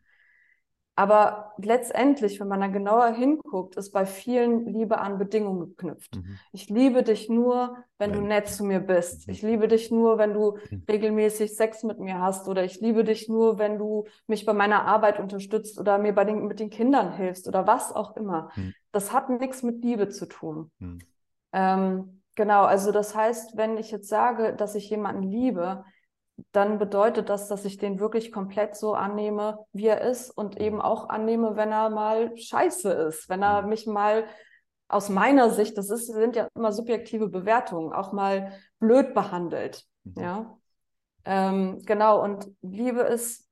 Aber 0.95 1.54
letztendlich, 1.58 2.39
wenn 2.39 2.47
man 2.47 2.62
dann 2.62 2.72
genauer 2.72 3.08
hinguckt, 3.14 3.78
ist 3.78 3.91
bei 3.91 4.06
vielen 4.06 4.68
Liebe 4.68 4.99
an 4.99 5.18
Bedingungen 5.18 5.70
geknüpft. 5.70 6.18
Mhm. 6.18 6.38
Ich 6.51 6.70
liebe 6.70 7.01
dich 7.01 7.30
nur, 7.30 7.78
wenn 7.97 8.12
Nein. 8.12 8.20
du 8.20 8.28
nett 8.28 8.47
zu 8.47 8.64
mir 8.64 8.80
bist. 8.80 9.28
Ich 9.28 9.41
liebe 9.41 9.68
dich 9.68 9.89
nur, 9.89 10.20
wenn 10.20 10.36
du 10.36 10.58
mhm. 10.70 10.84
regelmäßig 10.88 11.56
Sex 11.56 11.82
mit 11.82 11.97
mir 11.99 12.20
hast. 12.20 12.47
Oder 12.47 12.64
ich 12.64 12.80
liebe 12.80 13.04
dich 13.04 13.28
nur, 13.28 13.58
wenn 13.58 13.80
du 13.80 14.06
mich 14.28 14.45
bei 14.45 14.54
meiner 14.54 14.86
Arbeit 14.86 15.20
unterstützt 15.20 15.80
oder 15.80 15.97
mir 15.97 16.14
bei 16.14 16.26
den, 16.26 16.45
mit 16.45 16.60
den 16.60 16.70
Kindern 16.70 17.14
hilfst 17.14 17.47
oder 17.47 17.66
was 17.66 17.91
auch 17.91 18.16
immer. 18.16 18.51
Mhm. 18.56 18.76
Das 18.91 19.12
hat 19.12 19.32
nichts 19.32 19.64
mit 19.64 19.84
Liebe 19.84 20.10
zu 20.10 20.28
tun. 20.28 20.70
Mhm. 20.78 20.99
Ähm, 21.54 22.22
genau, 22.36 22.64
also 22.64 22.91
das 22.91 23.16
heißt, 23.16 23.56
wenn 23.56 23.78
ich 23.78 23.91
jetzt 23.91 24.10
sage, 24.10 24.56
dass 24.56 24.76
ich 24.76 24.89
jemanden 24.89 25.24
liebe, 25.24 25.86
dann 26.51 26.80
bedeutet 26.80 27.30
das, 27.30 27.47
dass 27.47 27.64
ich 27.64 27.78
den 27.78 27.99
wirklich 27.99 28.32
komplett 28.32 28.76
so 28.76 28.95
annehme, 28.95 29.60
wie 29.72 29.88
er 29.88 30.01
ist 30.01 30.32
und 30.32 30.60
eben 30.60 30.82
auch 30.82 31.10
annehme, 31.10 31.56
wenn 31.56 31.72
er 31.72 31.89
mal 31.89 32.36
scheiße 32.36 32.91
ist, 32.91 33.30
wenn 33.30 33.43
er 33.43 33.62
mhm. 33.62 33.70
mich 33.70 33.86
mal 33.86 34.26
aus 34.88 35.10
meiner 35.10 35.49
Sicht, 35.49 35.78
das 35.78 35.89
ist, 35.89 36.08
sind 36.08 36.36
ja 36.36 36.47
immer 36.56 36.72
subjektive 36.72 37.30
Bewertungen, 37.30 37.93
auch 37.93 38.14
mal 38.14 38.54
blöd 38.80 39.14
behandelt. 39.14 39.86
Mhm. 40.04 40.22
Ja. 40.22 40.58
Ähm, 41.26 41.82
genau, 41.86 42.22
und 42.22 42.47
Liebe 42.62 43.01
ist, 43.01 43.47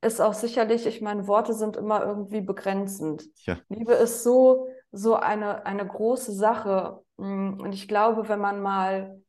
ist 0.00 0.20
auch 0.20 0.34
sicherlich, 0.34 0.86
ich 0.86 1.00
meine, 1.00 1.26
Worte 1.26 1.52
sind 1.52 1.76
immer 1.76 2.02
irgendwie 2.04 2.40
begrenzend. 2.40 3.24
Ja. 3.44 3.58
Liebe 3.68 3.92
ist 3.92 4.22
so, 4.22 4.68
so 4.92 5.16
eine, 5.16 5.66
eine 5.66 5.86
große 5.86 6.32
Sache. 6.32 7.02
Mm, 7.16 7.60
und 7.60 7.72
ich 7.72 7.88
glaube, 7.88 8.28
wenn 8.28 8.40
man 8.40 8.60
mal 8.60 9.22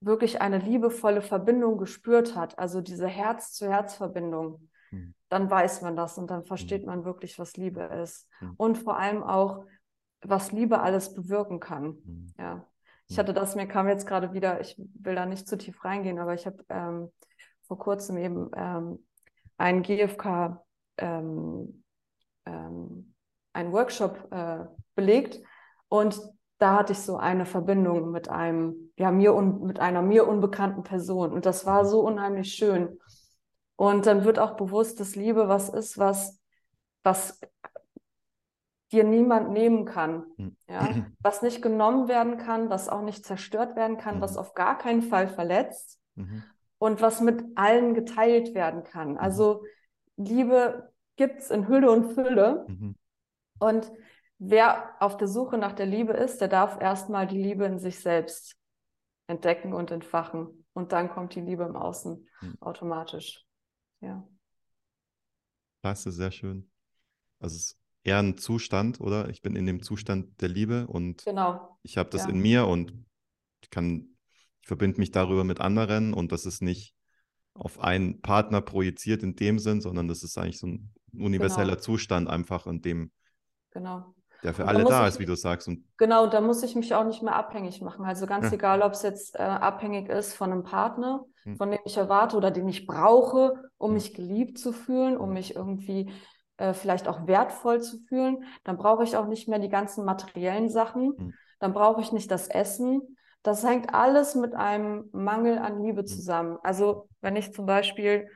wirklich 0.00 0.40
eine 0.40 0.58
liebevolle 0.58 1.22
Verbindung 1.22 1.78
gespürt 1.78 2.36
hat, 2.36 2.58
also 2.58 2.80
diese 2.80 3.08
Herz-zu-Herz-Verbindung, 3.08 4.68
mhm. 4.90 5.14
dann 5.28 5.50
weiß 5.50 5.82
man 5.82 5.96
das 5.96 6.18
und 6.18 6.30
dann 6.30 6.44
versteht 6.44 6.82
mhm. 6.82 6.88
man 6.88 7.04
wirklich, 7.04 7.38
was 7.38 7.56
Liebe 7.56 7.82
ist. 7.82 8.28
Mhm. 8.40 8.54
Und 8.56 8.78
vor 8.78 8.96
allem 8.96 9.22
auch, 9.22 9.64
was 10.22 10.52
Liebe 10.52 10.80
alles 10.80 11.14
bewirken 11.14 11.60
kann. 11.60 11.98
Hm. 12.04 12.34
Ja. 12.38 12.66
Ich 13.06 13.16
hm. 13.16 13.22
hatte 13.22 13.34
das, 13.34 13.54
mir 13.54 13.68
kam 13.68 13.88
jetzt 13.88 14.04
gerade 14.04 14.32
wieder, 14.32 14.60
ich 14.60 14.74
will 14.76 15.14
da 15.14 15.26
nicht 15.26 15.46
zu 15.46 15.56
tief 15.56 15.84
reingehen, 15.84 16.18
aber 16.18 16.34
ich 16.34 16.44
habe 16.44 16.64
ähm, 16.68 17.12
vor 17.62 17.78
kurzem 17.78 18.16
eben 18.16 18.50
ähm, 18.56 19.06
einen 19.56 19.82
GFK, 19.82 20.64
ähm, 20.96 21.84
ähm, 22.46 23.07
einen 23.58 23.72
Workshop 23.72 24.28
äh, 24.30 24.64
belegt 24.94 25.40
und 25.88 26.20
da 26.58 26.76
hatte 26.76 26.92
ich 26.92 27.00
so 27.00 27.16
eine 27.16 27.46
Verbindung 27.46 28.10
mit 28.10 28.28
einem, 28.28 28.92
ja, 28.96 29.12
mir 29.12 29.34
und 29.34 29.62
mit 29.62 29.78
einer 29.78 30.02
mir 30.02 30.26
unbekannten 30.26 30.82
Person. 30.82 31.32
Und 31.32 31.46
das 31.46 31.66
war 31.66 31.84
so 31.84 32.00
unheimlich 32.00 32.52
schön. 32.52 32.98
Und 33.76 34.06
dann 34.06 34.24
wird 34.24 34.40
auch 34.40 34.56
bewusst, 34.56 34.98
dass 34.98 35.14
Liebe 35.14 35.48
was 35.48 35.68
ist, 35.68 35.98
was, 35.98 36.40
was 37.04 37.40
dir 38.90 39.04
niemand 39.04 39.50
nehmen 39.50 39.84
kann. 39.84 40.24
Hm. 40.36 40.56
Ja? 40.68 40.88
Was 41.20 41.42
nicht 41.42 41.62
genommen 41.62 42.08
werden 42.08 42.38
kann, 42.38 42.70
was 42.70 42.88
auch 42.88 43.02
nicht 43.02 43.24
zerstört 43.24 43.76
werden 43.76 43.96
kann, 43.96 44.16
mhm. 44.16 44.20
was 44.20 44.36
auf 44.36 44.54
gar 44.54 44.78
keinen 44.78 45.02
Fall 45.02 45.28
verletzt 45.28 46.00
mhm. 46.16 46.42
und 46.78 47.00
was 47.00 47.20
mit 47.20 47.44
allen 47.54 47.94
geteilt 47.94 48.54
werden 48.54 48.82
kann. 48.82 49.12
Mhm. 49.12 49.18
Also 49.18 49.62
Liebe 50.16 50.90
gibt 51.16 51.40
es 51.40 51.50
in 51.50 51.68
Hülle 51.68 51.90
und 51.90 52.14
Fülle. 52.14 52.64
Mhm. 52.66 52.96
Und 53.58 53.90
wer 54.38 54.94
auf 55.00 55.16
der 55.16 55.28
Suche 55.28 55.58
nach 55.58 55.72
der 55.72 55.86
Liebe 55.86 56.12
ist, 56.12 56.40
der 56.40 56.48
darf 56.48 56.80
erstmal 56.80 57.26
die 57.26 57.42
Liebe 57.42 57.64
in 57.64 57.78
sich 57.78 58.00
selbst 58.00 58.56
entdecken 59.26 59.72
und 59.72 59.90
entfachen. 59.90 60.64
Und 60.72 60.92
dann 60.92 61.10
kommt 61.10 61.34
die 61.34 61.40
Liebe 61.40 61.64
im 61.64 61.76
Außen 61.76 62.26
hm. 62.40 62.56
automatisch. 62.60 63.44
Ja. 64.00 64.26
Das 65.82 66.06
ist 66.06 66.16
sehr 66.16 66.30
schön. 66.30 66.70
Also 67.40 67.56
es 67.56 67.62
ist 67.62 67.78
eher 68.04 68.18
ein 68.18 68.38
Zustand, 68.38 69.00
oder? 69.00 69.28
Ich 69.28 69.42
bin 69.42 69.56
in 69.56 69.66
dem 69.66 69.82
Zustand 69.82 70.40
der 70.40 70.48
Liebe 70.48 70.86
und 70.86 71.24
genau. 71.24 71.78
ich 71.82 71.98
habe 71.98 72.10
das 72.10 72.24
ja. 72.24 72.30
in 72.30 72.40
mir 72.40 72.66
und 72.66 72.92
ich 73.60 73.70
kann, 73.70 74.16
ich 74.60 74.66
verbinde 74.66 74.98
mich 74.98 75.10
darüber 75.10 75.44
mit 75.44 75.60
anderen 75.60 76.14
und 76.14 76.32
das 76.32 76.46
ist 76.46 76.62
nicht 76.62 76.94
auf 77.54 77.80
einen 77.80 78.20
Partner 78.20 78.60
projiziert 78.60 79.22
in 79.22 79.34
dem 79.34 79.58
Sinn, 79.58 79.80
sondern 79.80 80.08
das 80.08 80.22
ist 80.22 80.38
eigentlich 80.38 80.58
so 80.58 80.68
ein 80.68 80.94
universeller 81.12 81.74
genau. 81.74 81.82
Zustand 81.82 82.28
einfach, 82.28 82.66
in 82.66 82.82
dem 82.82 83.10
genau. 83.70 84.14
der 84.42 84.54
für 84.54 84.66
alle 84.66 84.84
da 84.84 85.06
ist, 85.06 85.18
wie 85.18 85.26
du 85.26 85.34
sagst. 85.34 85.68
Und 85.68 85.84
genau, 85.96 86.26
da 86.26 86.40
muss 86.40 86.62
ich 86.62 86.74
mich 86.76 86.94
auch 86.94 87.04
nicht 87.04 87.22
mehr 87.22 87.36
abhängig 87.36 87.80
machen. 87.80 88.04
Also 88.04 88.26
ganz 88.26 88.46
ja. 88.46 88.52
egal, 88.52 88.82
ob 88.82 88.92
es 88.92 89.02
jetzt 89.02 89.34
äh, 89.36 89.42
abhängig 89.42 90.08
ist 90.08 90.34
von 90.34 90.52
einem 90.52 90.64
Partner, 90.64 91.24
hm. 91.44 91.56
von 91.56 91.70
dem 91.70 91.80
ich 91.84 91.96
erwarte 91.96 92.36
oder 92.36 92.50
den 92.50 92.68
ich 92.68 92.86
brauche, 92.86 93.54
um 93.76 93.88
hm. 93.88 93.94
mich 93.94 94.14
geliebt 94.14 94.58
zu 94.58 94.72
fühlen, 94.72 95.16
um 95.16 95.28
hm. 95.28 95.34
mich 95.34 95.56
irgendwie 95.56 96.12
äh, 96.58 96.74
vielleicht 96.74 97.08
auch 97.08 97.26
wertvoll 97.26 97.80
zu 97.80 97.98
fühlen, 98.08 98.44
dann 98.64 98.76
brauche 98.76 99.04
ich 99.04 99.16
auch 99.16 99.26
nicht 99.26 99.48
mehr 99.48 99.58
die 99.58 99.68
ganzen 99.68 100.04
materiellen 100.04 100.68
Sachen. 100.68 101.14
Hm. 101.16 101.34
Dann 101.60 101.72
brauche 101.72 102.00
ich 102.00 102.12
nicht 102.12 102.30
das 102.30 102.48
Essen. 102.48 103.16
Das 103.42 103.64
hängt 103.64 103.94
alles 103.94 104.34
mit 104.34 104.54
einem 104.54 105.08
Mangel 105.12 105.58
an 105.58 105.82
Liebe 105.82 106.00
hm. 106.00 106.06
zusammen. 106.06 106.58
Also 106.62 107.08
wenn 107.20 107.36
ich 107.36 107.52
zum 107.52 107.66
Beispiel 107.66 108.28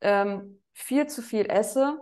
ähm, 0.00 0.62
viel 0.72 1.06
zu 1.06 1.22
viel 1.22 1.46
esse 1.46 1.98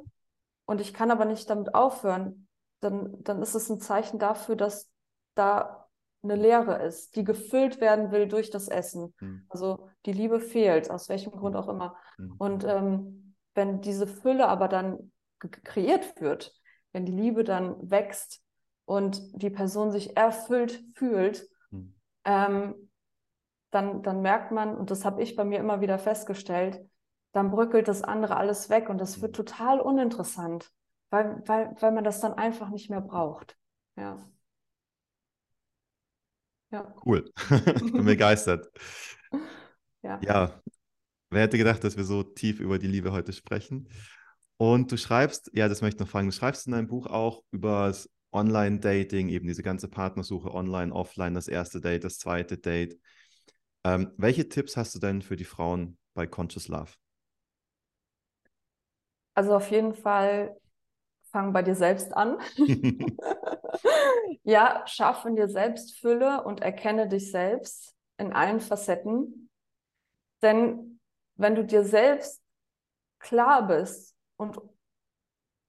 und 0.67 0.81
ich 0.81 0.95
kann 0.95 1.11
aber 1.11 1.25
nicht 1.25 1.49
damit 1.51 1.75
aufhören, 1.75 2.49
dann, 2.81 3.23
dann 3.23 3.43
ist 3.43 3.55
es 3.55 3.69
ein 3.71 3.81
Zeichen 3.81 4.19
dafür, 4.19 4.57
dass 4.57 4.91
da 5.35 5.89
eine 6.23 6.37
Leere 6.37 6.83
ist, 6.83 7.17
die 7.17 7.25
gefüllt 7.25 7.81
werden 7.81 8.11
will 8.11 8.29
durch 8.29 8.51
das 8.51 8.69
Essen. 8.69 9.15
Mhm. 9.21 9.47
Also 9.49 9.89
die 10.05 10.13
Liebe 10.13 10.41
fehlt, 10.41 10.91
aus 10.91 11.09
welchem 11.09 11.33
Grund 11.33 11.57
auch 11.57 11.69
immer. 11.69 11.97
Mhm. 12.19 12.35
Und 12.39 12.65
ähm, 12.65 13.35
wenn 13.55 13.81
diese 13.81 14.07
Fülle 14.07 14.49
aber 14.49 14.69
dann 14.69 15.13
kreiert 15.39 16.21
wird, 16.21 16.55
wenn 16.93 17.07
die 17.07 17.13
Liebe 17.13 17.45
dann 17.45 17.91
wächst 17.91 18.43
und 18.85 19.21
die 19.43 19.51
Person 19.51 19.91
sich 19.91 20.17
erfüllt 20.17 20.83
fühlt, 20.95 21.49
mhm. 21.71 21.95
ähm, 22.25 22.91
dann, 23.71 24.03
dann 24.03 24.21
merkt 24.21 24.51
man, 24.51 24.77
und 24.77 24.91
das 24.91 25.05
habe 25.05 25.23
ich 25.23 25.37
bei 25.37 25.45
mir 25.45 25.59
immer 25.59 25.81
wieder 25.81 25.99
festgestellt, 25.99 26.85
dann 27.33 27.51
bröckelt 27.51 27.89
das 27.89 28.03
andere 28.03 28.37
alles 28.37 28.69
weg 28.69 28.89
und 28.89 28.99
das 28.99 29.23
wird 29.23 29.37
hm. 29.37 29.47
total 29.47 29.81
uninteressant, 29.81 30.73
weil, 31.11 31.43
weil, 31.47 31.77
weil 31.81 31.93
man 31.93 32.05
das 32.05 32.21
dann 32.21 32.35
einfach 32.35 32.71
nicht 32.71 32.89
mehr 32.91 33.01
braucht. 33.01 33.57
Ja. 33.97 34.31
Ja. 36.71 36.95
Cool. 37.05 37.31
ich 37.51 37.93
bin 37.93 38.05
begeistert. 38.05 38.69
Ja. 40.03 40.19
ja. 40.23 40.63
Wer 41.29 41.43
hätte 41.43 41.59
gedacht, 41.59 41.85
dass 41.85 41.95
wir 41.95 42.05
so 42.05 42.23
tief 42.23 42.59
über 42.59 42.79
die 42.79 42.87
Liebe 42.87 43.13
heute 43.13 43.35
sprechen? 43.35 43.87
Und 44.57 44.91
du 44.91 44.97
schreibst, 44.97 45.51
ja, 45.53 45.69
das 45.69 45.83
möchte 45.83 45.97
ich 45.97 46.01
noch 46.01 46.09
fragen, 46.09 46.29
du 46.29 46.33
schreibst 46.33 46.67
in 46.67 46.73
deinem 46.73 46.87
Buch 46.87 47.07
auch 47.07 47.43
über 47.51 47.89
das 47.89 48.09
Online-Dating, 48.33 49.29
eben 49.29 49.47
diese 49.47 49.63
ganze 49.63 49.89
Partnersuche 49.89 50.53
online, 50.53 50.93
offline, 50.93 51.35
das 51.35 51.49
erste 51.49 51.81
Date, 51.81 52.05
das 52.05 52.19
zweite 52.19 52.57
Date. 52.57 52.99
Ähm, 53.85 54.13
welche 54.17 54.49
Tipps 54.49 54.77
hast 54.77 54.95
du 54.95 54.99
denn 54.99 55.23
für 55.23 55.37
die 55.37 55.45
Frauen 55.45 55.99
bei 56.15 56.27
Conscious 56.27 56.69
Love? 56.69 56.93
Also 59.35 59.55
auf 59.55 59.71
jeden 59.71 59.95
Fall 59.95 60.60
fang 61.31 61.53
bei 61.53 61.63
dir 61.63 61.75
selbst 61.75 62.17
an. 62.17 62.39
ja, 64.43 64.83
schaff 64.87 65.25
in 65.25 65.37
dir 65.37 65.49
selbst 65.49 65.99
Fülle 65.99 66.45
und 66.45 66.61
erkenne 66.61 67.09
dich 67.09 67.31
selbst 67.31 67.95
in 68.19 68.33
allen 68.33 68.61
Facetten. 68.61 69.51
Denn 70.43 71.01
wenn 71.37 71.55
du 71.55 71.65
dir 71.65 71.85
selbst 71.85 72.43
klar 73.19 73.67
bist, 73.67 74.17
und 74.37 74.59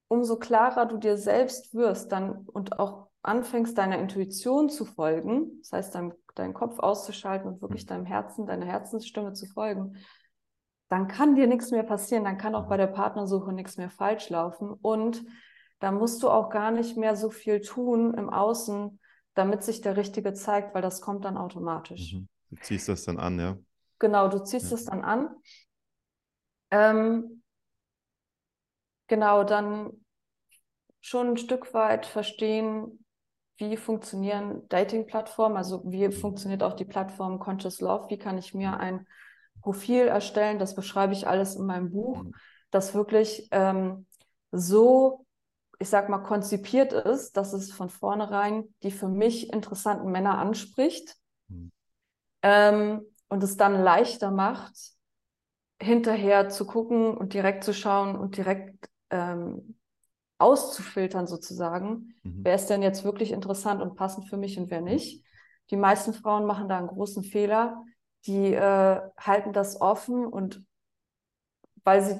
umso 0.07 0.37
klarer 0.37 0.85
du 0.85 0.97
dir 0.97 1.17
selbst 1.17 1.73
wirst 1.73 2.11
dann 2.13 2.47
und 2.47 2.79
auch 2.79 3.09
anfängst, 3.21 3.77
deiner 3.77 3.99
Intuition 3.99 4.69
zu 4.69 4.85
folgen, 4.85 5.59
das 5.59 5.73
heißt, 5.73 5.95
dein, 5.95 6.13
deinen 6.35 6.53
Kopf 6.53 6.79
auszuschalten 6.79 7.49
und 7.49 7.61
wirklich 7.61 7.83
mhm. 7.83 7.89
deinem 7.89 8.05
Herzen, 8.05 8.45
deiner 8.45 8.65
Herzensstimme 8.65 9.33
zu 9.33 9.45
folgen, 9.45 9.97
dann 10.89 11.07
kann 11.07 11.35
dir 11.35 11.47
nichts 11.47 11.71
mehr 11.71 11.83
passieren, 11.83 12.23
dann 12.23 12.37
kann 12.37 12.55
auch 12.55 12.67
bei 12.67 12.75
mhm. 12.75 12.79
der 12.79 12.87
Partnersuche 12.87 13.51
nichts 13.53 13.77
mehr 13.77 13.89
falsch 13.89 14.29
laufen 14.29 14.71
und 14.71 15.23
da 15.81 15.91
musst 15.91 16.23
du 16.23 16.29
auch 16.29 16.49
gar 16.49 16.71
nicht 16.71 16.95
mehr 16.95 17.15
so 17.15 17.29
viel 17.29 17.59
tun 17.59 18.13
im 18.13 18.29
Außen, 18.29 18.99
damit 19.33 19.63
sich 19.63 19.81
der 19.81 19.97
Richtige 19.97 20.33
zeigt, 20.33 20.73
weil 20.73 20.81
das 20.81 21.01
kommt 21.01 21.25
dann 21.25 21.37
automatisch. 21.37 22.13
Mhm. 22.13 22.27
Du 22.51 22.61
ziehst 22.61 22.87
das 22.87 23.03
dann 23.03 23.17
an, 23.17 23.39
ja? 23.39 23.57
Genau, 23.99 24.27
du 24.27 24.43
ziehst 24.43 24.65
ja. 24.65 24.77
das 24.77 24.85
dann 24.85 25.03
an. 25.03 25.35
Ähm, 26.69 27.41
genau 29.07 29.43
dann 29.43 29.91
schon 31.01 31.29
ein 31.29 31.37
Stück 31.37 31.73
weit 31.73 32.05
verstehen, 32.05 33.03
wie 33.57 33.75
funktionieren 33.75 34.67
Dating-Plattformen, 34.69 35.57
also 35.57 35.81
wie 35.85 36.11
funktioniert 36.11 36.61
auch 36.61 36.73
die 36.73 36.85
Plattform 36.85 37.39
Conscious 37.39 37.81
Love, 37.81 38.09
wie 38.09 38.17
kann 38.19 38.37
ich 38.37 38.53
mir 38.53 38.77
ein 38.77 39.07
Profil 39.61 40.07
erstellen, 40.07 40.59
das 40.59 40.75
beschreibe 40.75 41.13
ich 41.13 41.27
alles 41.27 41.55
in 41.55 41.65
meinem 41.65 41.91
Buch, 41.91 42.23
mhm. 42.23 42.33
das 42.69 42.93
wirklich 42.93 43.47
ähm, 43.51 44.05
so, 44.51 45.25
ich 45.81 45.89
sag 45.89 46.09
mal, 46.09 46.19
konzipiert 46.19 46.93
ist, 46.93 47.35
dass 47.35 47.53
es 47.53 47.71
von 47.71 47.89
vornherein 47.89 48.73
die 48.83 48.91
für 48.91 49.09
mich 49.09 49.51
interessanten 49.51 50.11
Männer 50.11 50.37
anspricht 50.37 51.17
mhm. 51.47 51.71
ähm, 52.43 53.01
und 53.29 53.43
es 53.43 53.57
dann 53.57 53.81
leichter 53.81 54.29
macht, 54.29 54.75
hinterher 55.81 56.49
zu 56.49 56.67
gucken 56.67 57.17
und 57.17 57.33
direkt 57.33 57.63
zu 57.63 57.73
schauen 57.73 58.15
und 58.15 58.37
direkt 58.37 58.89
ähm, 59.09 59.79
auszufiltern 60.37 61.25
sozusagen, 61.25 62.15
mhm. 62.21 62.41
wer 62.43 62.55
ist 62.55 62.67
denn 62.67 62.83
jetzt 62.83 63.03
wirklich 63.03 63.31
interessant 63.31 63.81
und 63.81 63.95
passend 63.95 64.29
für 64.29 64.37
mich 64.37 64.59
und 64.59 64.69
wer 64.69 64.81
nicht. 64.81 65.25
Die 65.71 65.77
meisten 65.77 66.13
Frauen 66.13 66.45
machen 66.45 66.69
da 66.69 66.77
einen 66.77 66.87
großen 66.87 67.23
Fehler. 67.23 67.83
Die 68.27 68.53
äh, 68.53 69.01
halten 69.17 69.51
das 69.51 69.81
offen 69.81 70.27
und 70.27 70.63
weil 71.83 72.03
sie 72.03 72.19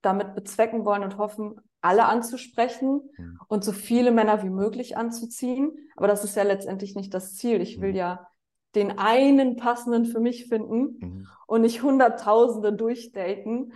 damit 0.00 0.34
bezwecken 0.34 0.84
wollen 0.84 1.04
und 1.04 1.18
hoffen, 1.18 1.60
alle 1.80 2.06
anzusprechen 2.06 3.10
mhm. 3.16 3.40
und 3.48 3.64
so 3.64 3.72
viele 3.72 4.10
Männer 4.10 4.42
wie 4.42 4.50
möglich 4.50 4.96
anzuziehen. 4.96 5.90
Aber 5.96 6.08
das 6.08 6.24
ist 6.24 6.36
ja 6.36 6.42
letztendlich 6.42 6.94
nicht 6.94 7.14
das 7.14 7.36
Ziel. 7.36 7.60
Ich 7.60 7.80
will 7.80 7.90
mhm. 7.90 7.96
ja 7.96 8.26
den 8.74 8.98
einen 8.98 9.56
passenden 9.56 10.04
für 10.04 10.20
mich 10.20 10.46
finden 10.46 10.98
mhm. 11.00 11.26
und 11.46 11.62
nicht 11.62 11.82
Hunderttausende 11.82 12.72
durchdaten 12.72 13.72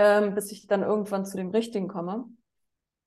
ähm, 0.00 0.34
bis 0.34 0.50
ich 0.50 0.66
dann 0.66 0.82
irgendwann 0.82 1.26
zu 1.26 1.36
dem 1.36 1.50
Richtigen 1.50 1.86
komme. 1.86 2.24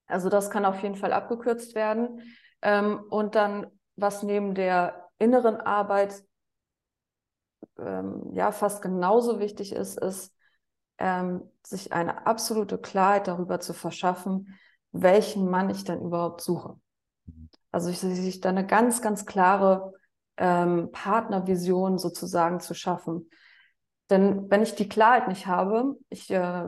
Also 0.06 0.30
das 0.30 0.52
kann 0.52 0.64
auf 0.64 0.84
jeden 0.84 0.96
Fall 0.96 1.12
abgekürzt 1.12 1.74
werden. 1.74 2.22
Ähm, 2.62 3.04
und 3.10 3.34
dann, 3.34 3.66
was 3.96 4.22
neben 4.22 4.54
der 4.54 5.10
inneren 5.18 5.58
Arbeit 5.58 6.24
ähm, 7.80 8.30
ja 8.34 8.52
fast 8.52 8.84
genauso 8.84 9.40
wichtig 9.40 9.74
ist, 9.74 10.00
ist, 10.00 10.33
ähm, 11.04 11.42
sich 11.64 11.92
eine 11.92 12.26
absolute 12.26 12.78
Klarheit 12.78 13.28
darüber 13.28 13.60
zu 13.60 13.74
verschaffen, 13.74 14.58
welchen 14.94 15.50
Mann 15.50 15.70
ich 15.70 15.84
denn 15.84 16.00
überhaupt 16.02 16.40
suche. 16.40 16.80
Mhm. 17.26 17.50
Also 17.72 17.90
ich, 17.90 18.00
sich 18.00 18.40
da 18.40 18.50
eine 18.50 18.66
ganz, 18.66 19.02
ganz 19.02 19.26
klare 19.26 19.94
ähm, 20.38 20.92
Partnervision 20.94 21.98
sozusagen 21.98 22.62
zu 22.62 22.74
schaffen. 22.74 23.30
Denn 24.10 24.50
wenn 24.50 24.64
ich 24.64 24.76
die 24.76 24.88
Klarheit 24.88 25.28
nicht 25.28 25.46
habe, 25.46 25.98
ich 26.08 26.32
äh, 26.32 26.64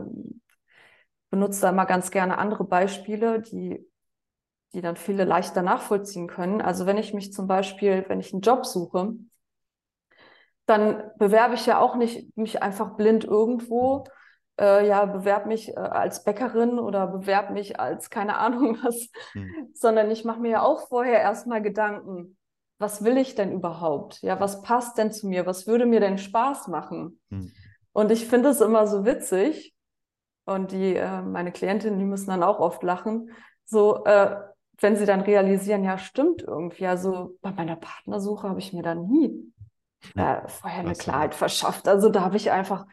benutze 1.30 1.62
da 1.62 1.70
immer 1.70 1.86
ganz 1.86 2.12
gerne 2.12 2.38
andere 2.38 2.66
Beispiele, 2.66 3.42
die, 3.42 3.90
die 4.74 4.82
dann 4.82 4.98
viele 4.98 5.24
leichter 5.24 5.62
nachvollziehen 5.62 6.28
können. 6.28 6.62
Also 6.62 6.86
wenn 6.86 6.98
ich 6.98 7.14
mich 7.14 7.32
zum 7.32 7.48
Beispiel, 7.48 8.04
wenn 8.10 8.20
ich 8.20 8.34
einen 8.34 8.42
Job 8.42 8.66
suche, 8.66 9.14
dann 10.66 11.04
bewerbe 11.20 11.56
ich 11.56 11.66
ja 11.66 11.80
auch 11.80 11.96
nicht 11.96 12.36
mich 12.36 12.62
einfach 12.62 12.98
blind 12.98 13.24
irgendwo. 13.24 14.04
Äh, 14.60 14.88
ja, 14.88 15.06
bewerbe 15.06 15.50
mich 15.50 15.70
äh, 15.70 15.76
als 15.76 16.24
Bäckerin 16.24 16.80
oder 16.80 17.08
bewerbe 17.08 17.54
mich 17.54 17.80
als 17.80 18.10
keine 18.10 18.38
Ahnung 18.38 18.78
was, 18.84 19.10
hm. 19.34 19.70
sondern 19.74 20.10
ich 20.12 20.24
mache 20.24 20.40
mir 20.40 20.52
ja 20.52 20.62
auch 20.62 20.88
vorher 20.88 21.20
erstmal 21.20 21.62
Gedanken 21.62 22.38
was 22.78 23.04
will 23.04 23.18
ich 23.18 23.36
denn 23.36 23.52
überhaupt? 23.52 24.22
Ja, 24.22 24.40
was 24.40 24.62
passt 24.62 24.98
denn 24.98 25.12
zu 25.12 25.28
mir? 25.28 25.46
Was 25.46 25.68
würde 25.68 25.86
mir 25.86 26.00
denn 26.00 26.18
Spaß 26.18 26.68
machen? 26.68 27.20
Hm. 27.30 27.52
Und 27.94 28.12
ich 28.12 28.28
finde 28.28 28.50
es 28.50 28.62
immer 28.62 28.88
so 28.88 29.06
witzig. 29.06 29.74
Und 30.46 30.72
die, 30.72 30.96
äh, 30.96 31.22
meine 31.22 31.52
Klientinnen, 31.52 31.98
die 31.98 32.06
müssen 32.06 32.30
dann 32.30 32.44
auch 32.44 32.60
oft 32.60 32.84
lachen. 32.84 33.32
So, 33.64 34.04
äh, 34.06 34.36
wenn 34.80 34.98
sie 34.98 35.06
dann 35.06 35.22
realisieren, 35.22 35.84
ja, 35.84 35.98
stimmt 35.98 36.44
irgendwie. 36.44 36.86
Also 36.86 37.38
bei 37.42 37.52
meiner 37.52 37.78
Partnersuche 37.78 38.50
habe 38.50 38.60
ich 38.60 38.74
mir 38.74 38.84
dann 38.84 39.08
nie 39.08 39.54
äh, 40.16 40.48
vorher 40.48 40.82
eine 40.82 40.94
Klarheit 40.94 41.34
verschafft. 41.34 41.88
Also 41.88 42.10
da 42.10 42.22
habe 42.22 42.36
ich 42.36 42.52
einfach 42.52 42.86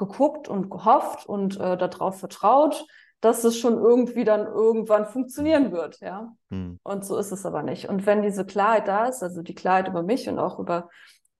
geguckt 0.00 0.48
und 0.48 0.70
gehofft 0.70 1.26
und 1.26 1.60
äh, 1.60 1.76
darauf 1.76 2.18
vertraut, 2.18 2.86
dass 3.20 3.44
es 3.44 3.58
schon 3.58 3.74
irgendwie 3.74 4.24
dann 4.24 4.46
irgendwann 4.46 5.04
funktionieren 5.06 5.72
wird, 5.72 6.00
ja. 6.00 6.34
Mhm. 6.48 6.80
Und 6.82 7.04
so 7.04 7.18
ist 7.18 7.32
es 7.32 7.44
aber 7.44 7.62
nicht. 7.62 7.88
Und 7.88 8.06
wenn 8.06 8.22
diese 8.22 8.46
Klarheit 8.46 8.88
da 8.88 9.06
ist, 9.06 9.22
also 9.22 9.42
die 9.42 9.54
Klarheit 9.54 9.88
über 9.88 10.02
mich 10.02 10.28
und 10.28 10.38
auch 10.38 10.58
über 10.58 10.88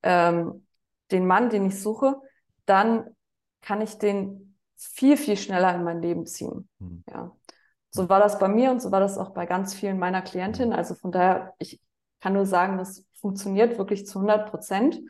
ähm, 0.02 0.66
den 1.11 1.26
Mann, 1.26 1.48
den 1.48 1.66
ich 1.66 1.80
suche, 1.80 2.16
dann 2.66 3.16
kann 3.62 3.80
ich 3.80 3.96
den 3.96 4.58
viel, 4.76 5.16
viel 5.16 5.38
schneller 5.38 5.74
in 5.74 5.82
mein 5.82 6.02
Leben 6.02 6.26
ziehen. 6.26 6.68
Mhm. 6.78 7.02
Ja. 7.11 7.32
So 7.90 8.08
war 8.08 8.20
das 8.20 8.38
bei 8.38 8.48
mir 8.48 8.70
und 8.70 8.80
so 8.80 8.92
war 8.92 9.00
das 9.00 9.18
auch 9.18 9.30
bei 9.30 9.46
ganz 9.46 9.74
vielen 9.74 9.98
meiner 9.98 10.22
Klientinnen. 10.22 10.72
Hm. 10.72 10.78
Also 10.78 10.94
von 10.94 11.11
daher, 11.11 11.54
ich 11.58 11.80
kann 12.20 12.34
nur 12.34 12.46
sagen, 12.46 12.78
das 12.78 13.04
funktioniert 13.14 13.78
wirklich 13.78 14.06
zu 14.06 14.20
100 14.20 14.48
Prozent. 14.48 15.00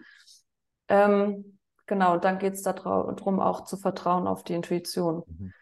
Ähm, 0.89 1.59
genau, 1.91 2.15
und 2.15 2.25
dann 2.25 2.39
geht 2.39 2.55
es 2.55 2.63
darum, 2.63 3.41
auch 3.41 3.65
zu 3.65 3.77
vertrauen 3.77 4.29
auf 4.29 4.45
die 4.45 4.55
Intuition. 4.55 5.25
Mhm. 5.27 5.53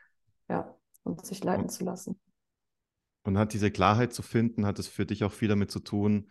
Ja, 0.49 0.76
und 1.03 1.24
sich 1.24 1.43
leiten 1.43 1.64
und, 1.64 1.70
zu 1.70 1.85
lassen. 1.85 2.20
Und 3.24 3.39
hat 3.39 3.55
diese 3.55 3.70
Klarheit 3.70 4.12
zu 4.12 4.22
finden, 4.22 4.66
hat 4.66 4.79
es 4.79 4.87
für 4.87 5.07
dich 5.07 5.24
auch 5.24 5.33
viel 5.33 5.49
damit 5.49 5.70
zu 5.70 5.81
tun, 5.81 6.31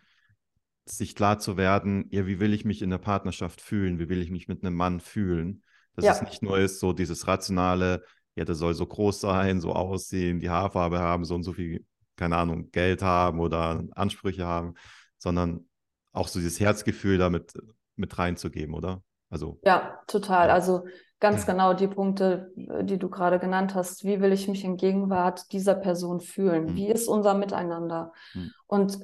sich 0.86 1.14
klar 1.14 1.38
zu 1.38 1.56
werden, 1.56 2.06
ja, 2.10 2.26
wie 2.26 2.40
will 2.40 2.54
ich 2.54 2.64
mich 2.64 2.80
in 2.80 2.90
der 2.90 2.98
Partnerschaft 2.98 3.60
fühlen? 3.60 3.98
Wie 3.98 4.08
will 4.08 4.22
ich 4.22 4.30
mich 4.30 4.48
mit 4.48 4.64
einem 4.64 4.76
Mann 4.76 5.00
fühlen? 5.00 5.62
Dass 5.94 6.04
ja. 6.04 6.12
es 6.12 6.22
nicht 6.22 6.42
nur 6.42 6.58
ist, 6.58 6.78
so 6.78 6.92
dieses 6.92 7.26
rationale, 7.26 8.04
ja, 8.36 8.44
der 8.44 8.54
soll 8.54 8.74
so 8.74 8.86
groß 8.86 9.20
sein, 9.20 9.60
so 9.60 9.72
aussehen, 9.72 10.38
die 10.38 10.48
Haarfarbe 10.48 11.00
haben, 11.00 11.24
so 11.24 11.34
und 11.34 11.42
so 11.42 11.52
viel, 11.52 11.84
keine 12.14 12.36
Ahnung, 12.36 12.70
Geld 12.70 13.02
haben 13.02 13.40
oder 13.40 13.84
Ansprüche 13.96 14.46
haben, 14.46 14.74
sondern 15.18 15.68
auch 16.12 16.28
so 16.28 16.38
dieses 16.38 16.60
Herzgefühl 16.60 17.18
damit 17.18 17.52
mit 17.96 18.16
reinzugeben, 18.16 18.74
oder? 18.74 19.02
Also. 19.30 19.58
Ja, 19.64 20.00
total. 20.06 20.50
Also 20.50 20.84
ganz 21.20 21.46
genau 21.46 21.74
die 21.74 21.88
Punkte, 21.88 22.52
die 22.56 22.98
du 22.98 23.08
gerade 23.08 23.38
genannt 23.38 23.74
hast. 23.74 24.04
Wie 24.04 24.20
will 24.20 24.32
ich 24.32 24.48
mich 24.48 24.64
in 24.64 24.76
Gegenwart 24.76 25.52
dieser 25.52 25.74
Person 25.74 26.20
fühlen? 26.20 26.66
Mhm. 26.66 26.76
Wie 26.76 26.88
ist 26.88 27.08
unser 27.08 27.34
Miteinander? 27.34 28.12
Mhm. 28.34 28.52
Und 28.66 28.98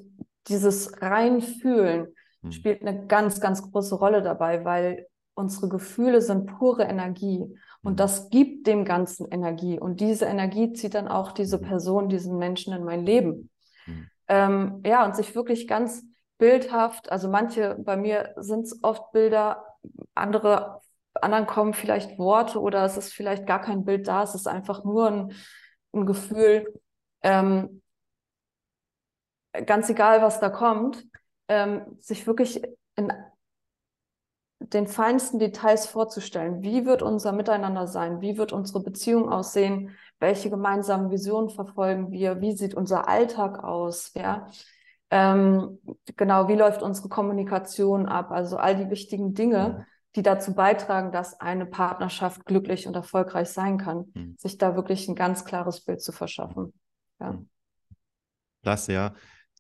dieses 0.49 1.03
Reinfühlen 1.03 2.15
mhm. 2.43 2.53
spielt 2.53 2.83
eine 2.83 3.07
ganz, 3.07 3.41
ganz 3.41 3.63
große 3.63 3.97
Rolle 3.97 4.23
dabei, 4.23 4.65
weil 4.65 5.07
unsere 5.35 5.69
Gefühle 5.69 6.21
sind 6.21 6.47
pure 6.47 6.85
Energie. 6.85 7.45
Und 7.83 7.93
mhm. 7.93 7.97
das 7.97 8.31
gibt 8.31 8.67
dem 8.67 8.85
Ganzen 8.85 9.27
Energie. 9.31 9.81
Und 9.81 10.01
diese 10.01 10.27
Energie 10.27 10.73
zieht 10.73 10.95
dann 10.95 11.09
auch 11.09 11.33
diese 11.33 11.59
mhm. 11.59 11.63
Person, 11.63 12.09
diesen 12.09 12.39
Menschen 12.39 12.73
in 12.73 12.85
mein 12.85 13.05
Leben. 13.05 13.51
Mhm. 13.87 14.09
Ähm, 14.29 14.83
ja, 14.87 15.05
und 15.05 15.17
sich 15.17 15.35
wirklich 15.35 15.67
ganz 15.67 16.05
bildhaft, 16.39 17.11
also 17.13 17.29
manche, 17.29 17.77
bei 17.79 17.97
mir 17.97 18.35
sind 18.37 18.65
es 18.65 18.83
oft 18.83 19.13
Bilder, 19.13 19.65
andere, 20.15 20.81
anderen 21.15 21.47
kommen 21.47 21.75
vielleicht 21.75 22.19
Worte 22.19 22.61
oder 22.61 22.85
es 22.85 22.97
ist 22.97 23.13
vielleicht 23.13 23.47
gar 23.47 23.61
kein 23.61 23.85
Bild 23.85 24.09
da, 24.09 24.23
es 24.23 24.35
ist 24.35 24.49
einfach 24.49 24.85
nur 24.85 25.09
ein, 25.11 25.33
ein 25.93 26.07
Gefühl. 26.07 26.73
Ähm, 27.23 27.83
ganz 29.67 29.89
egal, 29.89 30.23
was 30.23 30.41
da 30.41 30.51
kommt, 30.51 31.05
ähm, 31.49 31.97
sich 32.01 32.27
wirklich 32.27 32.63
in 32.97 33.13
den 34.61 34.87
feinsten 34.87 35.39
Details 35.39 35.87
vorzustellen. 35.87 36.63
Wie 36.63 36.87
wird 36.87 37.03
unser 37.03 37.33
Miteinander 37.33 37.87
sein? 37.87 38.21
Wie 38.21 38.39
wird 38.39 38.53
unsere 38.53 38.83
Beziehung 38.83 39.31
aussehen? 39.31 39.97
Welche 40.21 40.49
gemeinsamen 40.51 41.11
Visionen 41.11 41.51
verfolgen 41.51 42.11
wir? 42.11 42.41
Wie 42.41 42.57
sieht 42.57 42.75
unser 42.75 43.09
Alltag 43.09 43.63
aus? 43.63 44.13
Ja, 44.15 44.49
ähm, 45.15 45.79
genau. 46.17 46.49
Wie 46.49 46.57
läuft 46.57 46.83
unsere 46.83 47.09
Kommunikation 47.09 48.07
ab? 48.07 48.33
Also 48.33 48.57
all 48.57 48.75
die 48.75 48.91
wichtigen 48.91 49.33
Dinge, 49.33 49.87
die 50.17 50.25
dazu 50.25 50.55
beitragen, 50.55 51.13
dass 51.13 51.41
eine 51.41 51.67
Partnerschaft 51.67 52.45
glücklich 52.47 52.89
und 52.89 52.97
erfolgreich 52.97 53.49
sein 53.51 53.79
kann. 53.79 54.11
Mhm. 54.15 54.35
Sich 54.41 54.59
da 54.59 54.75
wirklich 54.75 55.07
ein 55.07 55.15
ganz 55.15 55.45
klares 55.45 55.85
Bild 55.85 56.03
zu 56.03 56.11
verschaffen. 56.11 56.73
Ja. 57.21 57.31
Hm. 57.31 57.49
Klasse, 58.65 58.93
ja. 58.93 59.15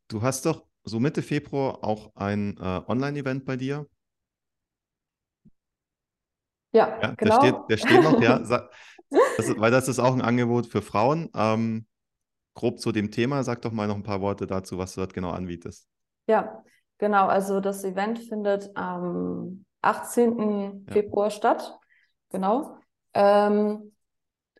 Du 0.09 0.23
hast 0.23 0.45
doch 0.45 0.65
so 0.83 0.99
Mitte 0.99 1.23
Februar 1.23 1.85
auch 1.85 2.17
ein 2.17 2.57
äh, 2.59 2.81
Online-Event 2.89 3.45
bei 3.45 3.57
dir. 3.57 3.87
Ja, 6.73 6.99
ja 7.01 7.15
genau. 7.15 7.41
Der 7.41 7.47
steht, 7.47 7.55
der 7.69 7.77
steht 7.77 8.03
noch, 8.03 8.21
ja. 8.21 8.39
Das 9.37 9.47
ist, 9.47 9.61
weil 9.61 9.71
das 9.71 9.87
ist 9.87 10.01
auch 10.01 10.13
ein 10.13 10.23
Angebot 10.23 10.67
für 10.67 10.83
Frauen. 10.83 11.31
Ähm, 11.37 11.87
grob 12.55 12.79
zu 12.79 12.93
dem 12.93 13.11
Thema, 13.11 13.43
sag 13.43 13.63
doch 13.63 13.73
mal 13.73 13.87
noch 13.87 13.97
ein 13.97 14.03
paar 14.03 14.21
Worte 14.21 14.47
dazu, 14.47 14.79
was 14.79 14.95
du 14.95 15.01
dort 15.01 15.15
genau 15.15 15.31
anbietest. 15.31 15.89
Ja, 16.27 16.63
genau. 16.99 17.27
Also 17.27 17.61
das 17.61 17.85
Event 17.85 18.19
findet 18.19 18.71
am 18.77 19.65
18. 19.83 20.85
Ja. 20.87 20.93
Februar 20.93 21.31
statt. 21.31 21.79
Genau. 22.31 22.77
Ähm, 23.13 23.93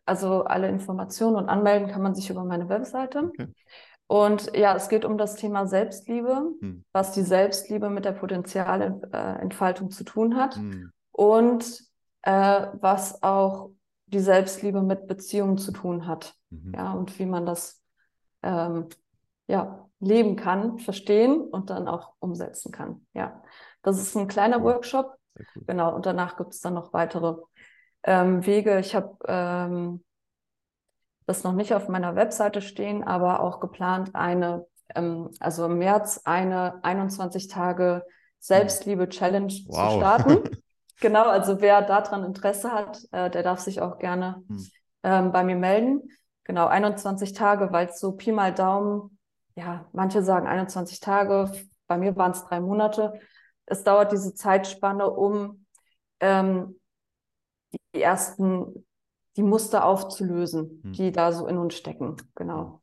also 0.05 0.43
alle 0.43 0.69
Informationen 0.69 1.35
und 1.35 1.49
anmelden 1.49 1.89
kann 1.89 2.01
man 2.01 2.13
sich 2.13 2.29
über 2.29 2.43
meine 2.43 2.69
Webseite. 2.69 3.29
Okay. 3.29 3.47
Und 4.07 4.55
ja, 4.55 4.75
es 4.75 4.87
geht 4.87 5.03
um 5.03 5.17
das 5.17 5.35
Thema 5.35 5.65
Selbstliebe, 5.65 6.53
hm. 6.59 6.85
was 6.91 7.13
die 7.13 7.23
Selbstliebe 7.23 7.89
mit 7.89 8.05
der 8.05 8.11
Potenzialentfaltung 8.11 9.89
zu 9.89 10.03
tun 10.03 10.35
hat. 10.35 10.57
Hm. 10.57 10.91
Und 11.11 11.81
äh, 12.21 12.67
was 12.73 13.23
auch 13.23 13.71
die 14.07 14.19
Selbstliebe 14.19 14.81
mit 14.81 15.07
Beziehungen 15.07 15.57
zu 15.57 15.71
tun 15.71 16.07
hat. 16.07 16.35
Mhm. 16.49 16.73
Ja, 16.75 16.93
und 16.93 17.17
wie 17.19 17.25
man 17.25 17.45
das 17.45 17.81
ähm, 18.45 18.87
ja, 19.47 19.89
leben 19.99 20.35
kann, 20.35 20.79
verstehen 20.79 21.41
und 21.41 21.69
dann 21.69 21.87
auch 21.87 22.13
umsetzen 22.19 22.71
kann. 22.71 23.05
Ja, 23.13 23.41
das 23.81 23.99
ist 23.99 24.15
ein 24.15 24.27
kleiner. 24.27 24.63
Workshop. 24.63 25.15
Genau, 25.67 25.93
und 25.93 26.05
danach 26.05 26.37
gibt 26.37 26.53
es 26.53 26.61
dann 26.61 26.75
noch 26.75 26.93
weitere 26.93 27.35
ähm, 28.03 28.45
Wege. 28.45 28.79
Ich 28.79 28.95
habe 28.95 29.17
ähm, 29.27 30.03
das 31.25 31.43
noch 31.43 31.53
nicht 31.53 31.73
auf 31.73 31.89
meiner 31.89 32.15
Webseite 32.15 32.61
stehen, 32.61 33.03
aber 33.03 33.41
auch 33.41 33.59
geplant, 33.59 34.11
eine, 34.13 34.65
ähm, 34.95 35.31
also 35.39 35.65
im 35.65 35.77
März 35.77 36.21
eine 36.23 36.83
21 36.83 37.47
Tage 37.47 38.05
Selbstliebe-Challenge 38.39 39.53
wow. 39.67 39.91
zu 39.91 39.97
starten. 39.97 40.49
Genau, 41.01 41.23
also 41.27 41.59
wer 41.59 41.81
daran 41.81 42.23
Interesse 42.23 42.71
hat, 42.71 42.99
äh, 43.11 43.29
der 43.29 43.43
darf 43.43 43.59
sich 43.59 43.81
auch 43.81 43.99
gerne 43.99 44.41
hm. 44.47 44.67
ähm, 45.03 45.31
bei 45.33 45.43
mir 45.43 45.57
melden. 45.57 46.09
Genau, 46.45 46.67
21 46.67 47.33
Tage, 47.33 47.71
weil 47.71 47.87
es 47.87 47.99
so 47.99 48.13
Pi 48.13 48.31
mal 48.31 48.53
Daumen, 48.53 49.17
ja, 49.55 49.87
manche 49.93 50.23
sagen 50.23 50.47
21 50.47 50.99
Tage, 50.99 51.51
bei 51.87 51.97
mir 51.97 52.15
waren 52.15 52.31
es 52.31 52.45
drei 52.45 52.59
Monate. 52.59 53.19
Es 53.65 53.83
dauert 53.83 54.11
diese 54.11 54.33
Zeitspanne, 54.33 55.09
um 55.09 55.65
ähm, 56.19 56.79
die 57.93 58.01
ersten, 58.01 58.85
die 59.37 59.43
Muster 59.43 59.85
aufzulösen, 59.85 60.81
hm. 60.83 60.93
die 60.93 61.11
da 61.11 61.31
so 61.31 61.47
in 61.47 61.57
uns 61.57 61.75
stecken. 61.75 62.15
Genau. 62.35 62.81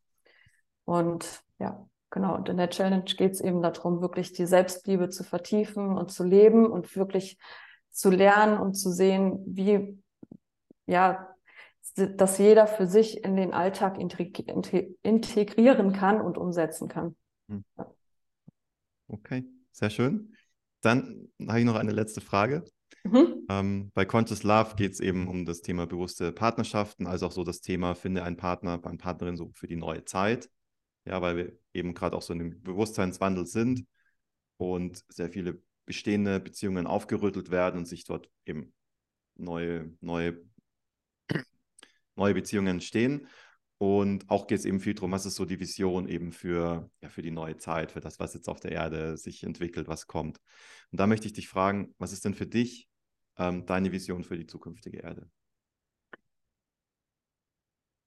Und 0.85 1.43
ja, 1.59 1.87
genau. 2.11 2.35
Und 2.35 2.49
in 2.49 2.57
der 2.57 2.71
Challenge 2.71 3.05
geht 3.05 3.33
es 3.33 3.41
eben 3.41 3.63
darum, 3.63 4.01
wirklich 4.01 4.33
die 4.33 4.47
Selbstliebe 4.47 5.09
zu 5.09 5.23
vertiefen 5.25 5.97
und 5.97 6.11
zu 6.11 6.25
leben 6.25 6.67
und 6.67 6.97
wirklich 6.97 7.39
zu 7.91 8.11
lernen 8.11 8.59
und 8.59 8.75
zu 8.75 8.91
sehen, 8.91 9.43
wie, 9.47 10.03
ja, 10.87 11.32
dass 11.95 12.39
jeder 12.39 12.67
für 12.67 12.87
sich 12.87 13.23
in 13.25 13.37
den 13.37 13.53
Alltag 13.53 13.99
integrieren 13.99 15.93
kann 15.93 16.21
und 16.21 16.39
umsetzen 16.39 16.89
kann. 16.89 17.17
Hm. 17.49 17.65
Okay, 19.09 19.45
sehr 19.73 19.91
schön. 19.91 20.35
Dann 20.81 21.29
habe 21.47 21.61
ich 21.61 21.67
noch 21.67 21.77
eine 21.77 21.93
letzte 21.93 22.21
Frage. 22.21 22.65
Mhm. 23.05 23.47
Ähm, 23.49 23.91
bei 23.95 24.05
Conscious 24.05 24.43
Love 24.43 24.77
geht 24.77 24.93
es 24.93 25.01
eben 25.01 25.29
um 25.29 25.45
das 25.45 25.61
Thema 25.61 25.87
bewusste 25.87 26.33
Partnerschaften, 26.33 27.07
also 27.07 27.27
auch 27.27 27.33
so 27.33 27.45
das 27.45 27.61
Thema, 27.61 27.95
finde 27.95 28.23
einen 28.23 28.37
Partner, 28.37 28.81
eine 28.83 28.99
Partnerin 28.99 29.37
so 29.37 29.51
für 29.55 29.67
die 29.67 29.77
neue 29.77 30.05
Zeit. 30.05 30.49
Ja, 31.05 31.21
weil 31.21 31.37
wir 31.37 31.53
eben 31.75 31.95
gerade 31.95 32.17
auch 32.17 32.23
so 32.23 32.33
in 32.33 32.41
einem 32.41 32.63
Bewusstseinswandel 32.63 33.47
sind 33.47 33.87
und 34.57 35.05
sehr 35.09 35.31
viele 35.31 35.61
bestehende 35.85 36.39
Beziehungen 36.39 36.87
aufgerüttelt 36.87 37.51
werden 37.51 37.79
und 37.79 37.87
sich 37.87 38.05
dort 38.05 38.31
eben 38.47 38.73
neue, 39.35 39.93
neue, 40.01 40.41
neue 42.17 42.35
Beziehungen 42.35 42.69
entstehen. 42.69 43.27
Und 43.79 44.31
auch 44.31 44.47
geht 44.47 44.61
es 44.61 44.65
eben 44.65 44.79
viel 44.79 44.95
darum, 44.95 45.11
was 45.11 45.27
ist 45.27 45.35
so 45.35 45.45
die 45.45 45.59
Vision 45.59 46.07
eben 46.07 46.31
für, 46.31 46.89
ja, 47.01 47.09
für 47.09 47.23
die 47.23 47.33
neue 47.33 47.57
Zeit, 47.57 47.91
für 47.91 48.01
das, 48.01 48.21
was 48.21 48.33
jetzt 48.33 48.49
auf 48.49 48.61
der 48.61 48.73
Erde 48.73 49.17
sich 49.17 49.43
entwickelt, 49.43 49.89
was 49.89 50.07
kommt. 50.07 50.39
Und 50.93 51.01
da 51.01 51.09
möchte 51.09 51.27
ich 51.27 51.33
dich 51.33 51.49
fragen, 51.49 51.93
was 51.99 52.13
ist 52.13 52.25
denn 52.25 52.35
für 52.35 52.47
dich 52.47 52.89
ähm, 53.39 53.67
deine 53.67 53.91
Vision 53.91 54.23
für 54.23 54.37
die 54.37 54.47
zukünftige 54.47 54.99
Erde? 54.99 55.29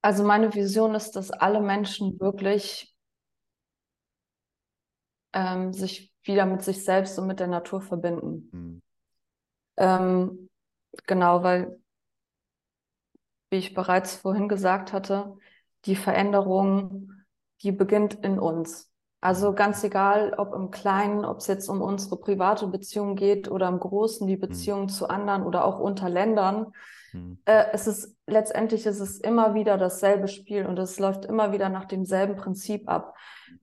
Also 0.02 0.24
meine 0.24 0.54
Vision 0.54 0.96
ist, 0.96 1.12
dass 1.12 1.32
alle 1.32 1.60
Menschen 1.60 2.20
wirklich 2.20 2.96
ähm, 5.34 5.74
sich 5.74 6.14
wieder 6.24 6.46
mit 6.46 6.64
sich 6.64 6.84
selbst 6.84 7.20
und 7.20 7.28
mit 7.28 7.40
der 7.40 7.48
Natur 7.48 7.82
verbinden. 7.82 8.50
Mhm. 8.52 8.82
Ähm, 9.78 10.50
genau, 11.06 11.44
weil, 11.44 11.80
wie 13.50 13.58
ich 13.58 13.74
bereits 13.74 14.16
vorhin 14.16 14.48
gesagt 14.48 14.94
hatte, 14.94 15.38
die 15.86 15.96
Veränderung, 15.96 17.12
die 17.62 17.72
beginnt 17.72 18.16
in 18.26 18.40
uns. 18.40 18.92
Also 19.22 19.54
ganz 19.54 19.84
egal, 19.84 20.36
ob 20.38 20.54
im 20.54 20.70
Kleinen, 20.70 21.26
ob 21.26 21.40
es 21.40 21.48
jetzt 21.48 21.68
um 21.68 21.82
unsere 21.82 22.18
private 22.18 22.68
Beziehung 22.68 23.16
geht 23.16 23.50
oder 23.50 23.68
im 23.68 23.80
Großen 23.80 24.28
die 24.28 24.36
mhm. 24.36 24.42
Beziehung 24.42 24.82
mhm. 24.84 24.90
zu 24.90 25.10
anderen 25.10 25.44
oder 25.44 25.66
auch 25.66 25.80
unter 25.80 26.10
Ländern. 26.10 26.68
Mhm. 27.12 27.40
Äh, 27.46 27.66
es 27.74 27.88
ist 27.88 28.16
letztendlich 28.28 28.86
ist 28.86 29.00
es 29.00 29.20
immer 29.20 29.54
wieder 29.54 29.78
dasselbe 29.78 30.28
Spiel 30.28 30.66
und 30.66 30.78
es 30.78 31.00
läuft 31.00 31.26
immer 31.26 31.52
wieder 31.52 31.70
nach 31.70 31.86
demselben 31.86 32.36
Prinzip 32.36 32.88
ab. 32.88 33.16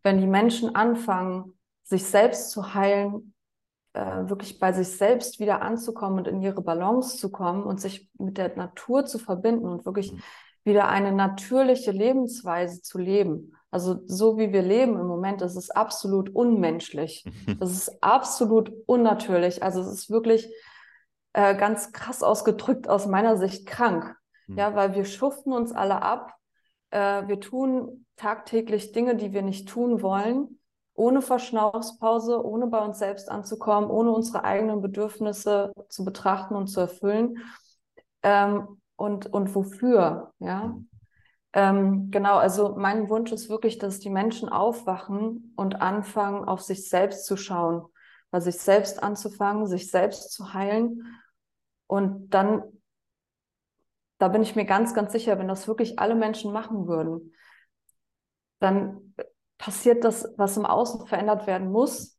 Wenn 0.02 0.18
die 0.18 0.26
Menschen 0.26 0.74
anfangen, 0.74 1.52
sich 1.84 2.06
selbst 2.06 2.50
zu 2.50 2.74
heilen, 2.74 3.34
äh, 3.94 4.28
wirklich 4.28 4.58
bei 4.58 4.72
sich 4.72 4.88
selbst 4.88 5.38
wieder 5.38 5.62
anzukommen 5.62 6.18
und 6.18 6.28
in 6.28 6.40
ihre 6.40 6.62
Balance 6.62 7.18
zu 7.18 7.30
kommen 7.30 7.64
und 7.64 7.80
sich 7.80 8.08
mit 8.18 8.38
der 8.38 8.56
Natur 8.56 9.04
zu 9.04 9.18
verbinden 9.18 9.66
und 9.66 9.84
wirklich 9.84 10.12
mhm. 10.12 10.22
wieder 10.64 10.88
eine 10.88 11.12
natürliche 11.12 11.90
Lebensweise 11.90 12.82
zu 12.82 12.98
leben. 12.98 13.52
Also 13.70 14.00
so 14.06 14.38
wie 14.38 14.52
wir 14.52 14.62
leben 14.62 14.98
im 14.98 15.06
Moment, 15.06 15.40
das 15.40 15.56
ist 15.56 15.70
absolut 15.70 16.34
unmenschlich. 16.34 17.24
Das 17.58 17.70
ist 17.72 18.02
absolut 18.02 18.72
unnatürlich. 18.86 19.62
Also 19.62 19.80
es 19.80 19.88
ist 19.88 20.10
wirklich 20.10 20.52
äh, 21.32 21.56
ganz 21.56 21.92
krass 21.92 22.22
ausgedrückt 22.22 22.88
aus 22.88 23.06
meiner 23.06 23.36
Sicht 23.36 23.66
krank. 23.66 24.14
Mhm. 24.46 24.58
Ja, 24.58 24.74
weil 24.74 24.94
wir 24.94 25.04
schuften 25.04 25.52
uns 25.52 25.72
alle 25.72 26.02
ab. 26.02 26.34
Äh, 26.90 27.28
wir 27.28 27.40
tun 27.40 28.06
tagtäglich 28.16 28.92
Dinge, 28.92 29.16
die 29.16 29.32
wir 29.32 29.42
nicht 29.42 29.68
tun 29.68 30.02
wollen, 30.02 30.58
ohne 30.94 31.22
Verschnaufspause, 31.22 32.44
ohne 32.44 32.66
bei 32.66 32.78
uns 32.78 32.98
selbst 32.98 33.30
anzukommen, 33.30 33.90
ohne 33.90 34.10
unsere 34.10 34.44
eigenen 34.44 34.80
Bedürfnisse 34.80 35.72
zu 35.88 36.04
betrachten 36.04 36.54
und 36.54 36.68
zu 36.68 36.80
erfüllen. 36.80 37.38
Ähm, 38.22 38.80
und, 38.96 39.26
und 39.32 39.54
wofür, 39.54 40.32
ja? 40.38 40.76
Ähm, 41.54 42.10
genau, 42.10 42.36
also 42.36 42.76
mein 42.76 43.10
Wunsch 43.10 43.30
ist 43.30 43.50
wirklich, 43.50 43.78
dass 43.78 43.98
die 43.98 44.10
Menschen 44.10 44.48
aufwachen 44.48 45.52
und 45.56 45.82
anfangen, 45.82 46.44
auf 46.44 46.62
sich 46.62 46.88
selbst 46.88 47.26
zu 47.26 47.36
schauen, 47.36 47.84
bei 48.30 48.40
sich 48.40 48.58
selbst 48.58 49.02
anzufangen, 49.02 49.66
sich 49.66 49.90
selbst 49.90 50.32
zu 50.32 50.54
heilen. 50.54 51.02
Und 51.86 52.30
dann, 52.30 52.62
da 54.18 54.28
bin 54.28 54.42
ich 54.42 54.56
mir 54.56 54.64
ganz, 54.64 54.94
ganz 54.94 55.12
sicher, 55.12 55.38
wenn 55.38 55.48
das 55.48 55.68
wirklich 55.68 55.98
alle 55.98 56.14
Menschen 56.14 56.52
machen 56.52 56.86
würden, 56.86 57.34
dann 58.60 59.14
passiert 59.62 60.02
das, 60.02 60.34
was 60.36 60.56
im 60.56 60.66
Außen 60.66 61.06
verändert 61.06 61.46
werden 61.46 61.70
muss, 61.70 62.18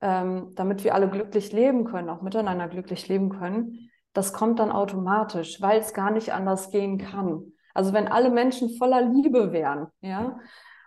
ähm, 0.00 0.52
damit 0.54 0.84
wir 0.84 0.94
alle 0.94 1.10
glücklich 1.10 1.52
leben 1.52 1.84
können, 1.84 2.08
auch 2.08 2.22
miteinander 2.22 2.66
glücklich 2.66 3.08
leben 3.08 3.28
können. 3.28 3.90
Das 4.14 4.32
kommt 4.32 4.58
dann 4.58 4.72
automatisch, 4.72 5.60
weil 5.60 5.80
es 5.80 5.92
gar 5.92 6.10
nicht 6.10 6.32
anders 6.32 6.70
gehen 6.70 6.96
kann. 6.96 7.52
Also 7.74 7.92
wenn 7.92 8.08
alle 8.08 8.30
Menschen 8.30 8.78
voller 8.78 9.02
Liebe 9.02 9.52
wären, 9.52 9.88
ja, 10.00 10.38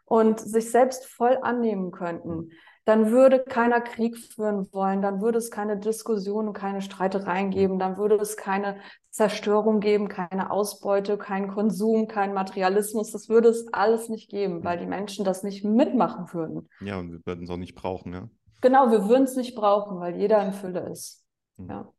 und 0.05 0.39
sich 0.39 0.71
selbst 0.71 1.05
voll 1.05 1.37
annehmen 1.43 1.91
könnten, 1.91 2.49
dann 2.85 3.11
würde 3.11 3.39
keiner 3.39 3.81
Krieg 3.81 4.17
führen 4.17 4.71
wollen, 4.71 5.01
dann 5.01 5.19
würde 5.19 5.39
es 5.39 5.49
keine 5.49 5.77
Diskussionen, 5.77 6.53
keine 6.53 6.81
Streitereien 6.81 7.49
geben, 7.49 7.79
dann 7.79 7.97
würde 7.97 8.15
es 8.15 8.37
keine 8.37 8.79
Zerstörung 9.09 9.79
geben, 9.79 10.07
keine 10.07 10.51
Ausbeute, 10.51 11.17
kein 11.17 11.47
Konsum, 11.47 12.07
kein 12.07 12.33
Materialismus. 12.33 13.11
Das 13.11 13.27
würde 13.27 13.49
es 13.49 13.65
alles 13.73 14.09
nicht 14.09 14.29
geben, 14.29 14.63
weil 14.63 14.77
die 14.77 14.85
Menschen 14.85 15.25
das 15.25 15.41
nicht 15.41 15.65
mitmachen 15.65 16.31
würden. 16.31 16.69
Ja, 16.81 16.99
und 16.99 17.11
wir 17.11 17.25
würden 17.25 17.45
es 17.45 17.49
auch 17.49 17.57
nicht 17.57 17.75
brauchen, 17.75 18.13
ja. 18.13 18.29
Genau, 18.61 18.91
wir 18.91 19.09
würden 19.09 19.23
es 19.23 19.35
nicht 19.35 19.55
brauchen, 19.55 19.99
weil 19.99 20.15
jeder 20.15 20.45
in 20.45 20.53
Fülle 20.53 20.89
ist. 20.89 21.23
Mhm. 21.57 21.69
Ja. 21.69 21.93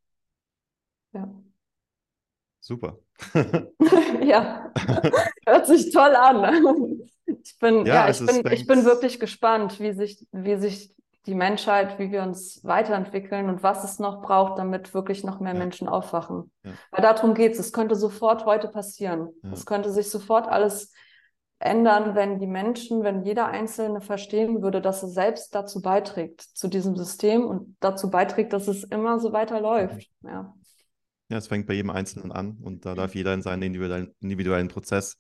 Ja. 1.12 1.28
Super. 2.61 2.99
ja, 4.22 4.72
hört 5.47 5.66
sich 5.66 5.93
toll 5.93 6.14
an. 6.14 7.09
Ich 7.27 7.59
bin, 7.59 7.87
ja, 7.87 8.07
ja 8.07 8.11
ich, 8.11 8.24
bin, 8.24 8.53
ich 8.53 8.66
bin 8.66 8.85
wirklich 8.85 9.18
gespannt, 9.20 9.81
wie 9.81 9.93
sich, 9.93 10.27
wie 10.33 10.57
sich 10.57 10.95
die 11.27 11.35
Menschheit, 11.35 11.99
wie 11.99 12.12
wir 12.12 12.22
uns 12.22 12.62
weiterentwickeln 12.64 13.49
und 13.49 13.62
was 13.62 13.83
es 13.83 13.99
noch 13.99 14.22
braucht, 14.22 14.59
damit 14.59 14.95
wirklich 14.95 15.24
noch 15.24 15.41
mehr 15.41 15.55
ja. 15.55 15.59
Menschen 15.59 15.89
aufwachen. 15.89 16.53
Ja. 16.62 16.72
Weil 16.93 17.03
darum 17.03 17.35
geht 17.35 17.53
es. 17.53 17.59
Es 17.59 17.72
könnte 17.72 17.97
sofort 17.97 18.47
heute 18.47 18.68
passieren. 18.68 19.31
Es 19.53 19.66
könnte 19.66 19.91
sich 19.91 20.09
sofort 20.09 20.47
alles 20.47 20.93
ändern, 21.59 22.14
wenn 22.14 22.39
die 22.39 22.47
Menschen, 22.47 23.03
wenn 23.03 23.24
jeder 23.24 23.47
Einzelne 23.47 24.01
verstehen 24.01 24.62
würde, 24.62 24.81
dass 24.81 25.03
er 25.03 25.09
selbst 25.09 25.55
dazu 25.55 25.81
beiträgt, 25.81 26.43
zu 26.43 26.68
diesem 26.68 26.97
System 26.97 27.45
und 27.47 27.77
dazu 27.81 28.11
beiträgt, 28.11 28.53
dass 28.53 28.68
es 28.68 28.85
immer 28.85 29.18
so 29.18 29.33
weiterläuft. 29.33 30.09
Ja. 30.22 30.55
Ja, 31.29 31.39
es 31.39 31.49
fängt 31.49 31.66
bei 31.66 31.74
jedem 31.74 31.91
Einzelnen 31.91 32.31
an 32.31 32.59
und 32.62 32.87
da 32.87 32.95
darf 32.95 33.16
jeder 33.16 33.35
in 33.35 33.43
seinen 33.43 33.62
individuellen, 33.62 34.14
individuellen 34.20 34.68
Prozess 34.68 35.16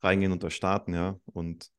reingehen 0.00 0.32
und 0.32 0.42
da 0.42 0.50
starten, 0.50 0.94
ja. 0.94 1.18
Und 1.26 1.70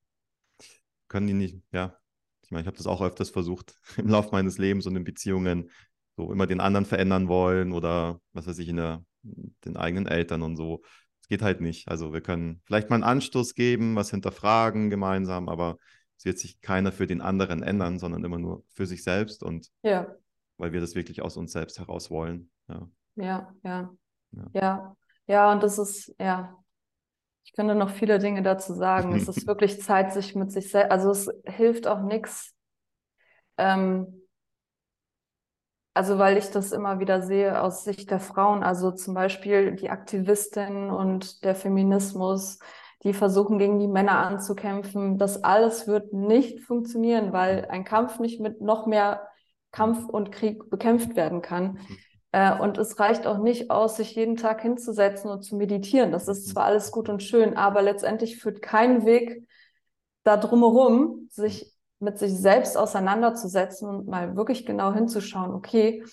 können 1.07 1.27
die 1.27 1.33
nicht, 1.33 1.61
ja, 1.71 1.97
ich 2.41 2.51
meine, 2.51 2.61
ich 2.61 2.67
habe 2.67 2.77
das 2.77 2.87
auch 2.87 3.01
öfters 3.01 3.29
versucht 3.29 3.75
im 3.97 4.07
Laufe 4.07 4.29
meines 4.31 4.57
Lebens 4.57 4.85
und 4.87 4.95
in 4.95 5.03
Beziehungen, 5.03 5.69
so 6.15 6.31
immer 6.31 6.47
den 6.47 6.59
anderen 6.59 6.85
verändern 6.85 7.27
wollen 7.27 7.71
oder 7.71 8.19
was 8.33 8.47
weiß 8.47 8.57
ich, 8.59 8.69
in 8.69 8.77
der, 8.77 9.05
den 9.21 9.77
eigenen 9.77 10.07
Eltern 10.07 10.41
und 10.41 10.55
so. 10.55 10.81
Es 11.21 11.27
geht 11.27 11.41
halt 11.41 11.61
nicht. 11.61 11.87
Also 11.89 12.11
wir 12.11 12.21
können 12.21 12.61
vielleicht 12.65 12.89
mal 12.89 12.95
einen 12.95 13.03
Anstoß 13.03 13.53
geben, 13.53 13.95
was 13.95 14.09
hinterfragen 14.09 14.89
gemeinsam, 14.89 15.47
aber 15.47 15.77
es 16.17 16.25
wird 16.25 16.39
sich 16.39 16.59
keiner 16.61 16.91
für 16.91 17.05
den 17.05 17.21
anderen 17.21 17.61
ändern, 17.61 17.99
sondern 17.99 18.23
immer 18.23 18.39
nur 18.39 18.63
für 18.73 18.87
sich 18.87 19.03
selbst 19.03 19.43
und 19.43 19.69
ja. 19.83 20.07
weil 20.57 20.73
wir 20.73 20.81
das 20.81 20.95
wirklich 20.95 21.21
aus 21.21 21.37
uns 21.37 21.51
selbst 21.51 21.77
heraus 21.77 22.09
wollen. 22.09 22.49
Ja. 22.67 22.89
Ja, 23.15 23.55
ja, 23.63 23.95
ja. 24.31 24.49
Ja, 24.53 24.97
ja 25.27 25.51
und 25.51 25.61
das 25.61 25.77
ist, 25.77 26.15
ja, 26.19 26.57
ich 27.47 27.53
könnte 27.53 27.75
noch 27.75 27.89
viele 27.91 28.19
Dinge 28.19 28.43
dazu 28.43 28.73
sagen. 28.73 29.15
es 29.15 29.29
ist 29.29 29.47
wirklich 29.47 29.81
Zeit, 29.81 30.11
sich 30.11 30.35
mit 30.35 30.51
sich 30.51 30.69
selbst, 30.69 30.91
also 30.91 31.11
es 31.11 31.29
hilft 31.45 31.87
auch 31.87 32.01
nichts. 32.01 32.53
Ähm, 33.57 34.21
also 35.93 36.19
weil 36.19 36.37
ich 36.37 36.51
das 36.51 36.73
immer 36.73 36.99
wieder 36.99 37.21
sehe 37.21 37.59
aus 37.61 37.85
Sicht 37.85 38.11
der 38.11 38.19
Frauen, 38.19 38.63
also 38.63 38.91
zum 38.91 39.13
Beispiel 39.13 39.75
die 39.77 39.89
Aktivistinnen 39.89 40.91
und 40.91 41.43
der 41.45 41.55
Feminismus, 41.55 42.59
die 43.03 43.13
versuchen 43.13 43.59
gegen 43.59 43.79
die 43.79 43.87
Männer 43.87 44.19
anzukämpfen. 44.19 45.17
Das 45.17 45.43
alles 45.45 45.87
wird 45.87 46.11
nicht 46.11 46.59
funktionieren, 46.59 47.31
weil 47.31 47.65
ein 47.69 47.85
Kampf 47.85 48.19
nicht 48.19 48.41
mit 48.41 48.59
noch 48.59 48.85
mehr 48.85 49.25
Kampf 49.71 50.05
und 50.05 50.33
Krieg 50.33 50.69
bekämpft 50.69 51.15
werden 51.15 51.41
kann. 51.41 51.73
Mhm. 51.73 51.97
Äh, 52.37 52.59
und 52.59 52.77
es 52.77 52.99
reicht 52.99 53.25
auch 53.25 53.39
nicht 53.39 53.71
aus, 53.71 53.97
sich 53.97 54.13
jeden 54.13 54.35
Tag 54.35 54.61
hinzusetzen 54.61 55.31
und 55.31 55.41
zu 55.41 55.55
meditieren. 55.55 56.11
Das 56.11 56.27
ist 56.27 56.47
zwar 56.49 56.65
alles 56.65 56.91
gut 56.91 57.09
und 57.09 57.23
schön, 57.23 57.57
aber 57.57 57.81
letztendlich 57.81 58.37
führt 58.37 58.61
kein 58.61 59.05
Weg 59.05 59.47
da 60.23 60.37
drumherum, 60.37 61.27
sich 61.31 61.73
mit 61.99 62.19
sich 62.19 62.37
selbst 62.37 62.77
auseinanderzusetzen 62.77 63.89
und 63.89 64.07
mal 64.07 64.35
wirklich 64.35 64.67
genau 64.67 64.93
hinzuschauen, 64.93 65.51
okay, 65.51 66.03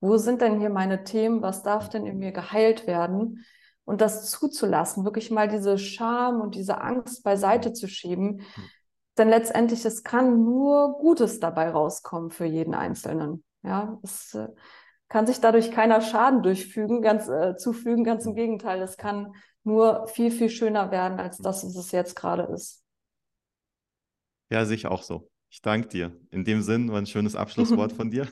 wo 0.00 0.18
sind 0.18 0.42
denn 0.42 0.60
hier 0.60 0.68
meine 0.68 1.02
Themen? 1.04 1.40
Was 1.40 1.62
darf 1.62 1.88
denn 1.88 2.04
in 2.04 2.18
mir 2.18 2.32
geheilt 2.32 2.86
werden? 2.86 3.46
Und 3.86 4.02
das 4.02 4.30
zuzulassen, 4.30 5.04
wirklich 5.04 5.30
mal 5.30 5.48
diese 5.48 5.78
Scham 5.78 6.42
und 6.42 6.56
diese 6.56 6.82
Angst 6.82 7.24
beiseite 7.24 7.72
zu 7.72 7.88
schieben. 7.88 8.42
Denn 9.16 9.30
letztendlich, 9.30 9.84
es 9.86 10.02
kann 10.02 10.44
nur 10.44 10.98
Gutes 10.98 11.40
dabei 11.40 11.70
rauskommen 11.70 12.30
für 12.30 12.44
jeden 12.44 12.74
Einzelnen. 12.74 13.44
Ja, 13.62 13.98
es, 14.02 14.34
äh, 14.34 14.48
kann 15.10 15.26
sich 15.26 15.40
dadurch 15.40 15.72
keiner 15.72 16.00
Schaden 16.00 16.42
durchfügen, 16.42 17.02
ganz 17.02 17.28
äh, 17.28 17.56
zufügen, 17.56 18.04
ganz 18.04 18.24
im 18.24 18.34
Gegenteil. 18.34 18.80
Es 18.80 18.96
kann 18.96 19.34
nur 19.64 20.06
viel, 20.06 20.30
viel 20.30 20.48
schöner 20.48 20.90
werden, 20.90 21.18
als 21.18 21.36
das, 21.38 21.64
was 21.64 21.76
es 21.76 21.90
jetzt 21.90 22.14
gerade 22.14 22.44
ist. 22.44 22.82
Ja, 24.50 24.64
sehe 24.64 24.76
ich 24.76 24.86
auch 24.86 25.02
so. 25.02 25.28
Ich 25.50 25.60
danke 25.62 25.88
dir. 25.88 26.16
In 26.30 26.44
dem 26.44 26.62
Sinn 26.62 26.90
war 26.90 26.98
ein 26.98 27.06
schönes 27.06 27.34
Abschlusswort 27.34 27.92
von 27.96 28.10
dir. 28.10 28.28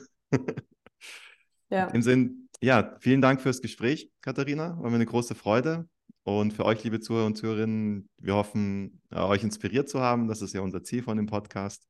ja. 1.69 1.87
In 1.87 1.93
dem 1.93 2.01
Sinn, 2.01 2.49
ja, 2.61 2.95
vielen 2.99 3.21
Dank 3.21 3.41
fürs 3.41 3.61
Gespräch, 3.61 4.09
Katharina. 4.21 4.77
War 4.79 4.89
mir 4.89 4.95
eine 4.95 5.05
große 5.05 5.35
Freude. 5.35 5.87
Und 6.23 6.53
für 6.53 6.63
euch, 6.63 6.81
liebe 6.85 7.01
Zuhörer 7.01 7.25
und 7.25 7.35
Zuhörerinnen, 7.35 8.09
wir 8.19 8.35
hoffen, 8.35 9.01
äh, 9.11 9.19
euch 9.19 9.43
inspiriert 9.43 9.89
zu 9.89 9.99
haben. 9.99 10.29
Das 10.29 10.41
ist 10.41 10.53
ja 10.53 10.61
unser 10.61 10.81
Ziel 10.81 11.03
von 11.03 11.17
dem 11.17 11.25
Podcast. 11.25 11.85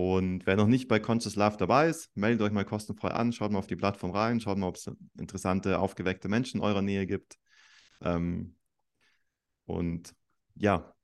Und 0.00 0.46
wer 0.46 0.56
noch 0.56 0.66
nicht 0.66 0.88
bei 0.88 0.98
Conscious 0.98 1.36
Love 1.36 1.58
dabei 1.58 1.88
ist, 1.88 2.10
meldet 2.16 2.40
euch 2.40 2.52
mal 2.52 2.64
kostenfrei 2.64 3.10
an, 3.10 3.34
schaut 3.34 3.52
mal 3.52 3.58
auf 3.58 3.66
die 3.66 3.76
Plattform 3.76 4.12
rein, 4.12 4.40
schaut 4.40 4.56
mal, 4.56 4.68
ob 4.68 4.76
es 4.76 4.90
interessante, 5.18 5.78
aufgeweckte 5.78 6.30
Menschen 6.30 6.60
in 6.60 6.64
eurer 6.64 6.80
Nähe 6.80 7.06
gibt. 7.06 7.36
Ähm, 8.00 8.56
und 9.66 10.14
ja, 10.54 10.94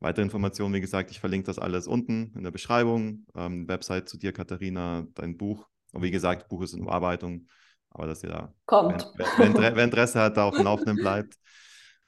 weitere 0.00 0.22
Informationen, 0.22 0.72
wie 0.72 0.80
gesagt, 0.80 1.10
ich 1.10 1.20
verlinke 1.20 1.44
das 1.44 1.58
alles 1.58 1.86
unten 1.86 2.32
in 2.34 2.44
der 2.44 2.50
Beschreibung. 2.50 3.26
Ähm, 3.34 3.68
Website 3.68 4.08
zu 4.08 4.16
dir, 4.16 4.32
Katharina, 4.32 5.06
dein 5.14 5.36
Buch. 5.36 5.68
Und 5.92 6.02
wie 6.02 6.10
gesagt, 6.10 6.48
Buch 6.48 6.62
ist 6.62 6.72
in 6.72 6.86
Bearbeitung, 6.86 7.46
aber 7.90 8.06
dass 8.06 8.22
ihr 8.22 8.30
da, 8.30 8.54
Kommt. 8.64 9.06
Wer, 9.16 9.26
wer, 9.36 9.76
wer 9.76 9.84
Interesse 9.84 10.18
hat, 10.20 10.38
da 10.38 10.44
auf 10.44 10.56
dem 10.56 10.64
Laufenden 10.64 10.96
bleibt. 10.96 11.34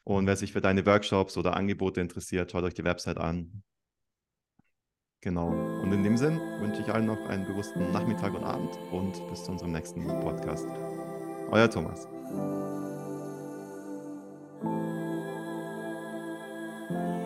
Und 0.05 0.27
wer 0.27 0.37
sich 0.37 0.55
für 0.55 0.63
deine 0.63 0.87
Workshops 0.87 1.37
oder 1.37 1.57
Angebote 1.57 2.01
interessiert, 2.01 2.53
schaut 2.53 2.65
euch 2.65 2.75
die 2.75 2.85
Website 2.85 3.19
an. 3.19 3.63
Genau. 5.23 5.49
Und 5.83 5.93
in 5.93 6.03
dem 6.03 6.17
Sinn 6.17 6.41
wünsche 6.61 6.81
ich 6.81 6.93
allen 6.93 7.07
noch 7.07 7.29
einen 7.29 7.45
bewussten 7.47 7.93
Nachmittag 7.93 8.35
und 8.35 8.45
Abend 8.45 8.79
und 8.91 9.29
bis 9.29 9.45
zu 9.45 9.53
unserem 9.53 9.73
nächsten 9.73 10.07
Podcast. 10.07 10.67
Euer 11.51 11.69
Thomas. 11.69 12.09
Thank 16.91 17.15
you. 17.15 17.20